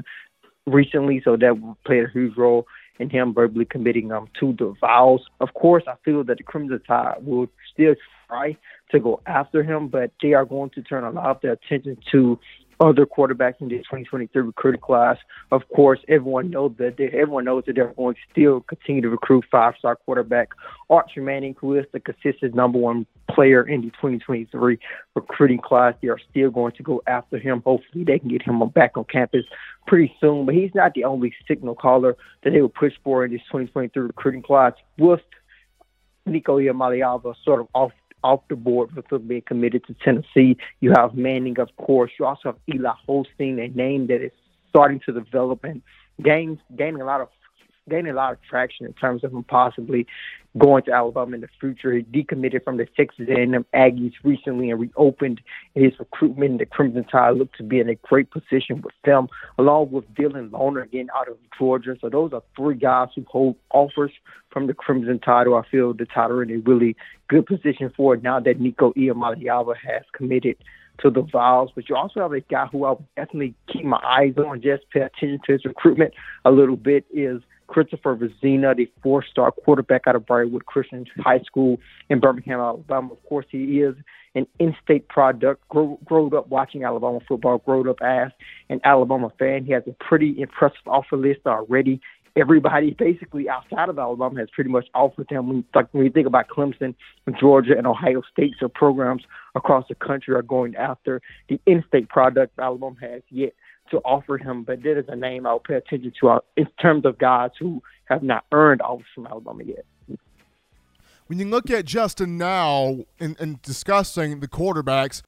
recently, 0.67 1.21
so 1.23 1.37
that 1.37 1.77
played 1.85 2.05
a 2.05 2.11
huge 2.11 2.35
role 2.35 2.67
in 3.01 3.11
him 3.11 3.35
verbally 3.35 3.65
committing 3.65 4.13
um 4.13 4.29
to 4.39 4.55
the 4.59 4.75
vows. 4.81 5.23
Of 5.41 5.55
course, 5.55 5.83
I 5.89 5.95
feel 6.05 6.23
that 6.25 6.37
the 6.37 6.45
Crimson 6.45 6.81
Tide 6.87 7.17
will 7.25 7.49
still 7.73 7.95
try 8.29 8.57
to 8.93 9.01
go 9.01 9.21
after 9.27 9.63
him, 9.65 9.89
but 9.89 10.13
they 10.23 10.35
are 10.35 10.45
going 10.45 10.71
to 10.71 10.83
turn 10.83 11.05
a 11.05 11.11
lot 11.11 11.27
of 11.27 11.41
their 11.41 11.53
attention 11.53 11.97
to 12.13 12.39
other 12.81 13.05
quarterbacks 13.05 13.61
in 13.61 13.69
the 13.69 13.77
2023 13.79 14.43
recruiting 14.43 14.81
class. 14.81 15.19
Of 15.53 15.63
course, 15.69 16.01
everyone 16.09 16.51
knows 16.51 16.73
that 16.79 16.97
they, 16.97 17.07
everyone 17.07 17.45
knows 17.45 17.65
that 17.67 17.75
they're 17.75 17.93
going 17.93 18.15
to 18.15 18.21
still 18.31 18.61
continue 18.61 19.03
to 19.03 19.11
recruit 19.11 19.45
five-star 19.51 19.97
quarterback 19.97 20.49
Archer 20.89 21.21
Manning, 21.21 21.55
who 21.61 21.77
is 21.77 21.85
the 21.93 22.01
consistent 22.01 22.55
number 22.55 22.79
one 22.79 23.07
player 23.29 23.63
in 23.63 23.83
the 23.83 23.91
2023 23.91 24.79
recruiting 25.15 25.59
class. 25.59 25.95
They 26.01 26.09
are 26.09 26.19
still 26.31 26.51
going 26.51 26.73
to 26.73 26.83
go 26.83 27.03
after 27.07 27.39
him. 27.39 27.63
Hopefully, 27.65 28.05
they 28.05 28.19
can 28.19 28.31
get 28.31 28.43
him 28.43 28.67
back 28.71 28.97
on 28.97 29.05
campus 29.05 29.45
pretty 29.87 30.15
soon. 30.21 30.47
But 30.47 30.55
he's 30.55 30.75
not 30.75 30.95
the 30.95 31.05
only 31.05 31.35
signal 31.47 31.75
caller 31.75 32.17
that 32.43 32.51
they 32.51 32.63
will 32.63 32.71
push 32.71 32.95
for 33.05 33.25
in 33.25 33.33
this 33.33 33.43
2023 33.43 34.03
recruiting 34.05 34.43
class. 34.43 34.73
With 34.99 35.21
Nico 36.27 36.59
Iamaleava 36.59 37.35
sort 37.45 37.61
of 37.61 37.69
off 37.75 37.93
off 38.23 38.41
the 38.49 38.57
board 38.57 38.91
him 39.11 39.29
being 39.29 39.43
committed 39.43 39.85
to 39.87 39.95
Tennessee. 39.95 40.57
You 40.81 40.93
have 40.97 41.15
Manning, 41.15 41.59
of 41.59 41.75
course. 41.77 42.11
You 42.19 42.27
also 42.27 42.51
have 42.51 42.57
Eli 42.73 42.93
Holstein, 43.07 43.59
a 43.59 43.69
name 43.69 44.07
that 44.09 44.23
is 44.23 44.33
starting 44.69 45.01
to 45.07 45.13
develop 45.13 45.65
and 45.65 45.83
gain, 46.23 46.61
gaining 46.77 47.01
a 47.01 47.05
lot 47.05 47.21
of 47.21 47.29
gaining 47.91 48.13
a 48.13 48.15
lot 48.15 48.33
of 48.33 48.39
traction 48.49 48.87
in 48.87 48.93
terms 48.95 49.25
of 49.25 49.33
him 49.33 49.45
possibly 49.45 50.07
going 50.59 50.83
to 50.83 50.93
Alabama 50.93 51.35
in 51.35 51.41
the 51.43 51.49
future. 51.61 51.93
He 51.93 52.03
decommitted 52.03 52.65
from 52.65 52.77
the 52.77 52.87
Texas 52.97 53.29
A&M 53.29 53.65
Aggies 53.75 54.15
recently 54.25 54.71
and 54.71 54.81
reopened 54.81 55.41
his 55.75 55.93
recruitment. 55.99 56.59
The 56.59 56.67
Crimson 56.67 57.05
Tide 57.05 57.37
looked 57.37 57.57
to 57.59 57.63
be 57.63 57.79
in 57.79 57.89
a 57.89 57.95
great 57.95 58.31
position 58.31 58.81
with 58.83 58.95
them, 59.05 59.29
along 59.59 59.93
with 59.93 60.13
Dylan 60.15 60.51
Lonergan 60.51 60.91
again 60.91 61.09
out 61.17 61.29
of 61.29 61.37
Georgia. 61.57 61.97
So 62.01 62.09
those 62.09 62.33
are 62.33 62.43
three 62.57 62.75
guys 62.75 63.09
who 63.15 63.25
hold 63.29 63.57
offers 63.73 64.13
from 64.51 64.67
the 64.67 64.75
Crimson 64.75 65.19
Tide, 65.21 65.47
who 65.47 65.55
I 65.55 65.63
feel 65.71 65.93
the 65.93 66.07
Tide 66.07 66.31
are 66.31 66.43
in 66.43 66.51
a 66.51 66.59
really 66.59 66.97
good 67.29 67.47
position 67.47 67.93
for 67.97 68.17
now 68.17 68.41
that 68.41 68.61
Nico 68.61 68.93
Iamaleava 68.95 69.75
has 69.77 70.03
committed 70.13 70.57
to 70.99 71.11
the 71.11 71.23
Vols. 71.23 71.71
But 71.75 71.89
you 71.89 71.97
also 71.97 72.21
have 72.21 72.33
a 72.33 72.41
guy 72.41 72.67
who 72.67 72.85
I 72.85 72.91
will 72.91 73.07
definitely 73.17 73.55
keep 73.73 73.85
my 73.85 74.01
eyes 74.05 74.35
on, 74.37 74.61
just 74.61 74.89
pay 74.91 75.01
attention 75.01 75.41
to 75.47 75.53
his 75.53 75.65
recruitment 75.65 76.15
a 76.45 76.51
little 76.51 76.77
bit, 76.77 77.05
is 77.13 77.41
Christopher 77.71 78.17
Vizzina, 78.17 78.77
the 78.77 78.91
four-star 79.03 79.53
quarterback 79.53 80.03
out 80.07 80.17
of 80.17 80.27
Briarwood 80.27 80.67
Christian 80.67 81.07
High 81.19 81.41
School 81.41 81.79
in 82.09 82.19
Birmingham, 82.19 82.59
Alabama. 82.59 83.13
Of 83.13 83.23
course, 83.25 83.47
he 83.49 83.81
is 83.81 83.95
an 84.35 84.47
in-state 84.59 85.09
product, 85.09 85.67
grew, 85.69 85.97
growed 86.05 86.35
up 86.35 86.49
watching 86.49 86.85
Alabama 86.85 87.21
football, 87.27 87.59
grew 87.59 87.89
up 87.89 88.03
as 88.03 88.33
an 88.69 88.81
Alabama 88.85 89.33
fan. 89.39 89.65
He 89.65 89.73
has 89.73 89.85
a 89.87 90.05
pretty 90.05 90.41
impressive 90.41 90.87
offer 90.87 91.17
list 91.17 91.41
already 91.47 92.01
everybody 92.37 92.91
basically 92.99 93.49
outside 93.49 93.89
of 93.89 93.99
Alabama 93.99 94.39
has 94.41 94.49
pretty 94.51 94.71
much 94.71 94.87
offered 94.95 95.29
him. 95.31 95.65
Like 95.75 95.89
when 95.93 96.05
you 96.05 96.11
think 96.11 96.27
about 96.27 96.49
Clemson, 96.49 96.95
Georgia, 97.39 97.77
and 97.77 97.87
Ohio 97.87 98.23
State, 98.33 98.55
so 98.59 98.69
programs 98.69 99.23
across 99.55 99.87
the 99.89 99.95
country 99.95 100.35
are 100.35 100.43
going 100.43 100.77
after 100.77 101.21
the 101.49 101.61
in-state 101.67 102.09
product 102.09 102.59
Alabama 102.59 102.97
has 103.01 103.23
yet 103.31 103.53
to 103.91 103.99
offer 103.99 104.39
him. 104.39 104.63
But 104.63 104.83
that 104.83 104.99
is 104.99 105.07
a 105.09 105.17
name 105.17 105.47
I'll 105.47 105.59
pay 105.59 105.75
attention 105.75 106.13
to 106.21 106.29
uh, 106.29 106.41
in 106.57 106.67
terms 106.81 107.05
of 107.05 107.19
guys 107.19 107.51
who 107.59 107.83
have 108.05 108.23
not 108.23 108.45
earned 108.53 108.83
offers 108.83 109.07
from 109.15 109.27
Alabama 109.27 109.63
yet. 109.65 109.85
When 111.27 111.39
you 111.39 111.45
look 111.45 111.71
at 111.71 111.85
Justin 111.85 112.39
now 112.39 113.05
and, 113.21 113.63
discussing 113.63 114.41
the 114.41 114.49
quarterbacks, 114.49 115.23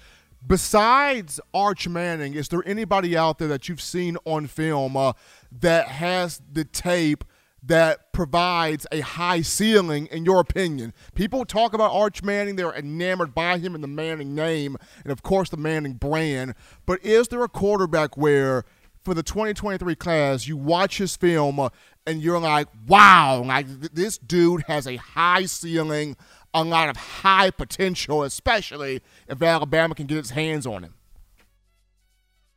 besides 0.44 1.38
Arch 1.54 1.86
Manning, 1.86 2.34
is 2.34 2.48
there 2.48 2.62
anybody 2.66 3.16
out 3.16 3.38
there 3.38 3.46
that 3.46 3.68
you've 3.68 3.80
seen 3.80 4.16
on 4.24 4.48
film 4.48 4.96
uh, 4.96 5.12
that 5.60 5.86
has 5.86 6.42
the 6.52 6.64
tape 6.64 7.22
that 7.62 8.12
provides 8.12 8.86
a 8.90 9.00
high 9.00 9.42
ceiling, 9.42 10.06
in 10.06 10.24
your 10.24 10.40
opinion? 10.40 10.92
People 11.14 11.44
talk 11.44 11.74
about 11.74 11.92
Arch 11.92 12.22
Manning, 12.22 12.56
they're 12.56 12.74
enamored 12.74 13.34
by 13.34 13.58
him 13.58 13.74
and 13.74 13.82
the 13.82 13.88
Manning 13.88 14.34
name, 14.34 14.76
and 15.04 15.12
of 15.12 15.22
course 15.22 15.48
the 15.48 15.56
Manning 15.56 15.94
brand. 15.94 16.54
But 16.86 17.04
is 17.04 17.28
there 17.28 17.42
a 17.42 17.48
quarterback 17.48 18.16
where, 18.16 18.64
for 19.04 19.14
the 19.14 19.22
2023 19.22 19.94
class, 19.96 20.46
you 20.46 20.56
watch 20.56 20.98
his 20.98 21.16
film 21.16 21.58
uh, 21.60 21.68
and 22.06 22.22
you're 22.22 22.38
like, 22.38 22.68
wow, 22.86 23.42
like 23.44 23.66
this 23.68 24.18
dude 24.18 24.64
has 24.66 24.86
a 24.86 24.96
high 24.96 25.46
ceiling, 25.46 26.16
a 26.54 26.64
lot 26.64 26.88
of 26.88 26.96
high 26.96 27.50
potential, 27.50 28.22
especially 28.22 29.00
if 29.28 29.40
Alabama 29.42 29.94
can 29.94 30.06
get 30.06 30.18
its 30.18 30.30
hands 30.30 30.66
on 30.66 30.82
him. 30.82 30.94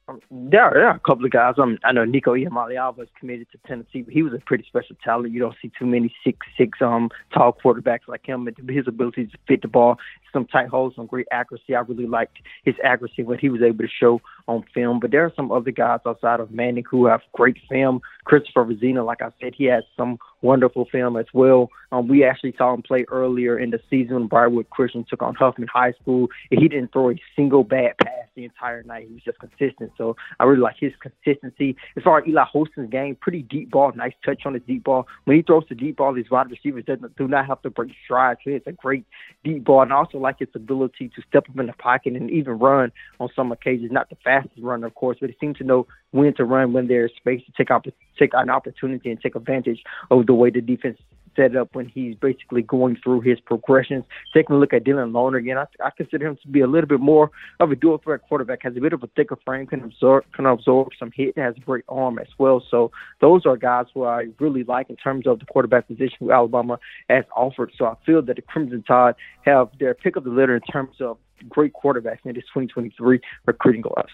Um, 0.08 0.20
there, 0.30 0.62
are, 0.62 0.74
there 0.74 0.88
are 0.88 0.96
a 0.96 1.00
couple 1.00 1.26
of 1.26 1.32
guys. 1.32 1.56
Um, 1.58 1.80
I 1.84 1.92
know 1.92 2.06
Nico 2.06 2.36
Iamaleava 2.36 3.04
is 3.04 3.10
committed 3.20 3.48
to 3.52 3.58
Tennessee, 3.68 4.04
but 4.04 4.14
he 4.14 4.22
was 4.22 4.34
a 4.34 4.40
pretty 4.46 4.64
special 4.68 4.96
talent. 5.04 5.34
You 5.34 5.40
don't 5.40 5.56
see 5.60 5.72
too 5.78 5.88
many 5.88 6.14
six 6.24 6.46
six 6.58 6.78
um 6.82 7.10
tall 7.34 7.58
quarterbacks 7.64 8.08
like 8.08 8.26
him. 8.26 8.48
His 8.70 8.88
ability 8.88 9.28
to 9.28 9.38
fit 9.48 9.64
the 9.64 9.68
ball, 9.68 9.98
some 10.32 10.46
tight 10.46 10.68
holes, 10.68 10.94
some 10.96 11.08
great 11.08 11.28
accuracy. 11.32 11.76
I 11.76 11.80
really 11.80 12.06
liked 12.06 12.38
his 12.66 12.76
accuracy 12.84 13.24
what 13.24 13.40
he 13.40 13.50
was 13.50 13.64
able 13.64 13.84
to 13.84 13.90
show 14.00 14.22
on 14.48 14.64
film. 14.74 15.00
But 15.00 15.10
there 15.10 15.26
are 15.26 15.34
some 15.36 15.52
other 15.52 15.72
guys 15.72 16.02
outside 16.06 16.40
of 16.40 16.52
Manning 16.52 16.84
who 16.90 17.08
have 17.08 17.22
great 17.34 17.58
film. 17.68 18.02
Christopher 18.26 18.66
Vizzina, 18.66 19.04
like 19.04 19.22
I 19.22 19.30
said, 19.42 19.54
he 19.56 19.66
has 19.66 19.84
some 19.98 20.20
wonderful 20.42 20.86
film 20.92 21.18
as 21.18 21.26
well. 21.34 21.70
Um, 21.92 22.08
we 22.08 22.24
actually 22.24 22.54
saw 22.58 22.74
him 22.74 22.82
play 22.82 23.06
earlier 23.10 23.58
in 23.58 23.72
the 23.72 23.80
season 23.90 24.16
when 24.16 24.28
Briarwood 24.28 24.70
Christian 24.70 25.06
took 25.10 25.22
on 25.24 25.36
Huffman 25.36 25.68
High 25.72 25.94
School. 25.94 26.28
And 26.52 26.62
he 26.62 26.68
didn't 26.68 26.92
throw 26.92 27.12
a 27.12 27.22
single 27.36 27.64
bad 27.64 27.98
pass 28.00 28.28
the 28.36 28.44
entire 28.44 28.84
night. 28.84 29.08
He 29.08 29.14
was 29.14 29.24
just 29.24 29.40
consistent. 29.40 29.92
So 29.98 30.16
I 30.40 30.44
really 30.44 30.62
like 30.62 30.76
his 30.80 30.94
consistency. 31.00 31.76
As 31.96 32.04
far 32.04 32.20
as 32.20 32.28
Eli 32.28 32.44
Holstein's 32.44 32.90
game, 32.90 33.16
pretty 33.16 33.42
deep 33.42 33.72
ball, 33.72 33.92
nice 33.96 34.14
touch 34.24 34.44
on 34.46 34.54
the 34.54 34.60
deep 34.60 34.84
ball. 34.84 35.08
When 35.26 35.38
he 35.38 35.44
throws 35.44 35.64
the 35.70 35.76
deep 35.76 35.98
ball, 35.98 36.14
these 36.14 36.30
wide 36.30 36.52
receivers 36.52 36.86
do 36.86 37.28
not 37.28 37.46
have 37.48 37.62
to 37.64 37.70
break 37.70 37.92
strides. 38.04 38.40
It's 38.46 38.68
a 38.68 38.72
great 38.72 39.06
deep 39.44 39.64
ball, 39.64 39.82
and 39.82 39.94
I 39.94 39.98
also 39.98 40.18
like 40.18 40.38
its 40.40 40.56
ability 40.56 41.10
to 41.16 41.22
step 41.28 41.46
up 41.50 41.60
in 41.60 41.68
the 41.68 41.74
pocket 41.74 42.14
and 42.14 42.30
even 42.30 42.60
run 42.60 42.92
on 43.20 43.30
some 43.36 43.52
occasions. 43.52 43.92
Not 43.92 44.10
the 44.10 44.18
fastest 44.24 44.62
runner, 44.62 44.88
of 44.88 44.96
course, 44.96 45.18
but 45.20 45.30
he 45.30 45.36
seems 45.40 45.58
to 45.58 45.64
know 45.64 45.88
when 46.12 46.34
to 46.36 46.46
run 46.46 46.74
when 46.74 46.88
there's 46.88 47.12
space 47.16 47.42
to 47.46 47.52
take 47.58 47.72
up 47.72 47.86
take 48.18 48.32
an 48.34 48.50
opportunity 48.50 49.12
and 49.12 49.20
take 49.22 49.36
advantage 49.36 49.84
of 50.10 50.26
the 50.26 50.34
way 50.34 50.50
the 50.50 50.62
defense 50.62 50.98
set 51.36 51.56
up 51.56 51.70
when 51.74 51.88
he's 51.88 52.16
basically 52.16 52.62
going 52.62 52.98
through 53.04 53.22
his 53.22 53.40
progressions. 53.40 54.04
Taking 54.34 54.56
a 54.56 54.60
look 54.60 54.74
at 54.74 54.84
Dylan 54.84 55.14
Lonergan 55.14 55.46
again, 55.46 55.58
I, 55.58 55.88
I 55.88 55.90
consider 55.96 56.28
him 56.28 56.38
to 56.42 56.48
be 56.48 56.62
a 56.62 56.68
little 56.68 56.88
bit 56.88 57.00
more 57.00 57.32
of 57.60 57.72
a 57.72 57.76
dual 57.76 58.00
threat 58.00 58.22
quarterback. 58.28 58.64
Has 58.64 58.76
a 58.76 58.82
bit 58.82 58.94
of 58.94 59.04
a 59.04 59.08
thicker 59.16 59.38
frame, 59.46 59.68
can 59.68 59.84
absorb 59.84 60.26
can 60.34 60.46
absorb 60.46 60.90
some 60.98 61.12
hit, 61.14 61.38
has 61.38 61.56
a 61.58 61.60
great 61.60 61.86
arm 61.88 62.20
as 62.20 62.28
well. 62.38 62.64
So 62.70 62.92
those 63.22 63.46
are 63.46 63.58
guys 63.58 63.86
who 63.94 64.04
I 64.04 64.28
really 64.40 64.64
like 64.64 64.90
in 64.90 64.96
terms 64.96 65.28
of 65.28 65.40
the 65.40 65.46
quarterback 65.46 65.88
position 65.88 66.18
who 66.20 66.32
Alabama 66.32 66.80
has 67.10 67.26
offered. 67.36 67.72
So 67.78 67.86
I 67.86 67.96
feel 68.06 68.22
that 68.24 68.36
the 68.36 68.42
Crimson 68.42 68.84
Tide 68.84 69.16
have 69.46 69.70
their 69.80 69.94
pick 69.94 70.16
of 70.16 70.24
the 70.24 70.30
litter 70.30 70.56
in 70.56 70.62
terms 70.62 70.96
of 71.00 71.18
great 71.50 71.74
quarterbacks 71.74 72.20
in 72.26 72.34
this 72.34 72.44
2023 72.54 73.20
recruiting 73.46 73.84
class. 73.84 74.08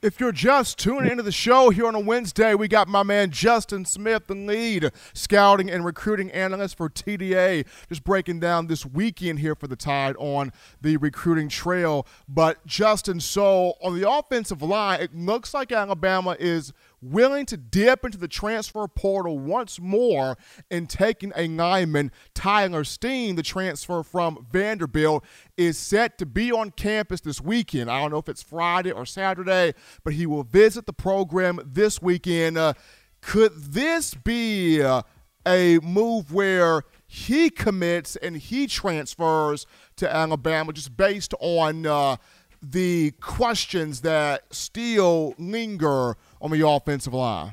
If 0.00 0.20
you're 0.20 0.30
just 0.30 0.78
tuning 0.78 1.10
into 1.10 1.24
the 1.24 1.32
show 1.32 1.70
here 1.70 1.88
on 1.88 1.96
a 1.96 2.00
Wednesday, 2.00 2.54
we 2.54 2.68
got 2.68 2.86
my 2.86 3.02
man 3.02 3.32
Justin 3.32 3.84
Smith, 3.84 4.28
the 4.28 4.34
lead 4.36 4.92
scouting 5.12 5.68
and 5.68 5.84
recruiting 5.84 6.30
analyst 6.30 6.76
for 6.76 6.88
TDA, 6.88 7.66
just 7.88 8.04
breaking 8.04 8.38
down 8.38 8.68
this 8.68 8.86
weekend 8.86 9.40
here 9.40 9.56
for 9.56 9.66
the 9.66 9.74
Tide 9.74 10.14
on 10.20 10.52
the 10.80 10.98
recruiting 10.98 11.48
trail. 11.48 12.06
But 12.28 12.64
Justin, 12.64 13.18
so 13.18 13.74
on 13.82 14.00
the 14.00 14.08
offensive 14.08 14.62
line, 14.62 15.00
it 15.00 15.16
looks 15.16 15.52
like 15.52 15.72
Alabama 15.72 16.36
is– 16.38 16.72
willing 17.00 17.46
to 17.46 17.56
dip 17.56 18.04
into 18.04 18.18
the 18.18 18.28
transfer 18.28 18.86
portal 18.88 19.38
once 19.38 19.80
more 19.80 20.36
and 20.70 20.88
taking 20.88 21.32
a 21.36 21.48
lineman. 21.48 22.10
Tyler 22.34 22.84
Steen, 22.84 23.36
the 23.36 23.42
transfer 23.42 24.02
from 24.02 24.46
Vanderbilt, 24.50 25.24
is 25.56 25.78
set 25.78 26.18
to 26.18 26.26
be 26.26 26.52
on 26.52 26.70
campus 26.70 27.20
this 27.20 27.40
weekend. 27.40 27.90
I 27.90 28.00
don't 28.00 28.10
know 28.10 28.18
if 28.18 28.28
it's 28.28 28.42
Friday 28.42 28.90
or 28.90 29.06
Saturday, 29.06 29.74
but 30.04 30.12
he 30.12 30.26
will 30.26 30.44
visit 30.44 30.86
the 30.86 30.92
program 30.92 31.60
this 31.64 32.02
weekend. 32.02 32.58
Uh, 32.58 32.74
could 33.20 33.52
this 33.54 34.14
be 34.14 34.82
uh, 34.82 35.02
a 35.46 35.78
move 35.78 36.32
where 36.32 36.82
he 37.06 37.48
commits 37.48 38.16
and 38.16 38.36
he 38.36 38.66
transfers 38.66 39.66
to 39.96 40.14
Alabama 40.14 40.72
just 40.72 40.96
based 40.96 41.32
on 41.40 41.86
uh, 41.86 42.16
the 42.62 43.12
questions 43.20 44.00
that 44.02 44.44
still 44.50 45.34
linger 45.38 46.16
on 46.40 46.50
the 46.50 46.66
offensive 46.66 47.14
line? 47.14 47.52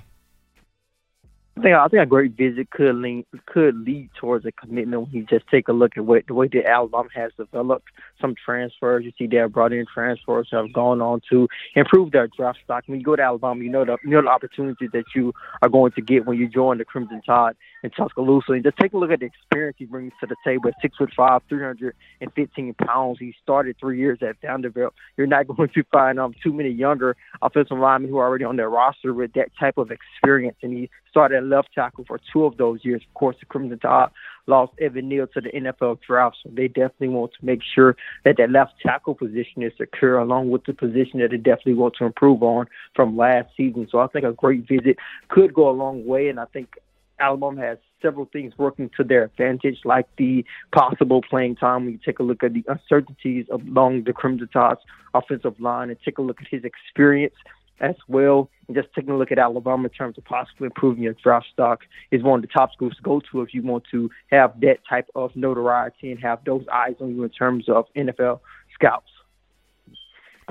I 1.58 1.62
think 1.62 1.74
I 1.74 1.88
think 1.88 2.04
a 2.04 2.06
great 2.06 2.36
visit 2.36 2.70
could 2.70 2.96
lean, 2.96 3.26
could 3.46 3.80
lead 3.80 4.10
towards 4.20 4.46
a 4.46 4.52
commitment 4.52 5.04
when 5.04 5.12
you 5.12 5.26
just 5.26 5.48
take 5.48 5.70
a 5.70 5.72
look 5.72 5.94
at 5.96 6.04
what 6.04 6.28
the 6.28 6.34
way 6.34 6.50
that 6.50 6.68
Alabama 6.68 7.08
has 7.16 7.32
developed. 7.38 7.88
Some 8.20 8.36
transfers 8.44 9.06
you 9.06 9.14
see 9.18 9.28
they 9.28 9.38
have 9.38 9.54
brought 9.54 9.72
in 9.72 9.86
transfers 9.94 10.50
have 10.52 10.74
gone 10.74 11.02
on 11.02 11.22
to 11.32 11.48
improve 11.76 12.12
their 12.12 12.28
draft 12.28 12.60
stock. 12.66 12.84
When 12.88 13.00
you 13.00 13.06
go 13.06 13.16
to 13.16 13.22
Alabama, 13.22 13.64
you 13.64 13.70
know 13.70 13.86
the 13.86 13.96
you 14.04 14.10
know 14.10 14.24
the 14.24 14.28
opportunities 14.28 14.90
that 14.92 15.06
you 15.16 15.32
are 15.62 15.70
going 15.70 15.94
to 15.94 16.02
get 16.02 16.26
when 16.26 16.38
you 16.38 16.50
join 16.50 16.78
the 16.78 16.84
Crimson 16.84 17.22
Tide 17.26 17.56
in 17.84 17.90
Tuscaloosa. 17.92 18.52
And 18.52 18.64
just 18.64 18.76
take 18.76 18.92
a 18.92 18.98
look 18.98 19.12
at 19.12 19.22
the 19.22 19.28
experience 19.28 19.78
he 19.80 19.86
brings 19.86 20.12
to 20.20 20.28
the 20.28 20.36
table. 20.44 20.72
Six 20.82 20.98
foot 20.98 21.14
five, 21.16 21.42
three 21.48 21.64
hundred 21.64 21.96
and 22.20 22.34
fifteen 22.34 22.74
pounds, 22.74 23.18
he 23.20 23.34
started 23.42 23.78
three 23.80 23.98
years 23.98 24.20
at 24.22 24.36
Vanderbilt. 24.42 24.94
You're 25.16 25.28
not 25.28 25.48
going 25.56 25.70
to 25.70 25.84
find 25.90 26.20
um 26.20 26.34
too 26.44 26.52
many 26.52 26.70
younger 26.70 27.16
offensive 27.42 27.78
linemen 27.78 28.10
who 28.10 28.18
are 28.18 28.28
already 28.28 28.44
on 28.44 28.58
their 28.58 28.70
roster 28.70 29.14
with 29.14 29.32
that 29.34 29.52
type 29.58 29.78
of 29.78 29.90
experience. 29.90 30.58
And 30.62 30.74
he 30.74 30.90
started 31.10 31.45
left 31.46 31.70
tackle 31.74 32.06
for 32.08 32.20
two 32.32 32.46
of 32.46 32.58
those 32.58 32.84
years. 32.84 33.02
Of 33.08 33.14
course, 33.14 33.36
the 33.40 33.46
Crimson 33.46 33.80
Tide 33.80 34.10
lost 34.48 34.74
Evan 34.80 35.10
Neal 35.10 35.28
to 35.28 35.42
the 35.42 35.50
NFL 35.50 36.00
draft, 36.06 36.38
so 36.44 36.50
they 36.54 36.68
definitely 36.68 37.10
want 37.10 37.32
to 37.40 37.46
make 37.46 37.62
sure 37.64 37.96
that 38.24 38.38
that 38.38 38.52
left 38.52 38.74
tackle 38.82 39.16
position 39.16 39.64
is 39.64 39.74
secure, 39.78 40.18
along 40.18 40.50
with 40.50 40.66
the 40.66 40.74
position 40.74 41.20
that 41.20 41.32
they 41.32 41.38
definitely 41.38 41.74
want 41.74 41.96
to 41.96 42.06
improve 42.06 42.44
on 42.44 42.68
from 42.96 43.18
last 43.18 43.50
season. 43.58 43.88
So 43.90 44.00
I 44.00 44.08
think 44.08 44.26
a 44.26 44.34
great 44.34 44.68
visit 44.68 44.98
could 45.30 45.54
go 45.54 45.70
a 45.70 45.72
long 45.72 46.06
way, 46.06 46.30
and 46.30 46.40
I 46.40 46.46
think 46.46 46.76
Alabama 47.20 47.62
has 47.62 47.78
several 48.02 48.26
things 48.26 48.54
working 48.58 48.90
to 48.98 49.04
their 49.04 49.24
advantage, 49.24 49.80
like 49.86 50.08
the 50.18 50.46
possible 50.74 51.22
playing 51.22 51.56
time. 51.56 51.86
When 51.86 51.94
you 51.94 52.00
take 52.04 52.20
a 52.20 52.24
look 52.24 52.44
at 52.44 52.54
the 52.54 52.64
uncertainties 52.68 53.48
along 53.50 54.04
the 54.04 54.14
Crimson 54.14 54.50
Tide's 54.52 54.82
offensive 55.14 55.60
line 55.60 55.90
and 55.90 55.98
take 56.04 56.18
a 56.18 56.22
look 56.22 56.42
at 56.42 56.48
his 56.48 56.64
experience 56.64 57.36
as 57.80 57.96
well. 58.08 58.50
And 58.68 58.76
just 58.76 58.90
taking 58.94 59.12
a 59.12 59.18
look 59.18 59.32
at 59.32 59.40
Alabama 59.40 59.86
in 59.86 59.90
terms 59.90 60.18
of 60.18 60.26
possibly 60.26 60.66
improving 60.66 61.04
your 61.04 61.14
draft 61.14 61.48
stock 61.52 61.82
is 62.12 62.24
one 62.24 62.40
of 62.40 62.42
the 62.42 62.48
top 62.48 62.74
schools 62.74 62.96
to 62.96 63.02
go 63.02 63.22
to 63.32 63.42
if 63.42 63.54
you 63.54 63.62
want 63.62 63.84
to 63.92 64.10
have 64.32 64.60
that 64.62 64.78
type 64.88 65.10
of 65.16 65.36
notoriety 65.36 66.12
and 66.12 66.20
have 66.20 66.40
those 66.46 66.66
eyes 66.74 66.96
on 67.00 67.16
you 67.16 67.24
in 67.24 67.30
terms 67.30 67.70
of 67.70 67.86
NFL 67.96 68.40
scouts. 68.74 69.10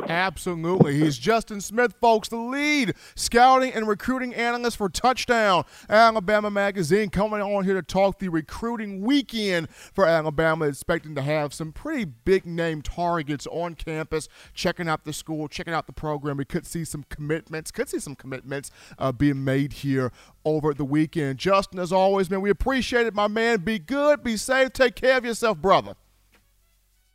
Absolutely. 0.08 0.98
He's 0.98 1.16
Justin 1.16 1.60
Smith, 1.60 1.94
folks, 2.00 2.28
the 2.28 2.36
lead 2.36 2.94
scouting 3.14 3.72
and 3.72 3.86
recruiting 3.86 4.34
analyst 4.34 4.76
for 4.76 4.88
Touchdown 4.88 5.64
Alabama 5.88 6.50
Magazine, 6.50 7.10
coming 7.10 7.40
on 7.40 7.64
here 7.64 7.74
to 7.74 7.82
talk 7.82 8.18
the 8.18 8.28
recruiting 8.28 9.02
weekend 9.02 9.68
for 9.70 10.04
Alabama, 10.04 10.66
expecting 10.66 11.14
to 11.14 11.22
have 11.22 11.54
some 11.54 11.72
pretty 11.72 12.04
big 12.04 12.44
name 12.44 12.82
targets 12.82 13.46
on 13.46 13.74
campus, 13.74 14.28
checking 14.52 14.88
out 14.88 15.04
the 15.04 15.12
school, 15.12 15.46
checking 15.46 15.74
out 15.74 15.86
the 15.86 15.92
program. 15.92 16.38
We 16.38 16.44
could 16.44 16.66
see 16.66 16.84
some 16.84 17.04
commitments, 17.08 17.70
could 17.70 17.88
see 17.88 18.00
some 18.00 18.16
commitments 18.16 18.70
uh, 18.98 19.12
being 19.12 19.44
made 19.44 19.74
here 19.74 20.10
over 20.44 20.74
the 20.74 20.84
weekend. 20.84 21.38
Justin, 21.38 21.78
as 21.78 21.92
always, 21.92 22.28
man, 22.28 22.40
we 22.40 22.50
appreciate 22.50 23.06
it, 23.06 23.14
my 23.14 23.28
man. 23.28 23.60
Be 23.60 23.78
good, 23.78 24.24
be 24.24 24.36
safe, 24.36 24.72
take 24.72 24.96
care 24.96 25.18
of 25.18 25.24
yourself, 25.24 25.58
brother. 25.58 25.94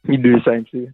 You 0.04 0.18
do 0.18 0.36
the 0.36 0.42
same 0.46 0.66
to 0.72 0.78
you. 0.78 0.94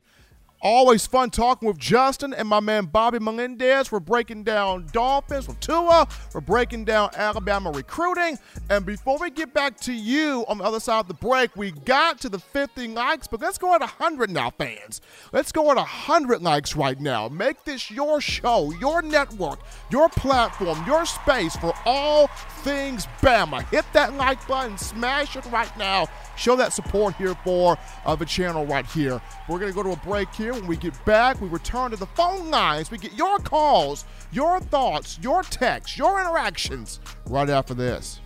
Always 0.68 1.06
fun 1.06 1.30
talking 1.30 1.68
with 1.68 1.78
Justin 1.78 2.34
and 2.34 2.48
my 2.48 2.60
man 2.60 2.86
Bobby 2.86 3.20
Melendez. 3.20 3.92
We're 3.92 4.00
breaking 4.00 4.46
down 4.46 4.88
Dolphins 4.92 5.48
with 5.48 5.60
Tua. 5.60 6.08
We're 6.34 6.42
breaking 6.42 6.86
down 6.86 7.12
Alabama 7.16 7.70
recruiting. 7.70 8.40
And 8.72 8.84
before 8.84 9.20
we 9.20 9.30
get 9.30 9.54
back 9.54 9.80
to 9.82 9.94
you 9.94 10.44
on 10.48 10.58
the 10.58 10.64
other 10.64 10.80
side 10.80 11.02
of 11.02 11.08
the 11.08 11.14
break, 11.14 11.56
we 11.56 11.70
got 11.70 12.20
to 12.22 12.30
the 12.30 12.40
50 12.40 12.88
likes, 12.88 13.28
but 13.28 13.42
let's 13.42 13.60
go 13.60 13.76
at 13.76 13.82
100 13.82 14.32
now, 14.32 14.50
fans. 14.50 15.02
Let's 15.32 15.52
go 15.52 15.70
at 15.70 15.78
100 15.78 16.42
likes 16.42 16.76
right 16.76 17.00
now. 17.00 17.28
Make 17.28 17.64
this 17.64 17.92
your 17.92 18.20
show, 18.20 18.72
your 18.80 19.04
network, 19.04 19.60
your 19.92 20.10
platform, 20.10 20.84
your 20.88 21.06
space 21.06 21.56
for 21.58 21.76
all 21.86 22.26
things 22.64 23.06
Bama. 23.22 23.64
Hit 23.70 23.86
that 23.94 24.16
like 24.16 24.48
button, 24.48 24.80
smash 24.80 25.36
it 25.36 25.46
right 25.52 25.78
now. 25.78 26.08
Show 26.38 26.56
that 26.56 26.74
support 26.74 27.16
here 27.16 27.36
for 27.44 27.78
uh, 28.04 28.16
the 28.16 28.26
channel 28.26 28.66
right 28.66 28.86
here. 28.88 29.22
We're 29.48 29.60
going 29.60 29.72
to 29.72 29.76
go 29.76 29.84
to 29.84 29.92
a 29.92 29.98
break 29.98 30.34
here. 30.34 30.55
When 30.56 30.68
we 30.68 30.78
get 30.78 30.94
back, 31.04 31.42
we 31.42 31.50
return 31.50 31.92
to 31.92 31.98
the 31.98 32.06
phone 32.06 32.50
lines. 32.50 32.90
We 32.90 32.98
get 32.98 33.12
your 33.12 33.40
calls, 33.40 34.06
your 34.32 34.62
thoughts, 34.62 35.20
your 35.22 35.44
texts, 35.44 35.98
your 35.98 36.22
interactions 36.22 37.02
right 37.26 37.50
after 37.50 37.74
this. 37.74 38.22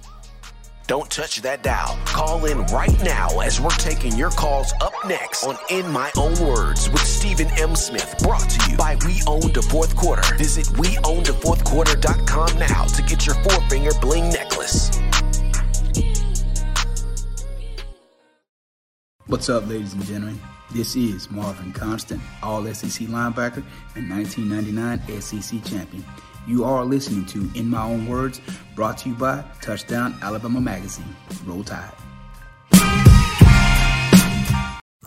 Don't 0.85 1.09
touch 1.09 1.41
that 1.41 1.63
dial. 1.63 1.97
Call 2.05 2.45
in 2.45 2.59
right 2.67 3.03
now 3.03 3.39
as 3.39 3.59
we're 3.59 3.71
taking 3.71 4.15
your 4.15 4.29
calls 4.29 4.71
up 4.79 4.93
next 5.07 5.43
on 5.43 5.57
In 5.71 5.91
My 5.91 6.11
Own 6.17 6.35
Words 6.39 6.87
with 6.91 7.01
Stephen 7.01 7.47
M. 7.57 7.75
Smith. 7.75 8.15
Brought 8.21 8.47
to 8.47 8.69
you 8.69 8.77
by 8.77 8.95
We 9.07 9.23
Own 9.25 9.51
the 9.51 9.63
Fourth 9.63 9.95
Quarter. 9.95 10.35
Visit 10.35 10.67
WeOwnTheFourthQuarter.com 10.77 12.59
now 12.59 12.83
to 12.83 13.01
get 13.01 13.25
your 13.25 13.35
four 13.37 13.59
finger 13.69 13.91
bling 14.01 14.29
necklace. 14.29 14.91
What's 19.25 19.49
up, 19.49 19.67
ladies 19.67 19.93
and 19.93 20.05
gentlemen? 20.05 20.39
This 20.71 20.95
is 20.95 21.31
Marvin 21.31 21.73
Constant, 21.73 22.21
All 22.43 22.63
SEC 22.63 23.07
linebacker 23.07 23.63
and 23.95 24.07
1999 24.07 25.19
SEC 25.19 25.63
champion. 25.63 26.05
You 26.45 26.63
are 26.63 26.85
listening 26.85 27.25
to 27.27 27.49
In 27.55 27.69
My 27.69 27.83
Own 27.83 28.07
Words, 28.07 28.39
brought 28.75 28.99
to 28.99 29.09
you 29.09 29.15
by 29.15 29.43
Touchdown 29.61 30.15
Alabama 30.21 30.61
Magazine. 30.61 31.15
Roll 31.43 31.63
Tide. 31.63 31.91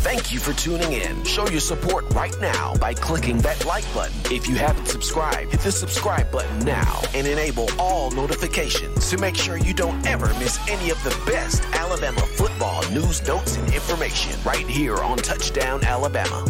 Thank 0.00 0.32
you 0.32 0.38
for 0.38 0.52
tuning 0.52 0.92
in. 0.92 1.24
Show 1.24 1.48
your 1.48 1.60
support 1.60 2.08
right 2.14 2.34
now 2.40 2.74
by 2.76 2.94
clicking 2.94 3.38
that 3.38 3.64
like 3.66 3.84
button. 3.92 4.14
If 4.32 4.48
you 4.48 4.54
haven't 4.54 4.86
subscribed, 4.86 5.50
hit 5.50 5.60
the 5.60 5.72
subscribe 5.72 6.30
button 6.30 6.58
now 6.60 7.02
and 7.14 7.26
enable 7.26 7.68
all 7.78 8.10
notifications 8.12 9.10
to 9.10 9.18
make 9.18 9.34
sure 9.34 9.56
you 9.56 9.74
don't 9.74 10.06
ever 10.06 10.28
miss 10.38 10.60
any 10.68 10.90
of 10.90 11.02
the 11.02 11.10
best 11.26 11.64
Alabama 11.74 12.20
football 12.20 12.88
news, 12.90 13.26
notes, 13.26 13.56
and 13.56 13.74
information 13.74 14.38
right 14.44 14.66
here 14.66 14.96
on 14.96 15.16
Touchdown 15.18 15.82
Alabama. 15.82 16.46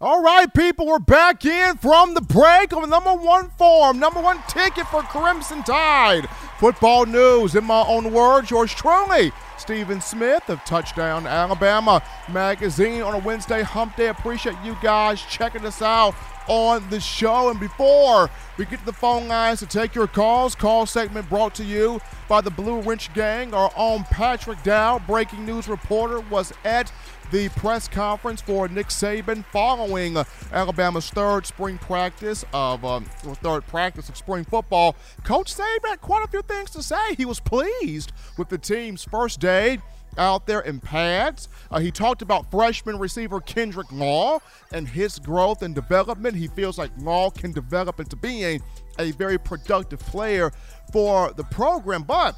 All 0.00 0.22
right, 0.22 0.52
people, 0.54 0.86
we're 0.86 1.00
back 1.00 1.44
in 1.44 1.76
from 1.78 2.14
the 2.14 2.20
break 2.20 2.72
on 2.72 2.82
the 2.82 2.86
number 2.86 3.14
one 3.14 3.50
form, 3.58 3.98
number 3.98 4.20
one 4.20 4.40
ticket 4.46 4.86
for 4.86 5.02
Crimson 5.02 5.64
Tide. 5.64 6.28
Football 6.58 7.06
news, 7.06 7.54
in 7.54 7.62
my 7.62 7.84
own 7.86 8.12
words, 8.12 8.50
yours 8.50 8.74
truly, 8.74 9.30
Stephen 9.58 10.00
Smith 10.00 10.48
of 10.48 10.58
Touchdown 10.64 11.24
Alabama 11.24 12.02
Magazine 12.28 13.00
on 13.00 13.14
a 13.14 13.18
Wednesday 13.18 13.62
hump 13.62 13.94
day. 13.94 14.08
Appreciate 14.08 14.56
you 14.64 14.76
guys 14.82 15.22
checking 15.22 15.64
us 15.64 15.80
out 15.82 16.16
on 16.48 16.90
the 16.90 16.98
show. 16.98 17.50
And 17.50 17.60
before 17.60 18.28
we 18.56 18.64
get 18.64 18.80
to 18.80 18.86
the 18.86 18.92
phone 18.92 19.28
lines 19.28 19.60
to 19.60 19.66
take 19.66 19.94
your 19.94 20.08
calls, 20.08 20.56
call 20.56 20.84
segment 20.84 21.28
brought 21.28 21.54
to 21.54 21.64
you 21.64 22.00
by 22.28 22.40
the 22.40 22.50
Blue 22.50 22.80
Wrench 22.80 23.14
Gang. 23.14 23.54
Our 23.54 23.70
own 23.76 24.02
Patrick 24.02 24.60
Dow, 24.64 24.98
breaking 24.98 25.46
news 25.46 25.68
reporter, 25.68 26.18
was 26.18 26.52
at 26.64 26.92
the 27.30 27.48
press 27.50 27.88
conference 27.88 28.40
for 28.40 28.68
Nick 28.68 28.88
Saban 28.88 29.44
following 29.46 30.16
Alabama's 30.52 31.10
third 31.10 31.46
spring 31.46 31.78
practice 31.78 32.44
of 32.52 32.84
um, 32.84 33.04
third 33.04 33.66
practice 33.66 34.08
of 34.08 34.16
spring 34.16 34.44
football. 34.44 34.96
Coach 35.24 35.54
Saban 35.54 35.88
had 35.88 36.00
quite 36.00 36.24
a 36.24 36.28
few 36.28 36.42
things 36.42 36.70
to 36.70 36.82
say. 36.82 37.14
He 37.16 37.24
was 37.24 37.40
pleased 37.40 38.12
with 38.36 38.48
the 38.48 38.58
team's 38.58 39.04
first 39.04 39.40
day 39.40 39.78
out 40.16 40.46
there 40.46 40.60
in 40.60 40.80
pads. 40.80 41.48
Uh, 41.70 41.78
he 41.78 41.90
talked 41.90 42.22
about 42.22 42.50
freshman 42.50 42.98
receiver 42.98 43.40
Kendrick 43.40 43.90
Law 43.92 44.38
and 44.72 44.88
his 44.88 45.18
growth 45.18 45.62
and 45.62 45.74
development. 45.74 46.36
He 46.36 46.48
feels 46.48 46.78
like 46.78 46.90
Law 46.98 47.30
can 47.30 47.52
develop 47.52 48.00
into 48.00 48.16
being 48.16 48.60
a 48.98 49.12
very 49.12 49.38
productive 49.38 50.00
player 50.00 50.50
for 50.92 51.32
the 51.32 51.44
program, 51.44 52.02
but 52.02 52.34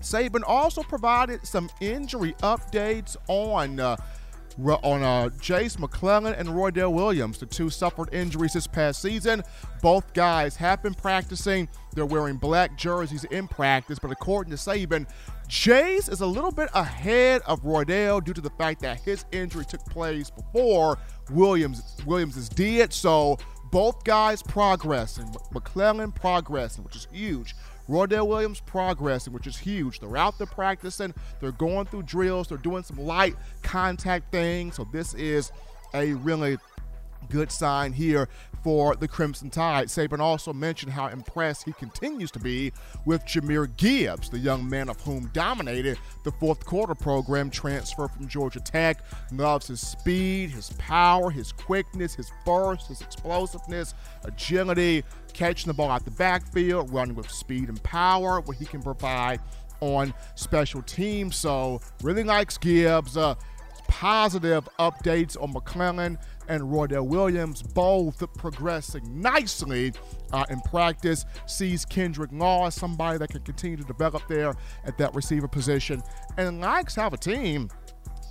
Saban 0.00 0.42
also 0.46 0.82
provided 0.82 1.46
some 1.46 1.70
injury 1.80 2.34
updates 2.42 3.16
on 3.28 3.80
uh, 3.80 3.96
on 4.58 5.02
uh, 5.02 5.30
Jase 5.40 5.78
McClellan 5.78 6.34
and 6.34 6.48
Roydell 6.48 6.92
Williams. 6.92 7.38
The 7.38 7.46
two 7.46 7.70
suffered 7.70 8.12
injuries 8.12 8.52
this 8.52 8.66
past 8.66 9.00
season. 9.00 9.42
Both 9.80 10.12
guys 10.12 10.56
have 10.56 10.82
been 10.82 10.94
practicing. 10.94 11.68
They're 11.94 12.06
wearing 12.06 12.36
black 12.36 12.76
jerseys 12.76 13.24
in 13.24 13.48
practice, 13.48 13.98
but 13.98 14.10
according 14.10 14.50
to 14.50 14.56
Saban, 14.56 15.08
Jase 15.48 16.08
is 16.08 16.20
a 16.20 16.26
little 16.26 16.52
bit 16.52 16.68
ahead 16.74 17.42
of 17.46 17.62
Roydell 17.62 18.24
due 18.24 18.34
to 18.34 18.40
the 18.40 18.50
fact 18.50 18.80
that 18.82 19.00
his 19.00 19.24
injury 19.32 19.64
took 19.64 19.84
place 19.86 20.30
before 20.30 20.98
Williams 21.30 21.96
Williams 22.06 22.36
is 22.36 22.48
dead. 22.48 22.92
So 22.92 23.38
both 23.70 24.04
guys 24.04 24.42
progressing. 24.42 25.34
McClellan 25.52 26.12
progressing, 26.12 26.84
which 26.84 26.96
is 26.96 27.08
huge. 27.12 27.54
Roydell 27.90 28.28
Williams 28.28 28.60
progressing, 28.60 29.32
which 29.32 29.48
is 29.48 29.58
huge. 29.58 29.98
They're 29.98 30.16
out 30.16 30.38
there 30.38 30.46
practicing, 30.46 31.12
they're 31.40 31.52
going 31.52 31.86
through 31.86 32.04
drills, 32.04 32.48
they're 32.48 32.58
doing 32.58 32.84
some 32.84 32.98
light 32.98 33.34
contact 33.62 34.30
things. 34.30 34.76
So 34.76 34.86
this 34.92 35.12
is 35.14 35.50
a 35.92 36.12
really 36.12 36.58
good 37.28 37.50
sign 37.50 37.92
here 37.92 38.28
for 38.62 38.96
the 38.96 39.08
Crimson 39.08 39.50
Tide. 39.50 39.88
Saban 39.88 40.20
also 40.20 40.52
mentioned 40.52 40.92
how 40.92 41.08
impressed 41.08 41.64
he 41.64 41.72
continues 41.72 42.30
to 42.32 42.38
be 42.38 42.72
with 43.04 43.24
Jahmyr 43.24 43.76
Gibbs, 43.76 44.30
the 44.30 44.38
young 44.38 44.68
man 44.68 44.88
of 44.88 45.00
whom 45.00 45.30
dominated 45.32 45.98
the 46.24 46.32
fourth 46.32 46.64
quarter 46.64 46.94
program 46.94 47.50
transfer 47.50 48.08
from 48.08 48.28
Georgia 48.28 48.60
Tech. 48.60 49.04
Loves 49.32 49.68
his 49.68 49.86
speed, 49.86 50.50
his 50.50 50.70
power, 50.78 51.30
his 51.30 51.52
quickness, 51.52 52.14
his 52.14 52.30
burst, 52.44 52.88
his 52.88 53.00
explosiveness, 53.00 53.94
agility, 54.24 55.04
catching 55.32 55.68
the 55.68 55.74
ball 55.74 55.90
out 55.90 56.04
the 56.04 56.10
backfield, 56.12 56.92
running 56.92 57.14
with 57.14 57.30
speed 57.30 57.68
and 57.68 57.82
power, 57.82 58.40
what 58.40 58.56
he 58.56 58.64
can 58.64 58.82
provide 58.82 59.40
on 59.80 60.12
special 60.34 60.82
teams. 60.82 61.36
So 61.36 61.80
really 62.02 62.24
likes 62.24 62.58
Gibbs. 62.58 63.16
Uh, 63.16 63.34
positive 63.90 64.68
updates 64.78 65.36
on 65.42 65.52
McClellan 65.52 66.16
and 66.50 66.62
Roydell 66.64 67.06
Williams, 67.06 67.62
both 67.62 68.22
progressing 68.34 69.20
nicely 69.20 69.92
uh, 70.32 70.44
in 70.50 70.60
practice. 70.62 71.24
Sees 71.46 71.84
Kendrick 71.84 72.30
Law 72.32 72.66
as 72.66 72.74
somebody 72.74 73.18
that 73.18 73.30
can 73.30 73.42
continue 73.42 73.76
to 73.76 73.84
develop 73.84 74.22
there 74.28 74.54
at 74.84 74.98
that 74.98 75.14
receiver 75.14 75.48
position, 75.48 76.02
and 76.36 76.60
likes 76.60 76.96
how 76.96 77.08
the 77.08 77.16
team 77.16 77.70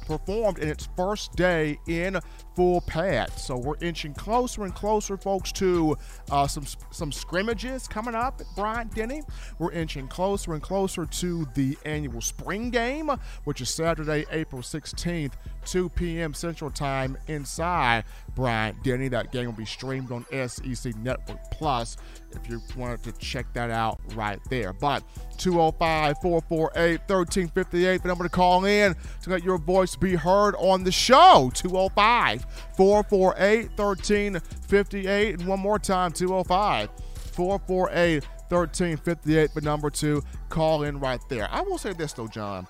performed 0.10 0.57
in 0.57 0.68
its 0.68 0.89
first 0.97 1.36
day 1.36 1.80
in 1.88 2.20
full 2.55 2.82
pad. 2.82 3.32
So 3.38 3.55
we're 3.55 3.78
inching 3.80 4.16
closer 4.16 4.64
and 4.64 4.74
closer, 4.74 5.16
folks, 5.18 5.51
to 5.53 5.95
uh, 6.32 6.47
some 6.47 6.66
some 6.91 7.12
scrimmages 7.12 7.88
coming 7.88 8.16
up 8.16 8.41
at 8.41 8.47
Bryant 8.55 8.93
Denny. 8.95 9.22
We're 9.60 9.72
inching 9.72 10.07
closer 10.07 10.53
and 10.53 10.64
closer 10.64 11.05
to 11.05 11.47
the 11.53 11.78
annual 11.86 12.22
spring 12.22 12.72
game, 12.72 13.12
which 13.43 13.62
is 13.62 13.70
Saturday, 13.70 14.26
April 14.32 14.64
16th, 14.64 15.34
2 15.66 15.89
p.m. 15.89 16.34
Central 16.34 16.72
Time 16.72 17.16
inside 17.28 18.03
Bryant 18.36 18.84
Denny. 18.84 19.10
That 19.10 19.32
game 19.32 19.45
will 19.45 19.53
be 19.53 19.66
streamed 19.66 20.12
on 20.12 20.26
SEC 20.47 20.95
Network 20.97 21.39
Plus 21.51 21.97
if 22.32 22.49
you 22.49 22.61
wanted 22.75 23.03
to 23.03 23.11
check 23.13 23.51
that 23.53 23.69
out 23.69 23.99
right 24.15 24.39
there. 24.49 24.73
But 24.73 25.03
205 25.38 26.17
448 26.21 26.99
1358, 27.07 28.01
the 28.01 28.07
number 28.07 28.23
to 28.23 28.30
call 28.30 28.65
in 28.65 28.95
to 29.23 29.30
let 29.30 29.43
your 29.43 29.57
voice 29.57 29.95
be 29.95 30.15
heard 30.15 30.55
on 30.55 30.84
the 30.84 30.91
show. 30.91 31.51
205 31.53 32.45
448 32.75 33.69
1358. 33.77 35.39
And 35.39 35.47
one 35.47 35.59
more 35.59 35.80
time, 35.80 36.11
205 36.11 36.89
448 37.34 38.23
1358, 38.49 39.53
the 39.53 39.61
number 39.61 39.89
to 39.89 40.23
call 40.49 40.84
in 40.84 40.99
right 40.99 41.21
there. 41.30 41.47
I 41.51 41.61
will 41.61 41.77
say 41.77 41.93
this 41.93 42.13
though, 42.13 42.27
John. 42.27 42.67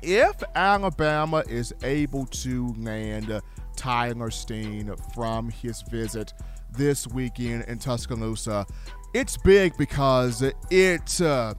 If 0.00 0.42
Alabama 0.54 1.44
is 1.48 1.72
able 1.82 2.26
to 2.26 2.74
land 2.78 3.40
Tyler 3.76 4.30
Steen 4.30 4.94
from 5.14 5.48
his 5.48 5.82
visit 5.82 6.32
this 6.76 7.06
weekend 7.06 7.64
in 7.64 7.78
Tuscaloosa, 7.78 8.66
it's 9.14 9.36
big 9.36 9.76
because 9.76 10.42
it 10.42 11.20
uh, 11.20 11.54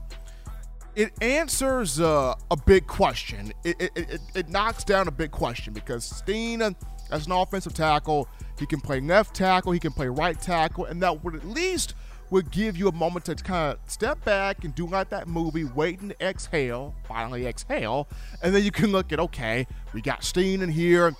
it 0.96 1.12
answers 1.20 2.00
uh, 2.00 2.34
a 2.50 2.56
big 2.56 2.86
question. 2.86 3.52
It, 3.64 3.76
it, 3.80 3.90
it, 3.96 4.20
it 4.34 4.48
knocks 4.48 4.84
down 4.84 5.08
a 5.08 5.10
big 5.10 5.30
question 5.30 5.72
because 5.72 6.04
Steen, 6.04 6.62
as 7.10 7.26
an 7.26 7.32
offensive 7.32 7.74
tackle, 7.74 8.28
he 8.58 8.66
can 8.66 8.80
play 8.80 9.00
left 9.00 9.34
tackle, 9.34 9.72
he 9.72 9.80
can 9.80 9.92
play 9.92 10.08
right 10.08 10.40
tackle, 10.40 10.84
and 10.84 11.02
that 11.02 11.24
would 11.24 11.34
at 11.34 11.44
least 11.44 11.94
would 12.30 12.50
give 12.50 12.76
you 12.76 12.88
a 12.88 12.92
moment 12.92 13.24
to 13.26 13.34
kind 13.34 13.72
of 13.72 13.90
step 13.90 14.24
back 14.24 14.64
and 14.64 14.74
do 14.74 14.86
like 14.86 15.10
that 15.10 15.28
movie, 15.28 15.64
wait 15.64 16.00
and 16.00 16.14
exhale, 16.20 16.94
finally 17.06 17.46
exhale, 17.46 18.08
and 18.42 18.54
then 18.54 18.62
you 18.62 18.70
can 18.70 18.92
look 18.92 19.12
at 19.12 19.20
okay, 19.20 19.66
we 19.92 20.00
got 20.00 20.24
Steen 20.24 20.62
in 20.62 20.68
here. 20.68 21.14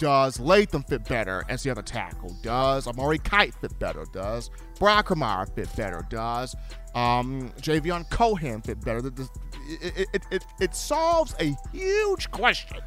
Does 0.00 0.40
Latham 0.40 0.82
fit 0.84 1.04
better 1.04 1.44
as 1.50 1.62
the 1.62 1.70
other 1.70 1.82
tackle? 1.82 2.34
Does 2.40 2.86
Amari 2.86 3.18
Kight 3.18 3.52
fit 3.60 3.78
better? 3.78 4.06
Does 4.10 4.50
Brockermeyer 4.76 5.54
fit 5.54 5.68
better? 5.76 6.06
Does 6.08 6.56
um, 6.94 7.52
Javion 7.60 8.08
Cohen 8.08 8.62
fit 8.62 8.80
better? 8.82 9.06
It, 9.68 10.08
it, 10.14 10.22
it, 10.30 10.44
it, 10.58 10.74
solves 10.74 11.34
a 11.38 11.54
huge 11.70 12.30
question 12.30 12.78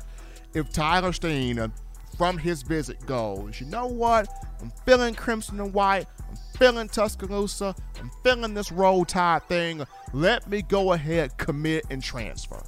if 0.55 0.73
Tyler 0.73 1.13
Steen 1.13 1.71
from 2.17 2.35
his 2.39 2.63
visit 2.63 3.05
goes, 3.05 3.61
you 3.61 3.67
know 3.67 3.85
what? 3.85 4.27
I'm 4.59 4.71
feeling 4.83 5.13
crimson 5.13 5.59
and 5.59 5.71
white. 5.71 6.07
I'm 6.27 6.37
feeling 6.57 6.87
Tuscaloosa. 6.87 7.75
I'm 7.99 8.09
feeling 8.23 8.55
this 8.55 8.71
roll 8.71 9.05
tide 9.05 9.47
thing. 9.47 9.85
Let 10.13 10.49
me 10.49 10.63
go 10.63 10.93
ahead, 10.93 11.37
commit, 11.37 11.85
and 11.91 12.01
transfer. 12.01 12.63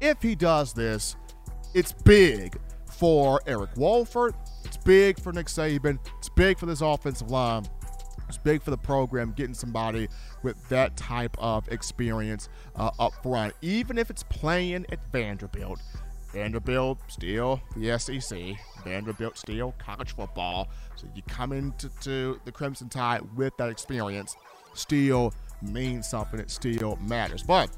If 0.00 0.20
he 0.20 0.34
does 0.34 0.72
this, 0.72 1.14
it's 1.74 1.92
big 1.92 2.58
for 3.04 3.38
Eric 3.46 3.68
Wolford. 3.76 4.34
It's 4.64 4.78
big 4.78 5.20
for 5.20 5.30
Nick 5.30 5.48
Saban. 5.48 5.98
It's 6.16 6.30
big 6.30 6.58
for 6.58 6.64
this 6.64 6.80
offensive 6.80 7.30
line. 7.30 7.66
It's 8.28 8.38
big 8.38 8.62
for 8.62 8.70
the 8.70 8.78
program 8.78 9.34
getting 9.36 9.52
somebody 9.52 10.08
with 10.42 10.56
that 10.70 10.96
type 10.96 11.36
of 11.38 11.68
experience 11.68 12.48
uh, 12.76 12.90
up 12.98 13.12
front, 13.22 13.52
even 13.60 13.98
if 13.98 14.08
it's 14.08 14.22
playing 14.22 14.86
at 14.88 15.00
Vanderbilt. 15.12 15.82
Vanderbilt 16.32 16.98
still 17.08 17.60
the 17.76 17.98
SEC. 17.98 18.38
Vanderbilt 18.84 19.36
still 19.36 19.74
college 19.76 20.16
football. 20.16 20.70
So 20.96 21.06
you 21.14 21.20
come 21.28 21.52
into 21.52 22.40
the 22.46 22.52
Crimson 22.52 22.88
Tide 22.88 23.20
with 23.36 23.54
that 23.58 23.68
experience, 23.68 24.34
still 24.72 25.34
means 25.60 26.08
something. 26.08 26.40
It 26.40 26.50
still 26.50 26.96
matters. 27.02 27.42
But 27.42 27.68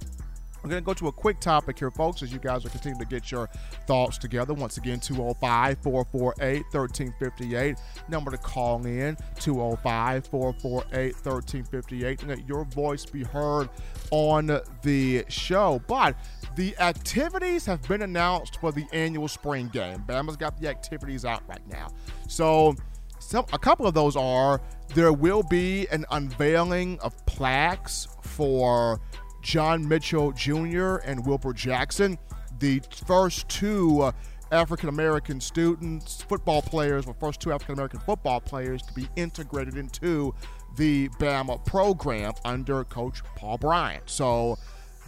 we're 0.67 0.71
going 0.71 0.83
to 0.83 0.87
go 0.87 0.95
to 0.95 1.07
a 1.07 1.13
quick 1.13 1.39
topic 1.39 1.79
here, 1.79 1.93
folks, 1.93 2.25
as 2.25 2.33
you 2.33 2.41
guys 2.41 2.67
are 2.67 2.71
continuing 2.71 2.99
to 2.99 3.07
get 3.07 3.31
your 3.31 3.49
thoughts 3.87 4.19
together. 4.19 4.53
Once 4.53 4.79
again, 4.79 4.99
205 4.99 5.79
448 5.81 6.65
1358. 6.73 7.77
Number 8.09 8.33
to 8.33 8.37
call 8.37 8.85
in 8.85 9.17
205 9.39 10.27
448 10.27 11.15
1358 11.15 12.21
and 12.23 12.31
let 12.31 12.49
your 12.49 12.65
voice 12.65 13.07
be 13.07 13.23
heard 13.23 13.69
on 14.11 14.59
the 14.83 15.25
show. 15.29 15.81
But 15.87 16.17
the 16.57 16.77
activities 16.79 17.65
have 17.67 17.87
been 17.87 18.03
announced 18.03 18.59
for 18.59 18.73
the 18.73 18.87
annual 18.93 19.29
spring 19.29 19.69
game. 19.69 20.03
Bama's 20.05 20.37
got 20.37 20.61
the 20.61 20.69
activities 20.69 21.25
out 21.25 21.45
right 21.49 21.65
now. 21.69 21.87
So, 22.27 22.75
some, 23.21 23.47
a 23.53 23.59
couple 23.59 23.87
of 23.87 23.95
those 23.95 24.17
are 24.17 24.61
there 24.95 25.13
will 25.13 25.45
be 25.45 25.87
an 25.93 26.07
unveiling 26.11 26.99
of 27.01 27.25
plaques 27.25 28.09
for 28.21 29.01
John 29.47 29.87
Mitchell 29.87 30.33
Jr. 30.33 30.97
and 31.05 31.25
Wilbur 31.25 31.53
Jackson, 31.53 32.19
the 32.59 32.83
first 33.07 33.49
two 33.49 34.03
uh, 34.03 34.13
African 34.51 34.89
American 34.89 35.41
students, 35.41 36.21
football 36.23 36.61
players, 36.61 37.07
the 37.07 37.15
first 37.15 37.39
two 37.39 37.53
African 37.53 37.75
American 37.75 38.01
football 38.01 38.41
players 38.41 38.83
to 38.83 38.93
be 38.93 39.09
integrated 39.15 39.77
into 39.77 40.35
the 40.77 41.09
Bama 41.21 41.65
program 41.65 42.33
under 42.45 42.83
Coach 42.83 43.23
Paul 43.37 43.57
Bryant. 43.57 44.11
So 44.11 44.59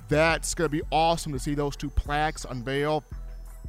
that's 0.08 0.54
going 0.54 0.70
to 0.70 0.76
be 0.76 0.82
awesome 0.92 1.32
to 1.32 1.40
see 1.40 1.54
those 1.54 1.74
two 1.74 1.90
plaques 1.90 2.46
unveiled 2.48 3.02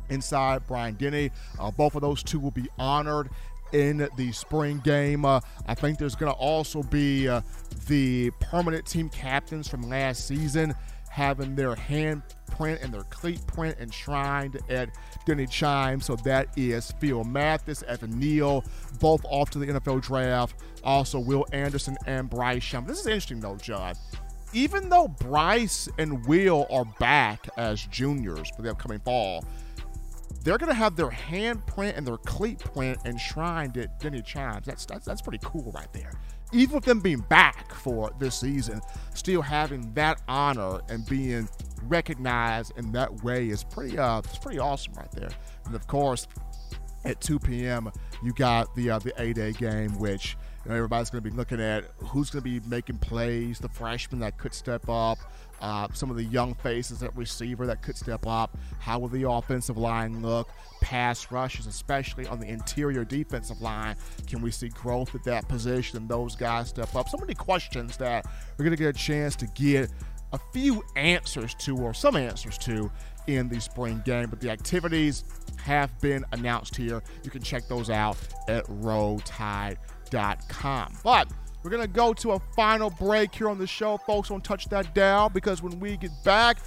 inside 0.09 0.67
Bryant 0.67 0.99
Denny. 0.99 1.31
Uh, 1.59 1.71
both 1.71 1.95
of 1.95 2.01
those 2.01 2.21
two 2.21 2.39
will 2.39 2.51
be 2.51 2.69
honored 2.77 3.31
in 3.71 4.07
the 4.17 4.31
spring 4.33 4.81
game. 4.83 5.25
Uh, 5.25 5.39
I 5.65 5.73
think 5.73 5.97
there's 5.97 6.15
going 6.15 6.31
to 6.31 6.37
also 6.37 6.83
be 6.83 7.27
uh, 7.27 7.41
the 7.89 8.29
permanent 8.39 8.85
team 8.85 9.09
captains 9.09 9.67
from 9.67 9.81
last 9.81 10.27
season 10.27 10.73
having 11.09 11.55
their 11.55 11.75
hand 11.75 12.21
print 12.51 12.79
and 12.83 12.93
their 12.93 13.03
cleat 13.03 13.45
print 13.47 13.75
enshrined 13.79 14.59
at 14.69 14.89
Denny 15.25 15.47
Chime. 15.47 15.99
So 15.99 16.15
that 16.17 16.47
is 16.55 16.93
Phil 16.99 17.23
Mathis, 17.23 17.83
Evan 17.83 18.17
Neal, 18.19 18.63
both 18.99 19.25
off 19.25 19.49
to 19.51 19.59
the 19.59 19.65
NFL 19.65 20.01
draft. 20.01 20.55
Also, 20.83 21.19
Will 21.19 21.45
Anderson 21.51 21.97
and 22.05 22.29
Bryce 22.29 22.71
Young. 22.71 22.85
This 22.85 22.99
is 22.99 23.07
interesting, 23.07 23.39
though, 23.39 23.57
John. 23.57 23.95
Even 24.53 24.89
though 24.89 25.07
Bryce 25.07 25.89
and 25.97 26.25
Will 26.27 26.67
are 26.69 26.85
back 26.99 27.49
as 27.57 27.83
juniors 27.87 28.49
for 28.55 28.61
the 28.61 28.71
upcoming 28.71 28.99
fall, 28.99 29.43
they're 30.43 30.57
going 30.57 30.69
to 30.69 30.75
have 30.75 30.95
their 30.95 31.09
handprint 31.09 31.97
and 31.97 32.05
their 32.05 32.17
cleat 32.17 32.59
print 32.59 32.99
enshrined 33.05 33.77
at 33.77 33.99
Denny 33.99 34.21
Chimes. 34.21 34.65
That's, 34.65 34.85
that's, 34.85 35.05
that's 35.05 35.21
pretty 35.21 35.39
cool 35.43 35.71
right 35.73 35.91
there. 35.91 36.11
Even 36.51 36.75
with 36.75 36.85
them 36.85 36.99
being 36.99 37.21
back 37.21 37.73
for 37.73 38.11
this 38.19 38.39
season, 38.39 38.81
still 39.13 39.41
having 39.41 39.93
that 39.93 40.21
honor 40.27 40.81
and 40.89 41.05
being 41.07 41.47
recognized 41.83 42.73
in 42.77 42.91
that 42.91 43.23
way 43.23 43.49
is 43.49 43.63
pretty 43.63 43.97
uh 43.97 44.19
it's 44.19 44.37
pretty 44.37 44.59
awesome 44.59 44.93
right 44.93 45.11
there. 45.11 45.29
And 45.65 45.75
of 45.75 45.87
course, 45.87 46.27
at 47.05 47.21
2 47.21 47.39
p.m. 47.39 47.91
you 48.23 48.33
got 48.33 48.73
the 48.75 48.91
uh, 48.91 48.99
the 48.99 49.13
A-Day 49.21 49.53
game, 49.53 49.97
which 49.99 50.37
you 50.65 50.71
know, 50.71 50.75
everybody's 50.75 51.09
going 51.09 51.23
to 51.23 51.29
be 51.29 51.35
looking 51.35 51.61
at 51.61 51.85
who's 51.97 52.29
going 52.29 52.43
to 52.43 52.49
be 52.49 52.59
making 52.67 52.97
plays, 52.97 53.59
the 53.59 53.69
freshmen 53.69 54.19
that 54.21 54.37
could 54.37 54.53
step 54.53 54.89
up, 54.89 55.17
uh, 55.61 55.87
some 55.93 56.09
of 56.09 56.17
the 56.17 56.23
young 56.23 56.53
faces 56.55 57.03
at 57.03 57.15
receiver 57.15 57.65
that 57.67 57.81
could 57.81 57.97
step 57.97 58.25
up. 58.27 58.57
How 58.79 58.99
will 58.99 59.07
the 59.09 59.29
offensive 59.29 59.77
line 59.77 60.21
look? 60.21 60.49
Pass 60.81 61.31
rushes, 61.31 61.67
especially 61.67 62.25
on 62.27 62.39
the 62.39 62.47
interior 62.47 63.03
defensive 63.03 63.61
line. 63.61 63.95
Can 64.27 64.41
we 64.41 64.51
see 64.51 64.69
growth 64.69 65.13
at 65.15 65.23
that 65.25 65.47
position 65.47 65.97
and 65.97 66.07
those 66.07 66.35
guys 66.35 66.69
step 66.69 66.95
up? 66.95 67.09
So 67.09 67.17
many 67.17 67.33
questions 67.33 67.97
that 67.97 68.25
we're 68.57 68.65
going 68.65 68.77
to 68.77 68.81
get 68.81 68.95
a 68.95 68.97
chance 68.97 69.35
to 69.37 69.47
get 69.47 69.89
a 70.31 70.39
few 70.53 70.83
answers 70.95 71.53
to, 71.55 71.75
or 71.77 71.93
some 71.93 72.15
answers 72.15 72.57
to, 72.59 72.89
in 73.27 73.49
the 73.49 73.59
spring 73.59 74.01
game. 74.05 74.29
But 74.29 74.39
the 74.39 74.49
activities 74.49 75.25
have 75.57 75.99
been 76.01 76.23
announced 76.31 76.75
here. 76.75 77.03
You 77.23 77.31
can 77.31 77.41
check 77.41 77.67
those 77.67 77.89
out 77.89 78.17
at 78.47 78.65
RollTide.com. 78.65 79.77
But 81.03 81.27
we're 81.63 81.69
going 81.69 81.81
to 81.81 81.87
go 81.87 82.13
to 82.13 82.31
a 82.31 82.39
final 82.55 82.89
break 82.89 83.35
here 83.35 83.49
on 83.49 83.57
the 83.57 83.67
show. 83.67 83.97
Folks, 83.97 84.29
don't 84.29 84.43
touch 84.43 84.69
that 84.69 84.93
down 84.95 85.33
because 85.33 85.61
when 85.61 85.79
we 85.79 85.97
get 85.97 86.11
back, 86.23 86.57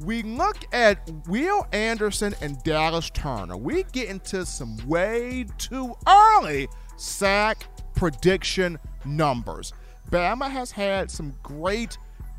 we 0.00 0.22
look 0.22 0.56
at 0.72 1.10
Will 1.26 1.66
Anderson 1.72 2.34
and 2.40 2.62
Dallas 2.62 3.10
Turner. 3.10 3.56
We 3.56 3.84
get 3.92 4.08
into 4.08 4.46
some 4.46 4.76
way 4.86 5.46
too 5.58 5.94
early 6.06 6.68
sack 6.96 7.64
prediction 7.94 8.78
numbers. 9.04 9.72
Bama 10.10 10.50
has 10.50 10.70
had 10.70 11.10
some 11.10 11.34
great 11.42 11.98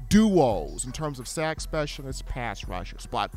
duos 0.10 0.86
in 0.86 0.92
terms 0.92 1.20
of 1.20 1.28
sack 1.28 1.62
specialists, 1.62 2.24
pass 2.26 2.66
rushers, 2.68 3.08
but 3.10 3.32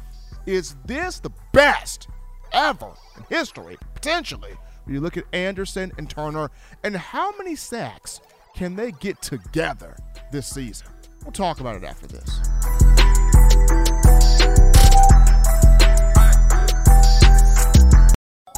is 0.47 0.77
this 0.87 1.21
the 1.21 1.31
best 1.53 2.09
ever 2.53 2.93
in 3.17 3.25
history, 3.29 3.77
potentially? 3.95 4.57
When 4.85 4.95
you 4.95 5.01
look 5.01 5.17
at 5.17 5.25
Anderson 5.33 5.93
and 5.99 6.09
Turner, 6.09 6.51
and 6.83 6.97
how 6.97 7.37
many 7.37 7.55
sacks 7.55 8.21
can 8.55 8.77
they 8.77 8.93
get 8.93 9.21
together 9.23 9.97
this 10.31 10.47
season? 10.47 10.89
We'll 11.23 11.33
talk 11.33 11.61
about 11.61 11.77
it 11.77 11.85
after 11.85 12.07
this. 12.07 12.41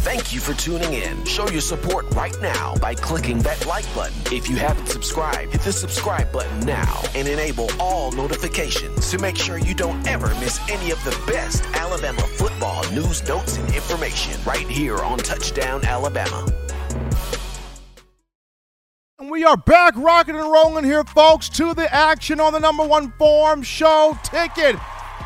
Thank 0.00 0.32
you 0.32 0.40
for 0.40 0.54
tuning 0.54 0.94
in. 0.94 1.26
Show 1.26 1.50
your 1.50 1.60
support 1.60 2.06
right 2.14 2.34
now 2.40 2.74
by 2.76 2.94
clicking 2.94 3.40
that 3.40 3.66
like 3.66 3.84
button. 3.94 4.16
If 4.34 4.48
you 4.48 4.56
haven't 4.56 4.86
subscribed, 4.86 5.52
hit 5.52 5.60
the 5.60 5.74
subscribe 5.74 6.32
button 6.32 6.60
now 6.60 7.02
and 7.14 7.28
enable 7.28 7.68
all 7.78 8.10
notifications 8.10 9.10
to 9.10 9.18
make 9.18 9.36
sure 9.36 9.58
you 9.58 9.74
don't 9.74 10.08
ever 10.08 10.28
miss 10.40 10.58
any 10.70 10.90
of 10.90 11.04
the 11.04 11.10
best 11.30 11.62
Alabama 11.74 12.22
football 12.22 12.90
news, 12.92 13.22
notes, 13.28 13.58
and 13.58 13.74
information 13.74 14.42
right 14.46 14.66
here 14.66 14.96
on 15.00 15.18
Touchdown 15.18 15.84
Alabama. 15.84 16.46
And 19.18 19.30
we 19.30 19.44
are 19.44 19.58
back 19.58 19.92
rocking 19.96 20.34
and 20.34 20.50
rolling 20.50 20.84
here, 20.84 21.04
folks, 21.04 21.50
to 21.50 21.74
the 21.74 21.94
action 21.94 22.40
on 22.40 22.54
the 22.54 22.58
number 22.58 22.86
one 22.86 23.12
form 23.18 23.62
show 23.62 24.18
ticket 24.22 24.76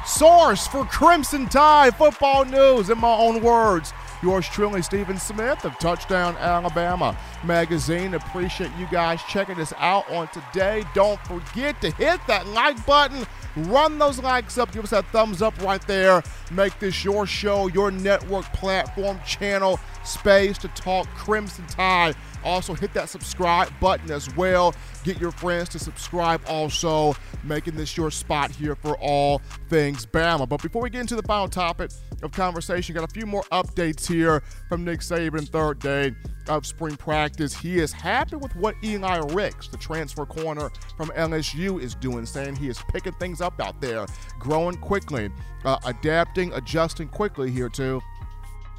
source 0.05 0.67
for 0.67 0.85
Crimson 0.87 1.49
Tide 1.49 1.95
football 1.95 2.45
news, 2.45 2.91
in 2.91 2.99
my 2.99 3.17
own 3.17 3.41
words. 3.41 3.93
Yours 4.25 4.49
truly, 4.49 4.81
Stephen 4.81 5.19
Smith 5.19 5.67
of 5.67 5.79
Touchdown 5.79 6.35
Alabama 6.39 7.15
Magazine. 7.45 8.15
Appreciate 8.15 8.71
you 8.79 8.87
guys 8.91 9.23
checking 9.25 9.61
us 9.61 9.75
out 9.77 10.11
on 10.11 10.29
today. 10.29 10.83
Don't 10.95 11.21
forget 11.27 11.79
to 11.83 11.91
hit 11.91 12.19
that 12.27 12.47
like 12.47 12.87
button. 12.87 13.27
Run 13.55 13.99
those 13.99 14.19
likes 14.19 14.57
up. 14.57 14.73
Give 14.73 14.83
us 14.83 14.91
that 14.91 15.05
thumbs 15.09 15.43
up 15.43 15.61
right 15.61 15.87
there. 15.87 16.23
Make 16.51 16.79
this 16.79 17.05
your 17.05 17.27
show, 17.27 17.67
your 17.67 17.91
network 17.91 18.47
platform, 18.55 19.21
channel, 19.27 19.79
space 20.07 20.57
to 20.57 20.69
talk 20.69 21.07
Crimson 21.09 21.67
Tide. 21.67 22.17
Also, 22.45 22.75
hit 22.75 22.93
that 22.95 23.09
subscribe 23.09 23.69
button 23.81 24.11
as 24.11 24.35
well. 24.37 24.75
Get 25.03 25.21
your 25.21 25.31
friends 25.31 25.69
to 25.71 25.79
subscribe 25.79 26.41
also, 26.47 27.17
making 27.43 27.75
this 27.75 27.97
your 27.97 28.11
spot 28.11 28.51
here 28.51 28.75
for 28.75 28.97
all 28.99 29.41
things 29.69 30.07
Bama. 30.07 30.49
But 30.49 30.63
before 30.63 30.83
we 30.83 30.91
get 30.91 31.01
into 31.01 31.17
the 31.17 31.23
final 31.23 31.49
topic 31.49 31.91
of 32.23 32.33
conversation, 32.33 32.95
got 32.95 33.05
a 33.05 33.13
few 33.13 33.27
more 33.27 33.43
updates 33.45 34.07
here 34.07 34.43
from 34.69 34.85
Nick 34.85 35.01
Saban, 35.01 35.49
third 35.49 35.79
day 35.79 36.13
of 36.49 36.67
spring 36.67 36.97
practice. 36.97 37.55
He 37.55 37.79
is 37.79 37.93
happy 37.93 38.37
with 38.37 38.55
what 38.57 38.75
Eli 38.85 39.19
Ricks, 39.33 39.69
the 39.69 39.79
transfer 39.79 40.27
corner 40.27 40.71
from 40.97 41.09
LSU, 41.11 41.81
is 41.81 41.95
doing, 41.95 42.27
saying 42.27 42.57
he 42.57 42.69
is 42.69 42.79
picking 42.93 43.13
things 43.15 43.41
up 43.41 43.61
out 43.61 43.81
there, 43.81 44.07
growing 44.39 44.77
quickly, 44.77 45.31
uh, 45.65 45.79
adapting, 45.85 46.53
adjusting 46.53 47.09
quickly 47.09 47.51
here 47.51 47.69
too 47.69 48.03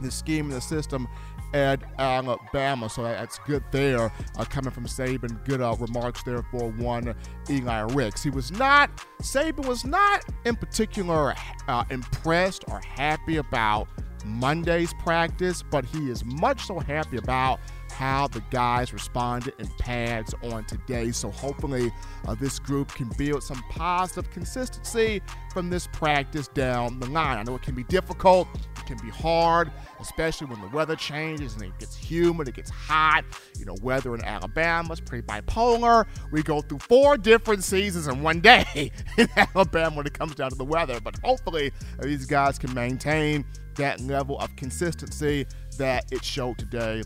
the 0.01 0.11
scheme 0.11 0.45
and 0.45 0.53
the 0.53 0.61
system 0.61 1.07
at 1.56 1.82
Alabama. 1.97 2.89
So 2.89 3.03
that's 3.03 3.39
good 3.39 3.64
there. 3.72 4.12
Uh, 4.38 4.43
coming 4.43 4.72
from 4.72 4.86
Saban, 4.86 5.43
good 5.45 5.62
uh, 5.62 5.74
remarks 5.80 6.22
there 6.24 6.43
for 6.51 6.70
one 6.72 7.16
Eli 7.49 7.80
Ricks. 7.93 8.22
He 8.22 8.30
was 8.30 8.51
not, 8.51 8.91
Saban 9.22 9.66
was 9.66 9.86
not 9.86 10.26
in 10.43 10.58
particular 10.58 11.34
uh, 11.70 11.86
impressed 11.89 12.66
or 12.68 12.82
happy 12.82 13.38
about 13.38 13.88
Monday's 14.26 14.93
practice, 14.95 15.64
but 15.64 15.86
he 15.86 16.10
is 16.10 16.26
much 16.26 16.66
so 16.66 16.80
happy 16.80 17.18
about 17.18 17.60
how 17.96 18.28
the 18.28 18.41
guys 18.52 18.91
responded 18.91 19.54
in 19.58 19.68
pads 19.80 20.36
on 20.43 20.66
today. 20.66 21.12
So 21.12 21.32
hopefully, 21.32 21.93
uh, 22.28 22.36
this 22.36 22.60
group 22.60 22.89
can 22.93 23.08
build 23.18 23.41
some 23.41 23.64
positive 23.70 24.30
consistency 24.32 25.22
from 25.54 25.70
this 25.70 25.88
practice 25.88 26.50
down 26.50 27.00
the 27.00 27.06
line. 27.06 27.38
I 27.38 27.43
know 27.43 27.56
it 27.56 27.62
can 27.62 27.74
be 27.74 27.86
difficult, 27.86 28.50
it 28.54 28.86
can 28.86 28.98
be 28.98 29.10
hard, 29.10 29.72
especially 30.02 30.48
when 30.48 30.60
the 30.60 30.68
weather 30.68 30.98
changes 30.98 31.54
and 31.54 31.64
it 31.64 31.80
gets 31.80 31.96
humid, 31.96 32.50
it 32.50 32.56
gets 32.56 32.70
hot. 32.70 33.24
You 33.58 33.64
know, 33.64 33.76
weather 33.82 34.14
in 34.14 34.26
Alabama 34.26 34.91
is 34.91 35.00
pretty 35.00 35.26
bipolar. 35.26 36.06
We 36.32 36.43
go 36.43 36.60
through 36.60 36.80
four 36.80 37.18
different 37.18 37.64
seasons 37.64 38.08
in 38.08 38.22
one 38.22 38.41
day 38.41 38.91
in 39.18 39.30
Alabama 39.38 39.96
when 39.96 40.06
it 40.06 40.14
comes 40.14 40.36
down 40.36 40.50
to 40.50 40.58
the 40.58 40.66
weather. 40.66 41.00
But 41.00 41.16
hopefully, 41.24 41.72
uh, 41.98 42.04
these 42.04 42.26
guys 42.26 42.60
can 42.60 42.74
maintain 42.74 43.46
that 43.76 44.02
level 44.02 44.38
of 44.39 44.54
consistency 44.58 45.46
that 45.78 46.12
it 46.12 46.24
showed 46.26 46.58
today 46.58 47.04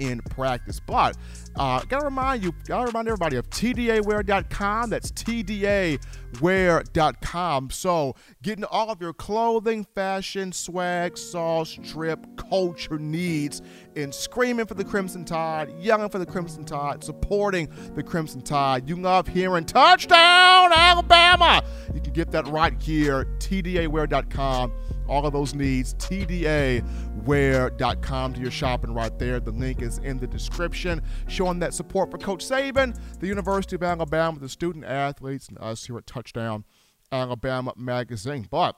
in 0.00 0.20
practice. 0.22 0.80
But 0.80 1.16
uh, 1.56 1.82
gotta 1.88 2.06
remind 2.06 2.42
you, 2.42 2.52
gotta 2.66 2.86
remind 2.86 3.06
everybody 3.06 3.36
of 3.36 3.48
TDAwear.com. 3.50 4.90
That's 4.90 5.12
TDAwear.com. 5.12 6.00
So 7.70 8.16
getting 8.42 8.64
all 8.64 8.90
of 8.90 9.00
your 9.00 9.12
clothing, 9.12 9.86
fashion, 9.94 10.50
swag, 10.52 11.16
sauce, 11.16 11.78
trip, 11.84 12.26
culture 12.36 12.98
needs 12.98 13.62
and 13.96 14.12
screaming 14.14 14.66
for 14.66 14.74
the 14.74 14.84
Crimson 14.84 15.24
Tide, 15.24 15.72
yelling 15.78 16.08
for 16.08 16.18
the 16.18 16.26
Crimson 16.26 16.64
Tide, 16.64 17.04
supporting 17.04 17.68
the 17.94 18.02
Crimson 18.02 18.40
Tide. 18.40 18.88
You 18.88 18.96
love 18.96 19.28
hearing 19.28 19.64
touchdown 19.64 20.72
Alabama. 20.72 21.62
You 21.94 22.00
can 22.00 22.12
get 22.12 22.30
that 22.32 22.46
right 22.48 22.80
here, 22.80 23.26
TDAwear.com 23.38 24.72
all 25.10 25.26
of 25.26 25.32
those 25.32 25.54
needs, 25.54 25.92
TDAwear.com 25.94 26.84
to 28.34 28.40
your 28.40 28.50
shopping 28.50 28.94
right 28.94 29.18
there. 29.18 29.40
The 29.40 29.50
link 29.50 29.82
is 29.82 29.98
in 29.98 30.18
the 30.18 30.26
description, 30.26 31.02
showing 31.26 31.58
that 31.58 31.74
support 31.74 32.10
for 32.10 32.18
Coach 32.18 32.44
Saban, 32.46 32.96
the 33.18 33.26
University 33.26 33.74
of 33.76 33.82
Alabama, 33.82 34.38
the 34.38 34.48
student 34.48 34.84
athletes, 34.84 35.48
and 35.48 35.58
us 35.58 35.84
here 35.84 35.98
at 35.98 36.06
Touchdown 36.06 36.64
Alabama 37.10 37.74
Magazine. 37.76 38.46
But 38.50 38.76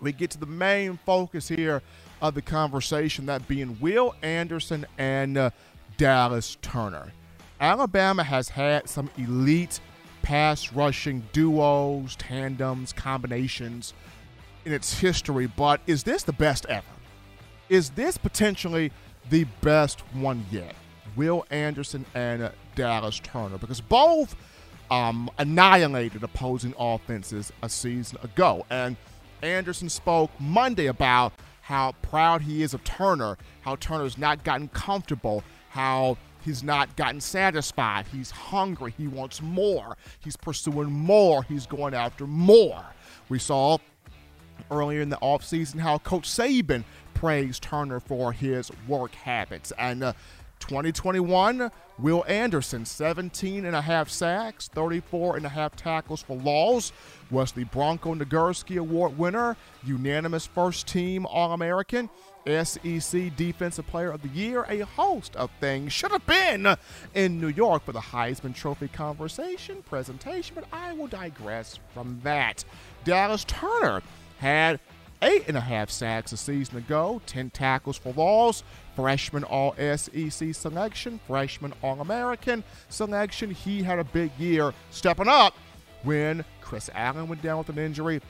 we 0.00 0.12
get 0.12 0.30
to 0.32 0.38
the 0.38 0.46
main 0.46 0.98
focus 1.06 1.48
here 1.48 1.82
of 2.20 2.34
the 2.34 2.42
conversation, 2.42 3.24
that 3.26 3.48
being 3.48 3.78
Will 3.80 4.14
Anderson 4.22 4.86
and 4.98 5.38
uh, 5.38 5.50
Dallas 5.96 6.58
Turner. 6.60 7.12
Alabama 7.60 8.22
has 8.22 8.50
had 8.50 8.88
some 8.88 9.10
elite 9.16 9.80
pass 10.22 10.72
rushing 10.72 11.26
duos, 11.32 12.16
tandems, 12.16 12.92
combinations 12.92 13.94
in 14.64 14.72
its 14.72 14.98
history, 14.98 15.46
but 15.46 15.80
is 15.86 16.02
this 16.02 16.22
the 16.22 16.32
best 16.32 16.66
ever? 16.66 16.86
Is 17.68 17.90
this 17.90 18.18
potentially 18.18 18.92
the 19.30 19.44
best 19.60 20.00
one 20.14 20.44
yet? 20.50 20.74
Will 21.16 21.44
Anderson 21.50 22.04
and 22.14 22.50
Dallas 22.74 23.20
Turner, 23.20 23.58
because 23.58 23.80
both 23.80 24.36
um, 24.90 25.30
annihilated 25.38 26.22
opposing 26.22 26.74
offenses 26.78 27.52
a 27.62 27.68
season 27.68 28.18
ago. 28.22 28.66
And 28.70 28.96
Anderson 29.42 29.88
spoke 29.88 30.30
Monday 30.38 30.86
about 30.86 31.32
how 31.62 31.92
proud 32.02 32.42
he 32.42 32.62
is 32.62 32.74
of 32.74 32.84
Turner, 32.84 33.38
how 33.62 33.76
Turner's 33.76 34.18
not 34.18 34.44
gotten 34.44 34.68
comfortable, 34.68 35.42
how 35.70 36.18
he's 36.44 36.62
not 36.62 36.94
gotten 36.96 37.20
satisfied. 37.20 38.06
He's 38.12 38.30
hungry. 38.30 38.94
He 38.96 39.08
wants 39.08 39.40
more. 39.40 39.96
He's 40.20 40.36
pursuing 40.36 40.92
more. 40.92 41.42
He's 41.44 41.66
going 41.66 41.94
after 41.94 42.26
more. 42.26 42.84
We 43.28 43.38
saw 43.38 43.78
earlier 44.70 45.00
in 45.00 45.10
the 45.10 45.16
offseason 45.16 45.80
how 45.80 45.98
Coach 45.98 46.28
Saban 46.28 46.84
praised 47.14 47.62
Turner 47.62 48.00
for 48.00 48.32
his 48.32 48.70
work 48.86 49.14
habits. 49.14 49.72
And 49.78 50.02
uh, 50.02 50.12
2021, 50.60 51.70
Will 51.98 52.24
Anderson, 52.26 52.84
17 52.84 53.64
and 53.64 53.76
a 53.76 53.82
half 53.82 54.08
sacks, 54.08 54.68
34 54.68 55.36
and 55.36 55.46
a 55.46 55.48
half 55.48 55.76
tackles 55.76 56.22
for 56.22 56.36
loss, 56.36 56.92
was 57.30 57.52
the 57.52 57.64
Bronco 57.64 58.14
Nagurski 58.14 58.78
Award 58.78 59.16
winner, 59.18 59.56
unanimous 59.84 60.46
first 60.46 60.86
team 60.86 61.26
All 61.26 61.52
American. 61.52 62.08
SEC 62.46 63.34
Defensive 63.36 63.86
Player 63.86 64.10
of 64.10 64.20
the 64.20 64.28
Year, 64.28 64.66
a 64.68 64.80
host 64.80 65.34
of 65.36 65.50
things 65.60 65.92
should 65.92 66.10
have 66.10 66.26
been 66.26 66.76
in 67.14 67.40
New 67.40 67.48
York 67.48 67.84
for 67.84 67.92
the 67.92 68.00
Heisman 68.00 68.54
Trophy 68.54 68.88
conversation 68.88 69.82
presentation, 69.82 70.54
but 70.54 70.64
I 70.72 70.92
will 70.92 71.06
digress 71.06 71.78
from 71.94 72.20
that. 72.22 72.64
Dallas 73.04 73.44
Turner 73.44 74.02
had 74.38 74.80
eight 75.22 75.44
and 75.48 75.56
a 75.56 75.60
half 75.60 75.90
sacks 75.90 76.32
a 76.32 76.36
season 76.36 76.78
ago, 76.78 77.20
10 77.26 77.50
tackles 77.50 77.96
for 77.96 78.12
loss, 78.12 78.62
freshman 78.94 79.44
All 79.44 79.74
SEC 79.76 80.54
selection, 80.54 81.20
freshman 81.26 81.72
All 81.82 82.00
American 82.00 82.62
selection. 82.88 83.50
He 83.50 83.82
had 83.82 83.98
a 83.98 84.04
big 84.04 84.30
year 84.38 84.72
stepping 84.90 85.28
up 85.28 85.54
when 86.02 86.44
Chris 86.60 86.90
Allen 86.94 87.28
went 87.28 87.42
down 87.42 87.58
with 87.58 87.68
an 87.70 87.78
injury 87.78 88.20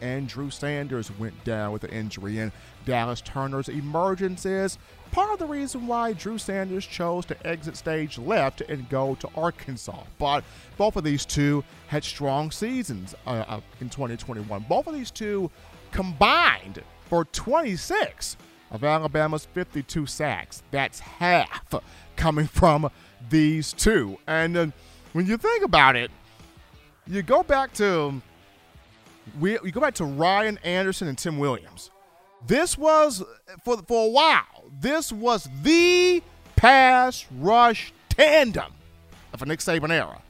and 0.00 0.28
Drew 0.28 0.50
Sanders 0.50 1.10
went 1.18 1.44
down 1.44 1.72
with 1.72 1.84
an 1.84 1.90
injury. 1.90 2.38
And 2.38 2.52
Dallas 2.84 3.20
Turner's 3.20 3.68
emergence 3.68 4.46
is 4.46 4.78
part 5.10 5.32
of 5.32 5.38
the 5.38 5.46
reason 5.46 5.86
why 5.86 6.12
Drew 6.12 6.38
Sanders 6.38 6.86
chose 6.86 7.24
to 7.26 7.46
exit 7.46 7.76
stage 7.76 8.18
left 8.18 8.60
and 8.62 8.88
go 8.88 9.14
to 9.16 9.28
Arkansas. 9.36 10.02
But 10.18 10.44
both 10.76 10.96
of 10.96 11.04
these 11.04 11.24
two 11.24 11.64
had 11.86 12.04
strong 12.04 12.50
seasons 12.50 13.14
uh, 13.26 13.44
uh 13.46 13.60
in 13.80 13.88
2021. 13.88 14.66
Both 14.68 14.86
of 14.86 14.94
these 14.94 15.10
two 15.10 15.50
combined 15.90 16.82
for 17.08 17.24
26 17.26 18.36
of 18.70 18.82
Alabama's 18.82 19.46
52 19.46 20.06
sacks. 20.06 20.62
That's 20.70 20.98
half 20.98 21.74
coming 22.16 22.46
from 22.46 22.90
these 23.30 23.72
two. 23.72 24.18
And 24.26 24.56
uh, 24.56 24.66
when 25.12 25.26
you 25.26 25.36
think 25.36 25.64
about 25.64 25.96
it, 25.96 26.10
you 27.06 27.22
go 27.22 27.42
back 27.42 27.72
to 27.74 28.20
we, 29.40 29.58
we 29.58 29.70
go 29.70 29.80
back 29.80 29.94
to 29.94 30.04
Ryan 30.04 30.58
Anderson 30.62 31.08
and 31.08 31.18
Tim 31.18 31.38
Williams. 31.38 31.90
This 32.46 32.76
was 32.76 33.22
for 33.64 33.78
for 33.82 34.06
a 34.06 34.10
while. 34.10 34.64
This 34.80 35.10
was 35.10 35.48
the 35.62 36.22
pass 36.56 37.26
rush 37.38 37.92
tandem 38.10 38.72
of 39.32 39.42
a 39.42 39.46
Nick 39.46 39.60
Saban 39.60 39.90
era. 39.90 40.20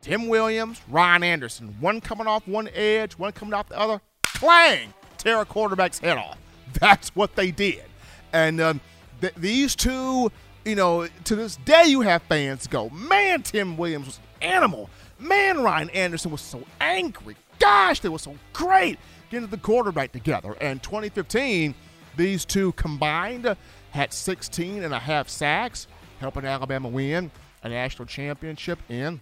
Tim 0.00 0.28
Williams, 0.28 0.82
Ryan 0.88 1.22
Anderson, 1.22 1.76
one 1.80 2.00
coming 2.00 2.26
off 2.26 2.46
one 2.46 2.68
edge, 2.74 3.14
one 3.14 3.32
coming 3.32 3.54
off 3.54 3.68
the 3.70 3.78
other, 3.78 4.00
clang, 4.22 4.92
tear 5.16 5.40
a 5.40 5.44
quarterback's 5.46 5.98
head 5.98 6.18
off. 6.18 6.36
That's 6.74 7.08
what 7.16 7.34
they 7.36 7.50
did. 7.50 7.84
And 8.32 8.60
um, 8.60 8.80
th- 9.20 9.34
these 9.36 9.74
two, 9.74 10.30
you 10.64 10.74
know, 10.74 11.08
to 11.24 11.36
this 11.36 11.56
day, 11.56 11.84
you 11.86 12.02
have 12.02 12.22
fans 12.24 12.66
go, 12.66 12.90
man, 12.90 13.42
Tim 13.42 13.76
Williams 13.78 14.06
was 14.06 14.18
an 14.18 14.48
animal. 14.48 14.90
Man, 15.18 15.62
Ryan 15.62 15.88
Anderson 15.90 16.30
was 16.30 16.42
so 16.42 16.62
angry. 16.80 17.36
Gosh, 17.64 18.00
they 18.00 18.10
were 18.10 18.18
so 18.18 18.36
great 18.52 18.98
getting 19.30 19.48
the 19.48 19.56
quarterback 19.56 20.12
together. 20.12 20.54
And 20.60 20.82
2015, 20.82 21.74
these 22.14 22.44
two 22.44 22.72
combined 22.72 23.56
had 23.90 24.12
16 24.12 24.84
and 24.84 24.92
a 24.92 24.98
half 24.98 25.30
sacks, 25.30 25.86
helping 26.20 26.44
Alabama 26.44 26.90
win 26.90 27.30
a 27.62 27.70
national 27.70 28.04
championship 28.04 28.78
in 28.90 29.18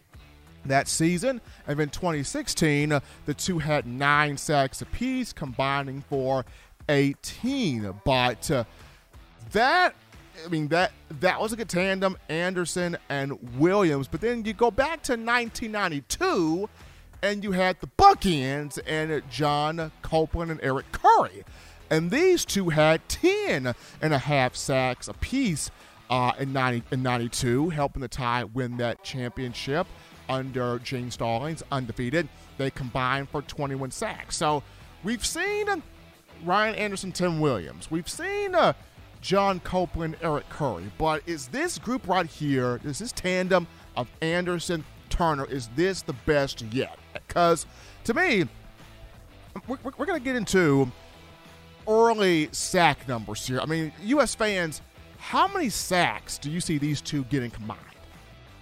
that 0.64 0.88
season. 0.88 1.40
And 1.68 1.78
then 1.78 1.90
2016, 1.90 3.00
the 3.26 3.34
two 3.34 3.60
had 3.60 3.86
nine 3.86 4.36
sacks 4.36 4.82
apiece, 4.82 5.32
combining 5.32 6.02
for 6.02 6.44
18. 6.88 7.94
But 8.04 8.50
uh, 8.50 8.64
that 9.52 9.94
I 10.44 10.48
mean 10.48 10.66
that 10.68 10.90
that 11.20 11.40
was 11.40 11.52
a 11.52 11.56
good 11.56 11.68
tandem, 11.68 12.18
Anderson 12.28 12.96
and 13.08 13.38
Williams. 13.56 14.08
But 14.08 14.20
then 14.20 14.44
you 14.44 14.52
go 14.52 14.72
back 14.72 15.00
to 15.04 15.12
1992, 15.12 16.68
and 17.22 17.44
you 17.44 17.52
had 17.52 17.80
the 17.80 17.86
bookends 17.86 18.78
and 18.86 19.22
John 19.30 19.92
Copeland 20.02 20.50
and 20.50 20.60
Eric 20.62 20.90
Curry, 20.92 21.44
and 21.90 22.10
these 22.10 22.44
two 22.44 22.70
had 22.70 23.08
10 23.08 23.74
and 24.00 24.14
a 24.14 24.18
half 24.18 24.56
sacks 24.56 25.08
apiece 25.08 25.70
uh, 26.10 26.32
in 26.38 26.52
90 26.52 26.82
in 26.90 27.02
92, 27.02 27.70
helping 27.70 28.02
the 28.02 28.08
Tide 28.08 28.54
win 28.54 28.76
that 28.78 29.02
championship 29.02 29.86
under 30.28 30.78
Gene 30.78 31.10
Stallings, 31.10 31.62
undefeated. 31.70 32.28
They 32.58 32.70
combined 32.70 33.28
for 33.28 33.42
21 33.42 33.90
sacks. 33.90 34.36
So 34.36 34.62
we've 35.02 35.24
seen 35.24 35.66
Ryan 36.44 36.74
Anderson, 36.74 37.12
Tim 37.12 37.40
Williams. 37.40 37.90
We've 37.90 38.08
seen. 38.08 38.54
Uh, 38.54 38.74
John 39.22 39.60
Copeland, 39.60 40.16
Eric 40.20 40.48
Curry. 40.50 40.90
But 40.98 41.22
is 41.26 41.48
this 41.48 41.78
group 41.78 42.06
right 42.06 42.26
here, 42.26 42.80
is 42.84 42.98
this 42.98 43.12
tandem 43.12 43.66
of 43.96 44.08
Anderson, 44.20 44.84
Turner, 45.12 45.44
is 45.44 45.68
this 45.76 46.02
the 46.02 46.12
best 46.12 46.62
yet? 46.72 46.98
Because 47.12 47.66
to 48.04 48.14
me, 48.14 48.44
we're, 49.68 49.78
we're 49.96 50.06
going 50.06 50.18
to 50.18 50.24
get 50.24 50.36
into 50.36 50.90
early 51.86 52.48
sack 52.52 53.06
numbers 53.06 53.46
here. 53.46 53.60
I 53.60 53.66
mean, 53.66 53.92
U.S. 54.04 54.34
fans, 54.34 54.80
how 55.18 55.46
many 55.46 55.68
sacks 55.68 56.38
do 56.38 56.50
you 56.50 56.60
see 56.60 56.78
these 56.78 57.00
two 57.00 57.24
getting 57.24 57.50
combined? 57.50 57.80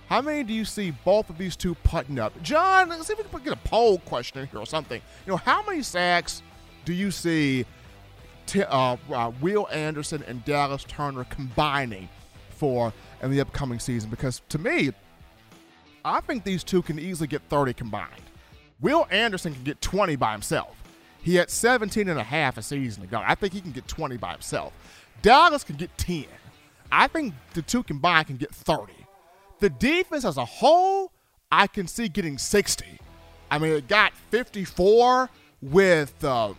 How 0.08 0.20
many 0.20 0.42
do 0.42 0.52
you 0.52 0.64
see 0.64 0.90
both 0.90 1.30
of 1.30 1.38
these 1.38 1.54
two 1.54 1.76
putting 1.76 2.18
up? 2.18 2.32
John, 2.42 2.88
let's 2.88 3.06
see 3.06 3.12
if 3.12 3.32
we 3.32 3.40
can 3.40 3.44
get 3.44 3.52
a 3.52 3.68
poll 3.68 3.98
question 3.98 4.48
here 4.50 4.60
or 4.60 4.66
something. 4.66 5.00
You 5.24 5.30
know, 5.32 5.36
how 5.36 5.64
many 5.64 5.82
sacks 5.82 6.42
do 6.84 6.92
you 6.92 7.12
see 7.12 7.64
uh, 8.56 8.96
uh, 9.12 9.30
Will 9.40 9.68
Anderson 9.70 10.24
and 10.26 10.44
Dallas 10.44 10.84
Turner 10.84 11.24
combining 11.24 12.08
for 12.60 12.92
in 13.22 13.30
the 13.30 13.40
upcoming 13.40 13.78
season. 13.78 14.10
Because 14.10 14.42
to 14.50 14.58
me, 14.58 14.90
I 16.04 16.20
think 16.20 16.44
these 16.44 16.64
two 16.64 16.82
can 16.82 16.98
easily 16.98 17.26
get 17.26 17.42
30 17.48 17.74
combined. 17.74 18.22
Will 18.80 19.06
Anderson 19.10 19.52
can 19.54 19.64
get 19.64 19.80
20 19.80 20.16
by 20.16 20.32
himself. 20.32 20.76
He 21.22 21.34
had 21.34 21.50
17 21.50 22.08
and 22.08 22.18
a 22.18 22.22
half 22.24 22.56
a 22.56 22.62
season 22.62 23.04
ago. 23.04 23.22
I 23.24 23.34
think 23.34 23.52
he 23.52 23.60
can 23.60 23.72
get 23.72 23.86
20 23.86 24.16
by 24.16 24.32
himself. 24.32 24.72
Dallas 25.22 25.64
can 25.64 25.76
get 25.76 25.96
10. 25.98 26.24
I 26.90 27.06
think 27.06 27.34
the 27.54 27.62
two 27.62 27.82
combined 27.82 28.28
can 28.28 28.36
get 28.36 28.54
30. 28.54 28.92
The 29.60 29.68
defense 29.68 30.24
as 30.24 30.38
a 30.38 30.44
whole, 30.44 31.12
I 31.52 31.66
can 31.66 31.86
see 31.86 32.08
getting 32.08 32.38
60. 32.38 32.86
I 33.50 33.58
mean, 33.58 33.72
it 33.72 33.86
got 33.86 34.14
54 34.30 35.28
with 35.60 36.24
uh, 36.24 36.54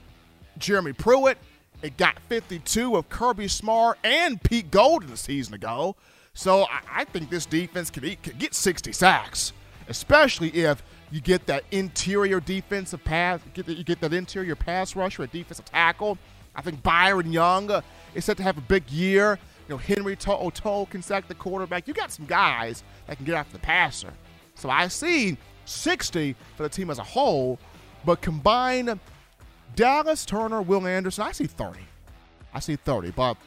Jeremy 0.57 0.93
Pruitt. 0.93 1.37
It 1.81 1.97
got 1.97 2.19
52 2.29 2.95
of 2.95 3.09
Kirby 3.09 3.47
Smart 3.47 3.97
and 4.03 4.41
Pete 4.43 4.69
Golding 4.69 5.11
a 5.11 5.17
season 5.17 5.55
ago. 5.55 5.95
So 6.33 6.63
I, 6.63 6.81
I 7.01 7.05
think 7.05 7.29
this 7.29 7.45
defense 7.45 7.89
could, 7.89 8.03
could 8.23 8.39
get 8.39 8.53
60 8.53 8.91
sacks, 8.93 9.53
especially 9.87 10.49
if 10.49 10.83
you 11.11 11.19
get 11.19 11.45
that 11.47 11.63
interior 11.71 12.39
defensive 12.39 13.03
pass, 13.03 13.41
get 13.53 13.65
the, 13.65 13.73
you 13.73 13.83
get 13.83 13.99
that 14.01 14.13
interior 14.13 14.55
pass 14.55 14.95
rusher, 14.95 15.23
a 15.23 15.27
defensive 15.27 15.65
tackle. 15.65 16.17
I 16.55 16.61
think 16.61 16.81
Byron 16.83 17.31
Young 17.31 17.69
is 18.15 18.25
set 18.25 18.37
to 18.37 18.43
have 18.43 18.57
a 18.57 18.61
big 18.61 18.89
year. 18.89 19.37
You 19.67 19.75
know, 19.75 19.77
Henry 19.77 20.15
To'oTo'o 20.15 20.89
can 20.89 21.01
sack 21.01 21.27
the 21.27 21.35
quarterback. 21.35 21.87
You 21.87 21.93
got 21.93 22.11
some 22.11 22.25
guys 22.25 22.83
that 23.07 23.17
can 23.17 23.25
get 23.25 23.35
after 23.35 23.53
the 23.53 23.59
passer. 23.59 24.13
So 24.55 24.69
I 24.69 24.87
see 24.87 25.37
60 25.65 26.35
for 26.55 26.63
the 26.63 26.69
team 26.69 26.89
as 26.89 26.99
a 26.99 27.03
whole, 27.03 27.59
but 28.05 28.21
combine 28.21 28.99
Dallas 29.75 30.25
Turner, 30.25 30.61
Will 30.61 30.85
Anderson, 30.85 31.23
I 31.23 31.31
see 31.31 31.45
30. 31.45 31.79
I 32.53 32.59
see 32.59 32.75
30. 32.75 33.11
But 33.11 33.37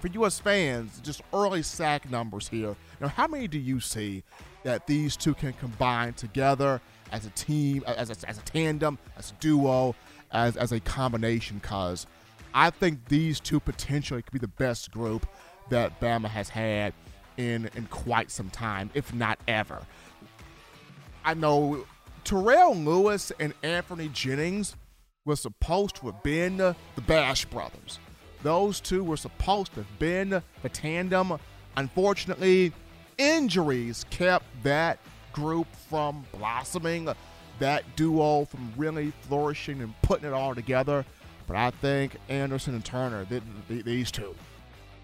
for 0.00 0.08
U.S. 0.08 0.38
fans, 0.38 1.00
just 1.00 1.22
early 1.32 1.62
sack 1.62 2.10
numbers 2.10 2.48
here. 2.48 2.74
Now, 3.00 3.08
how 3.08 3.26
many 3.26 3.48
do 3.48 3.58
you 3.58 3.80
see 3.80 4.22
that 4.62 4.86
these 4.86 5.16
two 5.16 5.34
can 5.34 5.52
combine 5.54 6.14
together 6.14 6.80
as 7.12 7.26
a 7.26 7.30
team, 7.30 7.84
as 7.86 8.10
a, 8.10 8.28
as 8.28 8.38
a 8.38 8.42
tandem, 8.42 8.98
as 9.16 9.30
a 9.30 9.34
duo, 9.34 9.94
as, 10.32 10.56
as 10.56 10.72
a 10.72 10.80
combination? 10.80 11.58
Because 11.58 12.06
I 12.54 12.70
think 12.70 13.08
these 13.08 13.40
two 13.40 13.60
potentially 13.60 14.22
could 14.22 14.32
be 14.32 14.38
the 14.38 14.48
best 14.48 14.90
group 14.90 15.26
that 15.68 16.00
Bama 16.00 16.28
has 16.28 16.48
had 16.48 16.92
in 17.36 17.70
in 17.74 17.86
quite 17.86 18.30
some 18.30 18.50
time, 18.50 18.90
if 18.94 19.14
not 19.14 19.38
ever. 19.46 19.80
I 21.24 21.34
know 21.34 21.86
Terrell 22.24 22.74
Lewis 22.74 23.32
and 23.38 23.54
Anfernee 23.62 24.12
Jennings 24.12 24.76
was 25.24 25.40
supposed 25.40 25.96
to 25.96 26.06
have 26.06 26.22
been 26.22 26.56
the 26.56 26.76
Bash 27.06 27.44
brothers. 27.44 27.98
Those 28.42 28.80
two 28.80 29.04
were 29.04 29.16
supposed 29.16 29.74
to 29.74 29.82
have 29.82 29.98
been 29.98 30.42
the 30.62 30.68
tandem. 30.68 31.38
Unfortunately, 31.76 32.72
injuries 33.18 34.04
kept 34.10 34.44
that 34.62 34.98
group 35.32 35.66
from 35.88 36.24
blossoming, 36.32 37.08
that 37.58 37.84
duo 37.96 38.46
from 38.46 38.72
really 38.76 39.12
flourishing 39.22 39.82
and 39.82 39.94
putting 40.02 40.26
it 40.26 40.32
all 40.32 40.54
together. 40.54 41.04
But 41.46 41.56
I 41.56 41.70
think 41.70 42.16
Anderson 42.28 42.74
and 42.74 42.84
Turner, 42.84 43.26
these 43.68 44.10
two, 44.10 44.34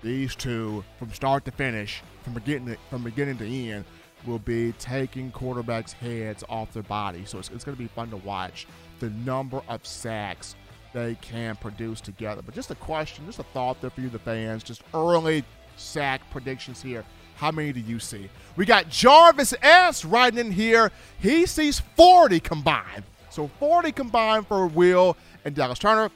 these 0.03 0.35
two, 0.35 0.85
from 0.99 1.13
start 1.13 1.45
to 1.45 1.51
finish, 1.51 2.03
from 2.23 2.35
beginning 2.35 2.77
from 2.89 3.03
beginning 3.03 3.39
to 3.39 3.47
end, 3.47 3.85
will 4.27 4.39
be 4.39 4.73
taking 4.73 5.31
quarterbacks' 5.33 5.93
heads 5.93 6.45
off 6.49 6.73
their 6.73 6.83
body. 6.85 7.25
So 7.25 7.39
it's, 7.39 7.51
it's 7.51 7.65
going 7.65 7.77
to 7.77 7.83
be 7.83 7.89
fun 7.89 8.11
to 8.11 8.17
watch 8.17 8.67
the 9.01 9.11
number 9.11 9.61
of 9.69 9.87
sacks 9.87 10.55
they 10.97 11.15
can 11.17 11.57
produce 11.57 12.01
together. 12.01 12.41
But 12.41 12.55
just 12.55 12.71
a 12.71 12.75
question, 12.75 13.27
just 13.27 13.39
a 13.39 13.43
thought 13.43 13.81
there 13.83 13.91
for 13.91 14.01
you, 14.01 14.09
the 14.09 14.19
fans. 14.19 14.63
Just 14.63 14.83
early 14.95 15.45
sack 15.77 16.23
predictions 16.31 16.81
here. 16.81 17.05
How 17.37 17.51
many 17.51 17.71
do 17.73 17.81
you 17.81 17.99
see? 17.99 18.31
We 18.57 18.65
got 18.65 18.89
Jarvis 18.89 19.53
S. 19.61 20.07
riding 20.07 20.39
in 20.39 20.53
here. 20.53 20.91
He 21.19 21.45
sees 21.45 21.81
40 21.97 22.41
combined. 22.41 23.05
So 23.29 23.49
40 23.59 23.93
combined 23.93 24.47
for 24.47 24.67
Will 24.67 25.19
and 25.45 25.55
Dallas 25.55 25.79
Turner. 25.79 26.11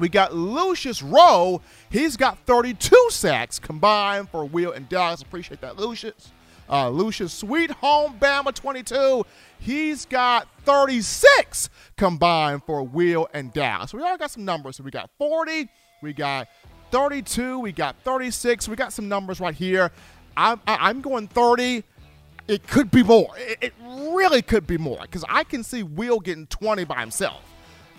We 0.00 0.08
got 0.08 0.34
Lucius 0.34 1.00
Rowe. 1.00 1.60
He's 1.88 2.16
got 2.16 2.38
32 2.40 3.10
sacks 3.10 3.60
combined 3.60 4.30
for 4.30 4.44
Will 4.44 4.72
and 4.72 4.88
Dallas. 4.88 5.22
Appreciate 5.22 5.60
that, 5.60 5.76
Lucius. 5.76 6.32
Uh, 6.70 6.90
Lucius 6.90 7.32
Sweet 7.32 7.70
Home 7.70 8.18
Bama 8.20 8.54
22. 8.54 9.24
He's 9.58 10.04
got 10.04 10.48
36 10.64 11.70
combined 11.96 12.62
for 12.64 12.82
Will 12.82 13.28
and 13.32 13.52
Dallas. 13.52 13.90
So 13.90 13.98
we 13.98 14.04
all 14.04 14.18
got 14.18 14.30
some 14.30 14.44
numbers. 14.44 14.76
So 14.76 14.84
we 14.84 14.90
got 14.90 15.10
40, 15.18 15.68
we 16.02 16.12
got 16.12 16.48
32, 16.90 17.58
we 17.58 17.72
got 17.72 17.96
36. 18.04 18.68
We 18.68 18.76
got 18.76 18.92
some 18.92 19.08
numbers 19.08 19.40
right 19.40 19.54
here. 19.54 19.90
I'm, 20.36 20.60
I'm 20.66 21.00
going 21.00 21.28
30. 21.28 21.84
It 22.46 22.66
could 22.66 22.90
be 22.90 23.02
more. 23.02 23.28
It, 23.36 23.58
it 23.60 23.74
really 24.12 24.42
could 24.42 24.66
be 24.66 24.78
more 24.78 24.98
because 25.02 25.24
I 25.28 25.44
can 25.44 25.62
see 25.62 25.82
Will 25.82 26.20
getting 26.20 26.46
20 26.46 26.84
by 26.84 27.00
himself. 27.00 27.42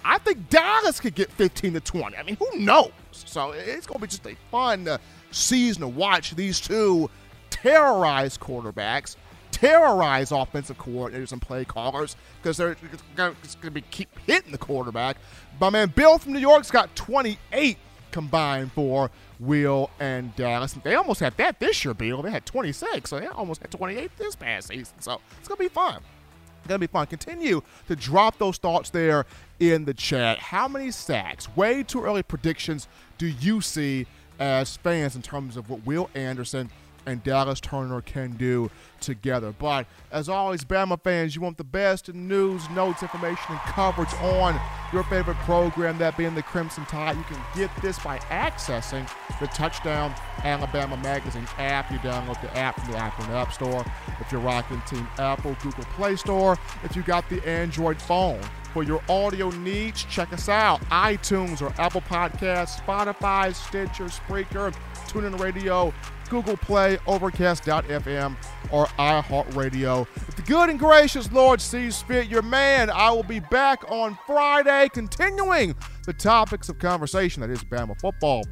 I 0.03 0.17
think 0.19 0.49
Dallas 0.49 0.99
could 0.99 1.13
get 1.13 1.29
15 1.31 1.73
to 1.73 1.79
20. 1.81 2.15
I 2.15 2.23
mean, 2.23 2.37
who 2.37 2.59
knows? 2.59 2.91
So 3.11 3.51
it's 3.51 3.85
going 3.85 3.99
to 3.99 4.01
be 4.01 4.07
just 4.07 4.25
a 4.25 4.35
fun 4.49 4.87
season 5.31 5.81
to 5.81 5.87
watch 5.87 6.35
these 6.35 6.59
two 6.59 7.09
terrorize 7.61 8.37
quarterbacks, 8.37 9.15
terrorize 9.51 10.31
offensive 10.31 10.77
coordinators 10.77 11.31
and 11.31 11.41
play 11.41 11.65
callers 11.65 12.15
because 12.41 12.57
they're 12.57 12.77
going 13.15 13.35
to 13.61 13.71
be 13.71 13.81
keep 13.81 14.09
hitting 14.19 14.51
the 14.51 14.57
quarterback. 14.57 15.17
But 15.59 15.71
man, 15.71 15.91
Bill 15.95 16.17
from 16.17 16.33
New 16.33 16.39
York's 16.39 16.71
got 16.71 16.95
28 16.95 17.77
combined 18.11 18.71
for 18.71 19.11
Will 19.39 19.89
and 19.99 20.35
Dallas. 20.35 20.73
They 20.83 20.95
almost 20.95 21.19
had 21.19 21.35
that 21.37 21.59
this 21.59 21.83
year, 21.85 21.93
Bill. 21.93 22.21
They 22.21 22.31
had 22.31 22.45
26, 22.45 23.09
so 23.09 23.19
they 23.19 23.27
almost 23.27 23.61
had 23.61 23.71
28 23.71 24.11
this 24.17 24.35
past 24.35 24.69
season. 24.69 24.95
So 24.99 25.21
it's 25.37 25.47
going 25.47 25.57
to 25.57 25.63
be 25.63 25.69
fun. 25.69 26.01
It's 26.59 26.67
going 26.67 26.79
to 26.79 26.87
be 26.87 26.91
fun. 26.91 27.07
Continue 27.07 27.61
to 27.87 27.95
drop 27.95 28.37
those 28.37 28.57
thoughts 28.57 28.89
there 28.89 29.25
in 29.59 29.85
the 29.85 29.93
chat. 29.93 30.39
How 30.39 30.67
many 30.67 30.91
sacks, 30.91 31.53
way 31.55 31.83
too 31.83 32.03
early 32.03 32.23
predictions, 32.23 32.87
do 33.17 33.27
you 33.27 33.61
see 33.61 34.07
as 34.39 34.77
fans 34.77 35.15
in 35.15 35.21
terms 35.21 35.57
of 35.57 35.69
what 35.69 35.85
Will 35.85 36.09
Anderson 36.15 36.69
and 37.09 37.23
Dallas 37.23 37.59
Turner 37.59 38.01
can 38.01 38.31
do 38.33 38.69
together. 39.01 39.53
But 39.57 39.87
as 40.11 40.29
always, 40.29 40.63
Bama 40.63 41.01
fans, 41.01 41.35
you 41.35 41.41
want 41.41 41.57
the 41.57 41.63
best 41.63 42.13
news, 42.13 42.69
notes, 42.69 43.01
information, 43.01 43.45
and 43.49 43.59
coverage 43.61 44.13
on 44.15 44.59
your 44.93 45.03
favorite 45.03 45.37
program, 45.37 45.97
that 45.97 46.17
being 46.17 46.35
the 46.35 46.43
Crimson 46.43 46.85
Tide. 46.85 47.17
You 47.17 47.23
can 47.23 47.41
get 47.55 47.71
this 47.81 47.99
by 47.99 48.19
accessing 48.29 49.09
the 49.39 49.47
Touchdown 49.47 50.13
Alabama 50.43 50.97
Magazine 50.97 51.47
app. 51.57 51.91
You 51.91 51.97
download 51.99 52.41
the 52.41 52.55
app 52.57 52.79
from 52.79 52.91
the 52.91 52.97
iPhone 52.97 53.29
App 53.29 53.53
Store. 53.53 53.85
If 54.19 54.31
you're 54.31 54.41
rocking 54.41 54.81
Team 54.87 55.07
Apple, 55.17 55.55
Google 55.61 55.85
Play 55.95 56.15
Store. 56.15 56.57
If 56.83 56.95
you 56.95 57.01
got 57.01 57.27
the 57.29 57.45
Android 57.47 58.01
phone. 58.01 58.41
For 58.73 58.83
your 58.83 59.01
audio 59.09 59.49
needs, 59.49 60.03
check 60.03 60.31
us 60.31 60.47
out. 60.47 60.79
iTunes 60.91 61.59
or 61.59 61.73
Apple 61.81 62.01
Podcasts, 62.01 62.79
Spotify, 62.79 63.53
Stitcher, 63.55 64.05
Spreaker, 64.05 64.71
TuneIn 65.07 65.39
Radio, 65.39 65.91
Google 66.29 66.57
Play, 66.57 66.97
Overcast.fm, 67.07 68.35
or 68.71 68.85
iHeartRadio. 68.85 70.07
If 70.15 70.35
the 70.35 70.41
good 70.43 70.69
and 70.69 70.79
gracious 70.79 71.31
Lord 71.31 71.59
sees 71.59 72.01
fit, 72.01 72.27
your 72.27 72.41
man, 72.41 72.89
I 72.89 73.11
will 73.11 73.23
be 73.23 73.39
back 73.39 73.83
on 73.89 74.17
Friday 74.25 74.89
continuing 74.89 75.75
the 76.05 76.13
topics 76.13 76.69
of 76.69 76.79
conversation 76.79 77.41
that 77.41 77.49
is 77.49 77.63
Bama 77.63 77.99
football. 77.99 78.43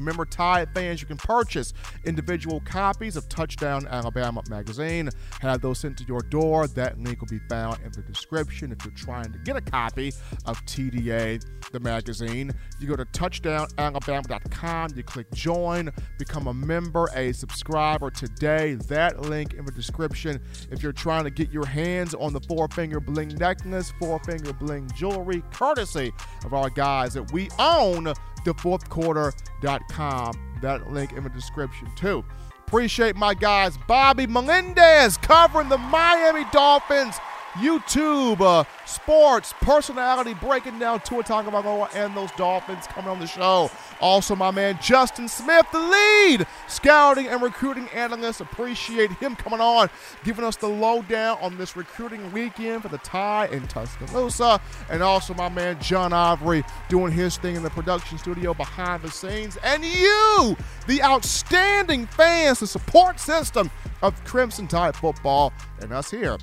Remember, 0.00 0.24
Tide 0.24 0.68
fans, 0.74 1.02
you 1.02 1.06
can 1.06 1.18
purchase 1.18 1.74
individual 2.04 2.60
copies 2.60 3.16
of 3.16 3.28
Touchdown 3.28 3.86
Alabama 3.88 4.42
magazine. 4.48 5.10
Have 5.40 5.60
those 5.60 5.78
sent 5.78 5.98
to 5.98 6.04
your 6.04 6.20
door. 6.20 6.66
That 6.66 6.98
link 6.98 7.20
will 7.20 7.28
be 7.28 7.40
found 7.50 7.80
in 7.84 7.92
the 7.92 8.00
description 8.00 8.72
if 8.72 8.82
you're 8.82 8.94
trying 8.94 9.30
to 9.30 9.38
get 9.40 9.56
a 9.56 9.60
copy 9.60 10.12
of 10.46 10.64
TDA, 10.64 11.44
the 11.72 11.80
magazine. 11.80 12.50
You 12.80 12.88
go 12.88 12.96
to 12.96 13.04
touchdownalabama.com, 13.04 14.92
you 14.96 15.02
click 15.02 15.30
join, 15.32 15.90
become 16.18 16.46
a 16.46 16.54
member, 16.54 17.08
a 17.14 17.32
subscriber 17.32 18.10
today. 18.10 18.74
That 18.88 19.20
link 19.20 19.52
in 19.52 19.66
the 19.66 19.72
description. 19.72 20.40
If 20.70 20.82
you're 20.82 20.92
trying 20.92 21.24
to 21.24 21.30
get 21.30 21.52
your 21.52 21.66
hands 21.66 22.14
on 22.14 22.32
the 22.32 22.40
four 22.40 22.68
finger 22.68 23.00
bling 23.00 23.28
necklace, 23.36 23.92
four 23.98 24.18
finger 24.20 24.54
bling 24.54 24.90
jewelry, 24.96 25.42
courtesy 25.52 26.10
of 26.46 26.54
our 26.54 26.70
guys 26.70 27.12
that 27.14 27.30
we 27.32 27.50
own 27.58 28.14
thefourthquarter.com. 28.44 30.58
That 30.62 30.92
link 30.92 31.12
in 31.12 31.24
the 31.24 31.30
description, 31.30 31.88
too. 31.96 32.24
Appreciate 32.66 33.16
my 33.16 33.34
guys, 33.34 33.76
Bobby 33.88 34.26
Melendez 34.26 35.16
covering 35.16 35.68
the 35.68 35.78
Miami 35.78 36.44
Dolphins. 36.52 37.16
YouTube 37.54 38.40
uh, 38.40 38.64
sports 38.86 39.52
personality 39.60 40.34
breaking 40.34 40.78
down 40.78 41.00
Tua 41.00 41.22
Tagovailoa 41.22 41.94
and 41.94 42.16
those 42.16 42.30
Dolphins 42.32 42.86
coming 42.86 43.10
on 43.10 43.18
the 43.18 43.26
show. 43.26 43.70
Also, 44.00 44.36
my 44.36 44.50
man 44.50 44.78
Justin 44.80 45.28
Smith, 45.28 45.66
the 45.72 45.78
lead 45.78 46.46
scouting 46.68 47.26
and 47.26 47.42
recruiting 47.42 47.88
analyst. 47.88 48.40
Appreciate 48.40 49.10
him 49.12 49.36
coming 49.36 49.60
on, 49.60 49.90
giving 50.24 50.44
us 50.44 50.56
the 50.56 50.68
lowdown 50.68 51.38
on 51.40 51.56
this 51.58 51.76
recruiting 51.76 52.30
weekend 52.32 52.82
for 52.82 52.88
the 52.88 52.98
Tide 52.98 53.52
in 53.52 53.66
Tuscaloosa. 53.66 54.60
And 54.88 55.02
also, 55.02 55.34
my 55.34 55.48
man 55.48 55.80
John 55.80 56.12
Ivory 56.12 56.64
doing 56.88 57.12
his 57.12 57.36
thing 57.36 57.56
in 57.56 57.62
the 57.62 57.70
production 57.70 58.18
studio 58.18 58.54
behind 58.54 59.02
the 59.02 59.10
scenes. 59.10 59.58
And 59.64 59.84
you, 59.84 60.56
the 60.86 61.02
outstanding 61.02 62.06
fans, 62.06 62.60
the 62.60 62.66
support 62.66 63.18
system 63.18 63.70
of 64.02 64.22
Crimson 64.24 64.66
Tide 64.66 64.96
football, 64.96 65.52
and 65.80 65.92
us 65.92 66.10
here 66.10 66.38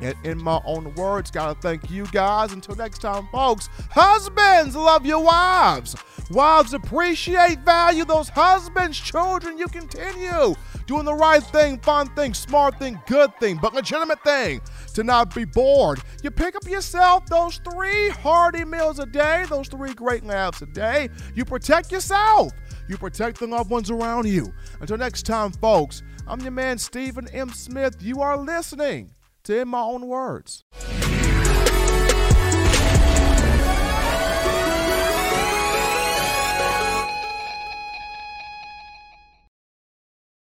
and 0.00 0.14
in 0.24 0.42
my 0.42 0.60
own 0.64 0.94
words, 0.94 1.30
gotta 1.30 1.58
thank 1.60 1.90
you 1.90 2.06
guys. 2.06 2.52
Until 2.52 2.76
next 2.76 2.98
time, 3.00 3.28
folks, 3.32 3.68
husbands 3.90 4.76
love 4.76 5.04
your 5.04 5.22
wives. 5.22 5.96
Wives 6.30 6.74
appreciate, 6.74 7.60
value 7.60 8.04
those 8.04 8.28
husbands. 8.28 8.98
Children, 8.98 9.58
you 9.58 9.66
continue 9.68 10.54
doing 10.86 11.04
the 11.04 11.14
right 11.14 11.42
thing, 11.42 11.78
fun 11.80 12.08
thing, 12.14 12.34
smart 12.34 12.78
thing, 12.78 13.00
good 13.06 13.34
thing, 13.40 13.58
but 13.60 13.74
legitimate 13.74 14.22
thing 14.22 14.60
to 14.94 15.02
not 15.02 15.34
be 15.34 15.44
bored. 15.44 16.00
You 16.22 16.30
pick 16.30 16.54
up 16.54 16.66
yourself 16.66 17.26
those 17.26 17.60
three 17.70 18.10
hearty 18.10 18.64
meals 18.64 18.98
a 18.98 19.06
day, 19.06 19.46
those 19.48 19.68
three 19.68 19.94
great 19.94 20.24
laughs 20.24 20.62
a 20.62 20.66
day. 20.66 21.08
You 21.34 21.44
protect 21.44 21.92
yourself. 21.92 22.52
You 22.88 22.96
protect 22.96 23.38
the 23.38 23.46
loved 23.46 23.70
ones 23.70 23.90
around 23.90 24.26
you. 24.26 24.52
Until 24.80 24.96
next 24.96 25.26
time, 25.26 25.52
folks, 25.52 26.02
I'm 26.26 26.40
your 26.40 26.52
man, 26.52 26.78
Stephen 26.78 27.28
M. 27.28 27.50
Smith. 27.50 27.96
You 28.00 28.20
are 28.22 28.36
listening 28.36 29.10
to 29.48 29.60
in 29.60 29.68
my 29.68 29.80
own 29.80 30.06
words. 30.06 30.62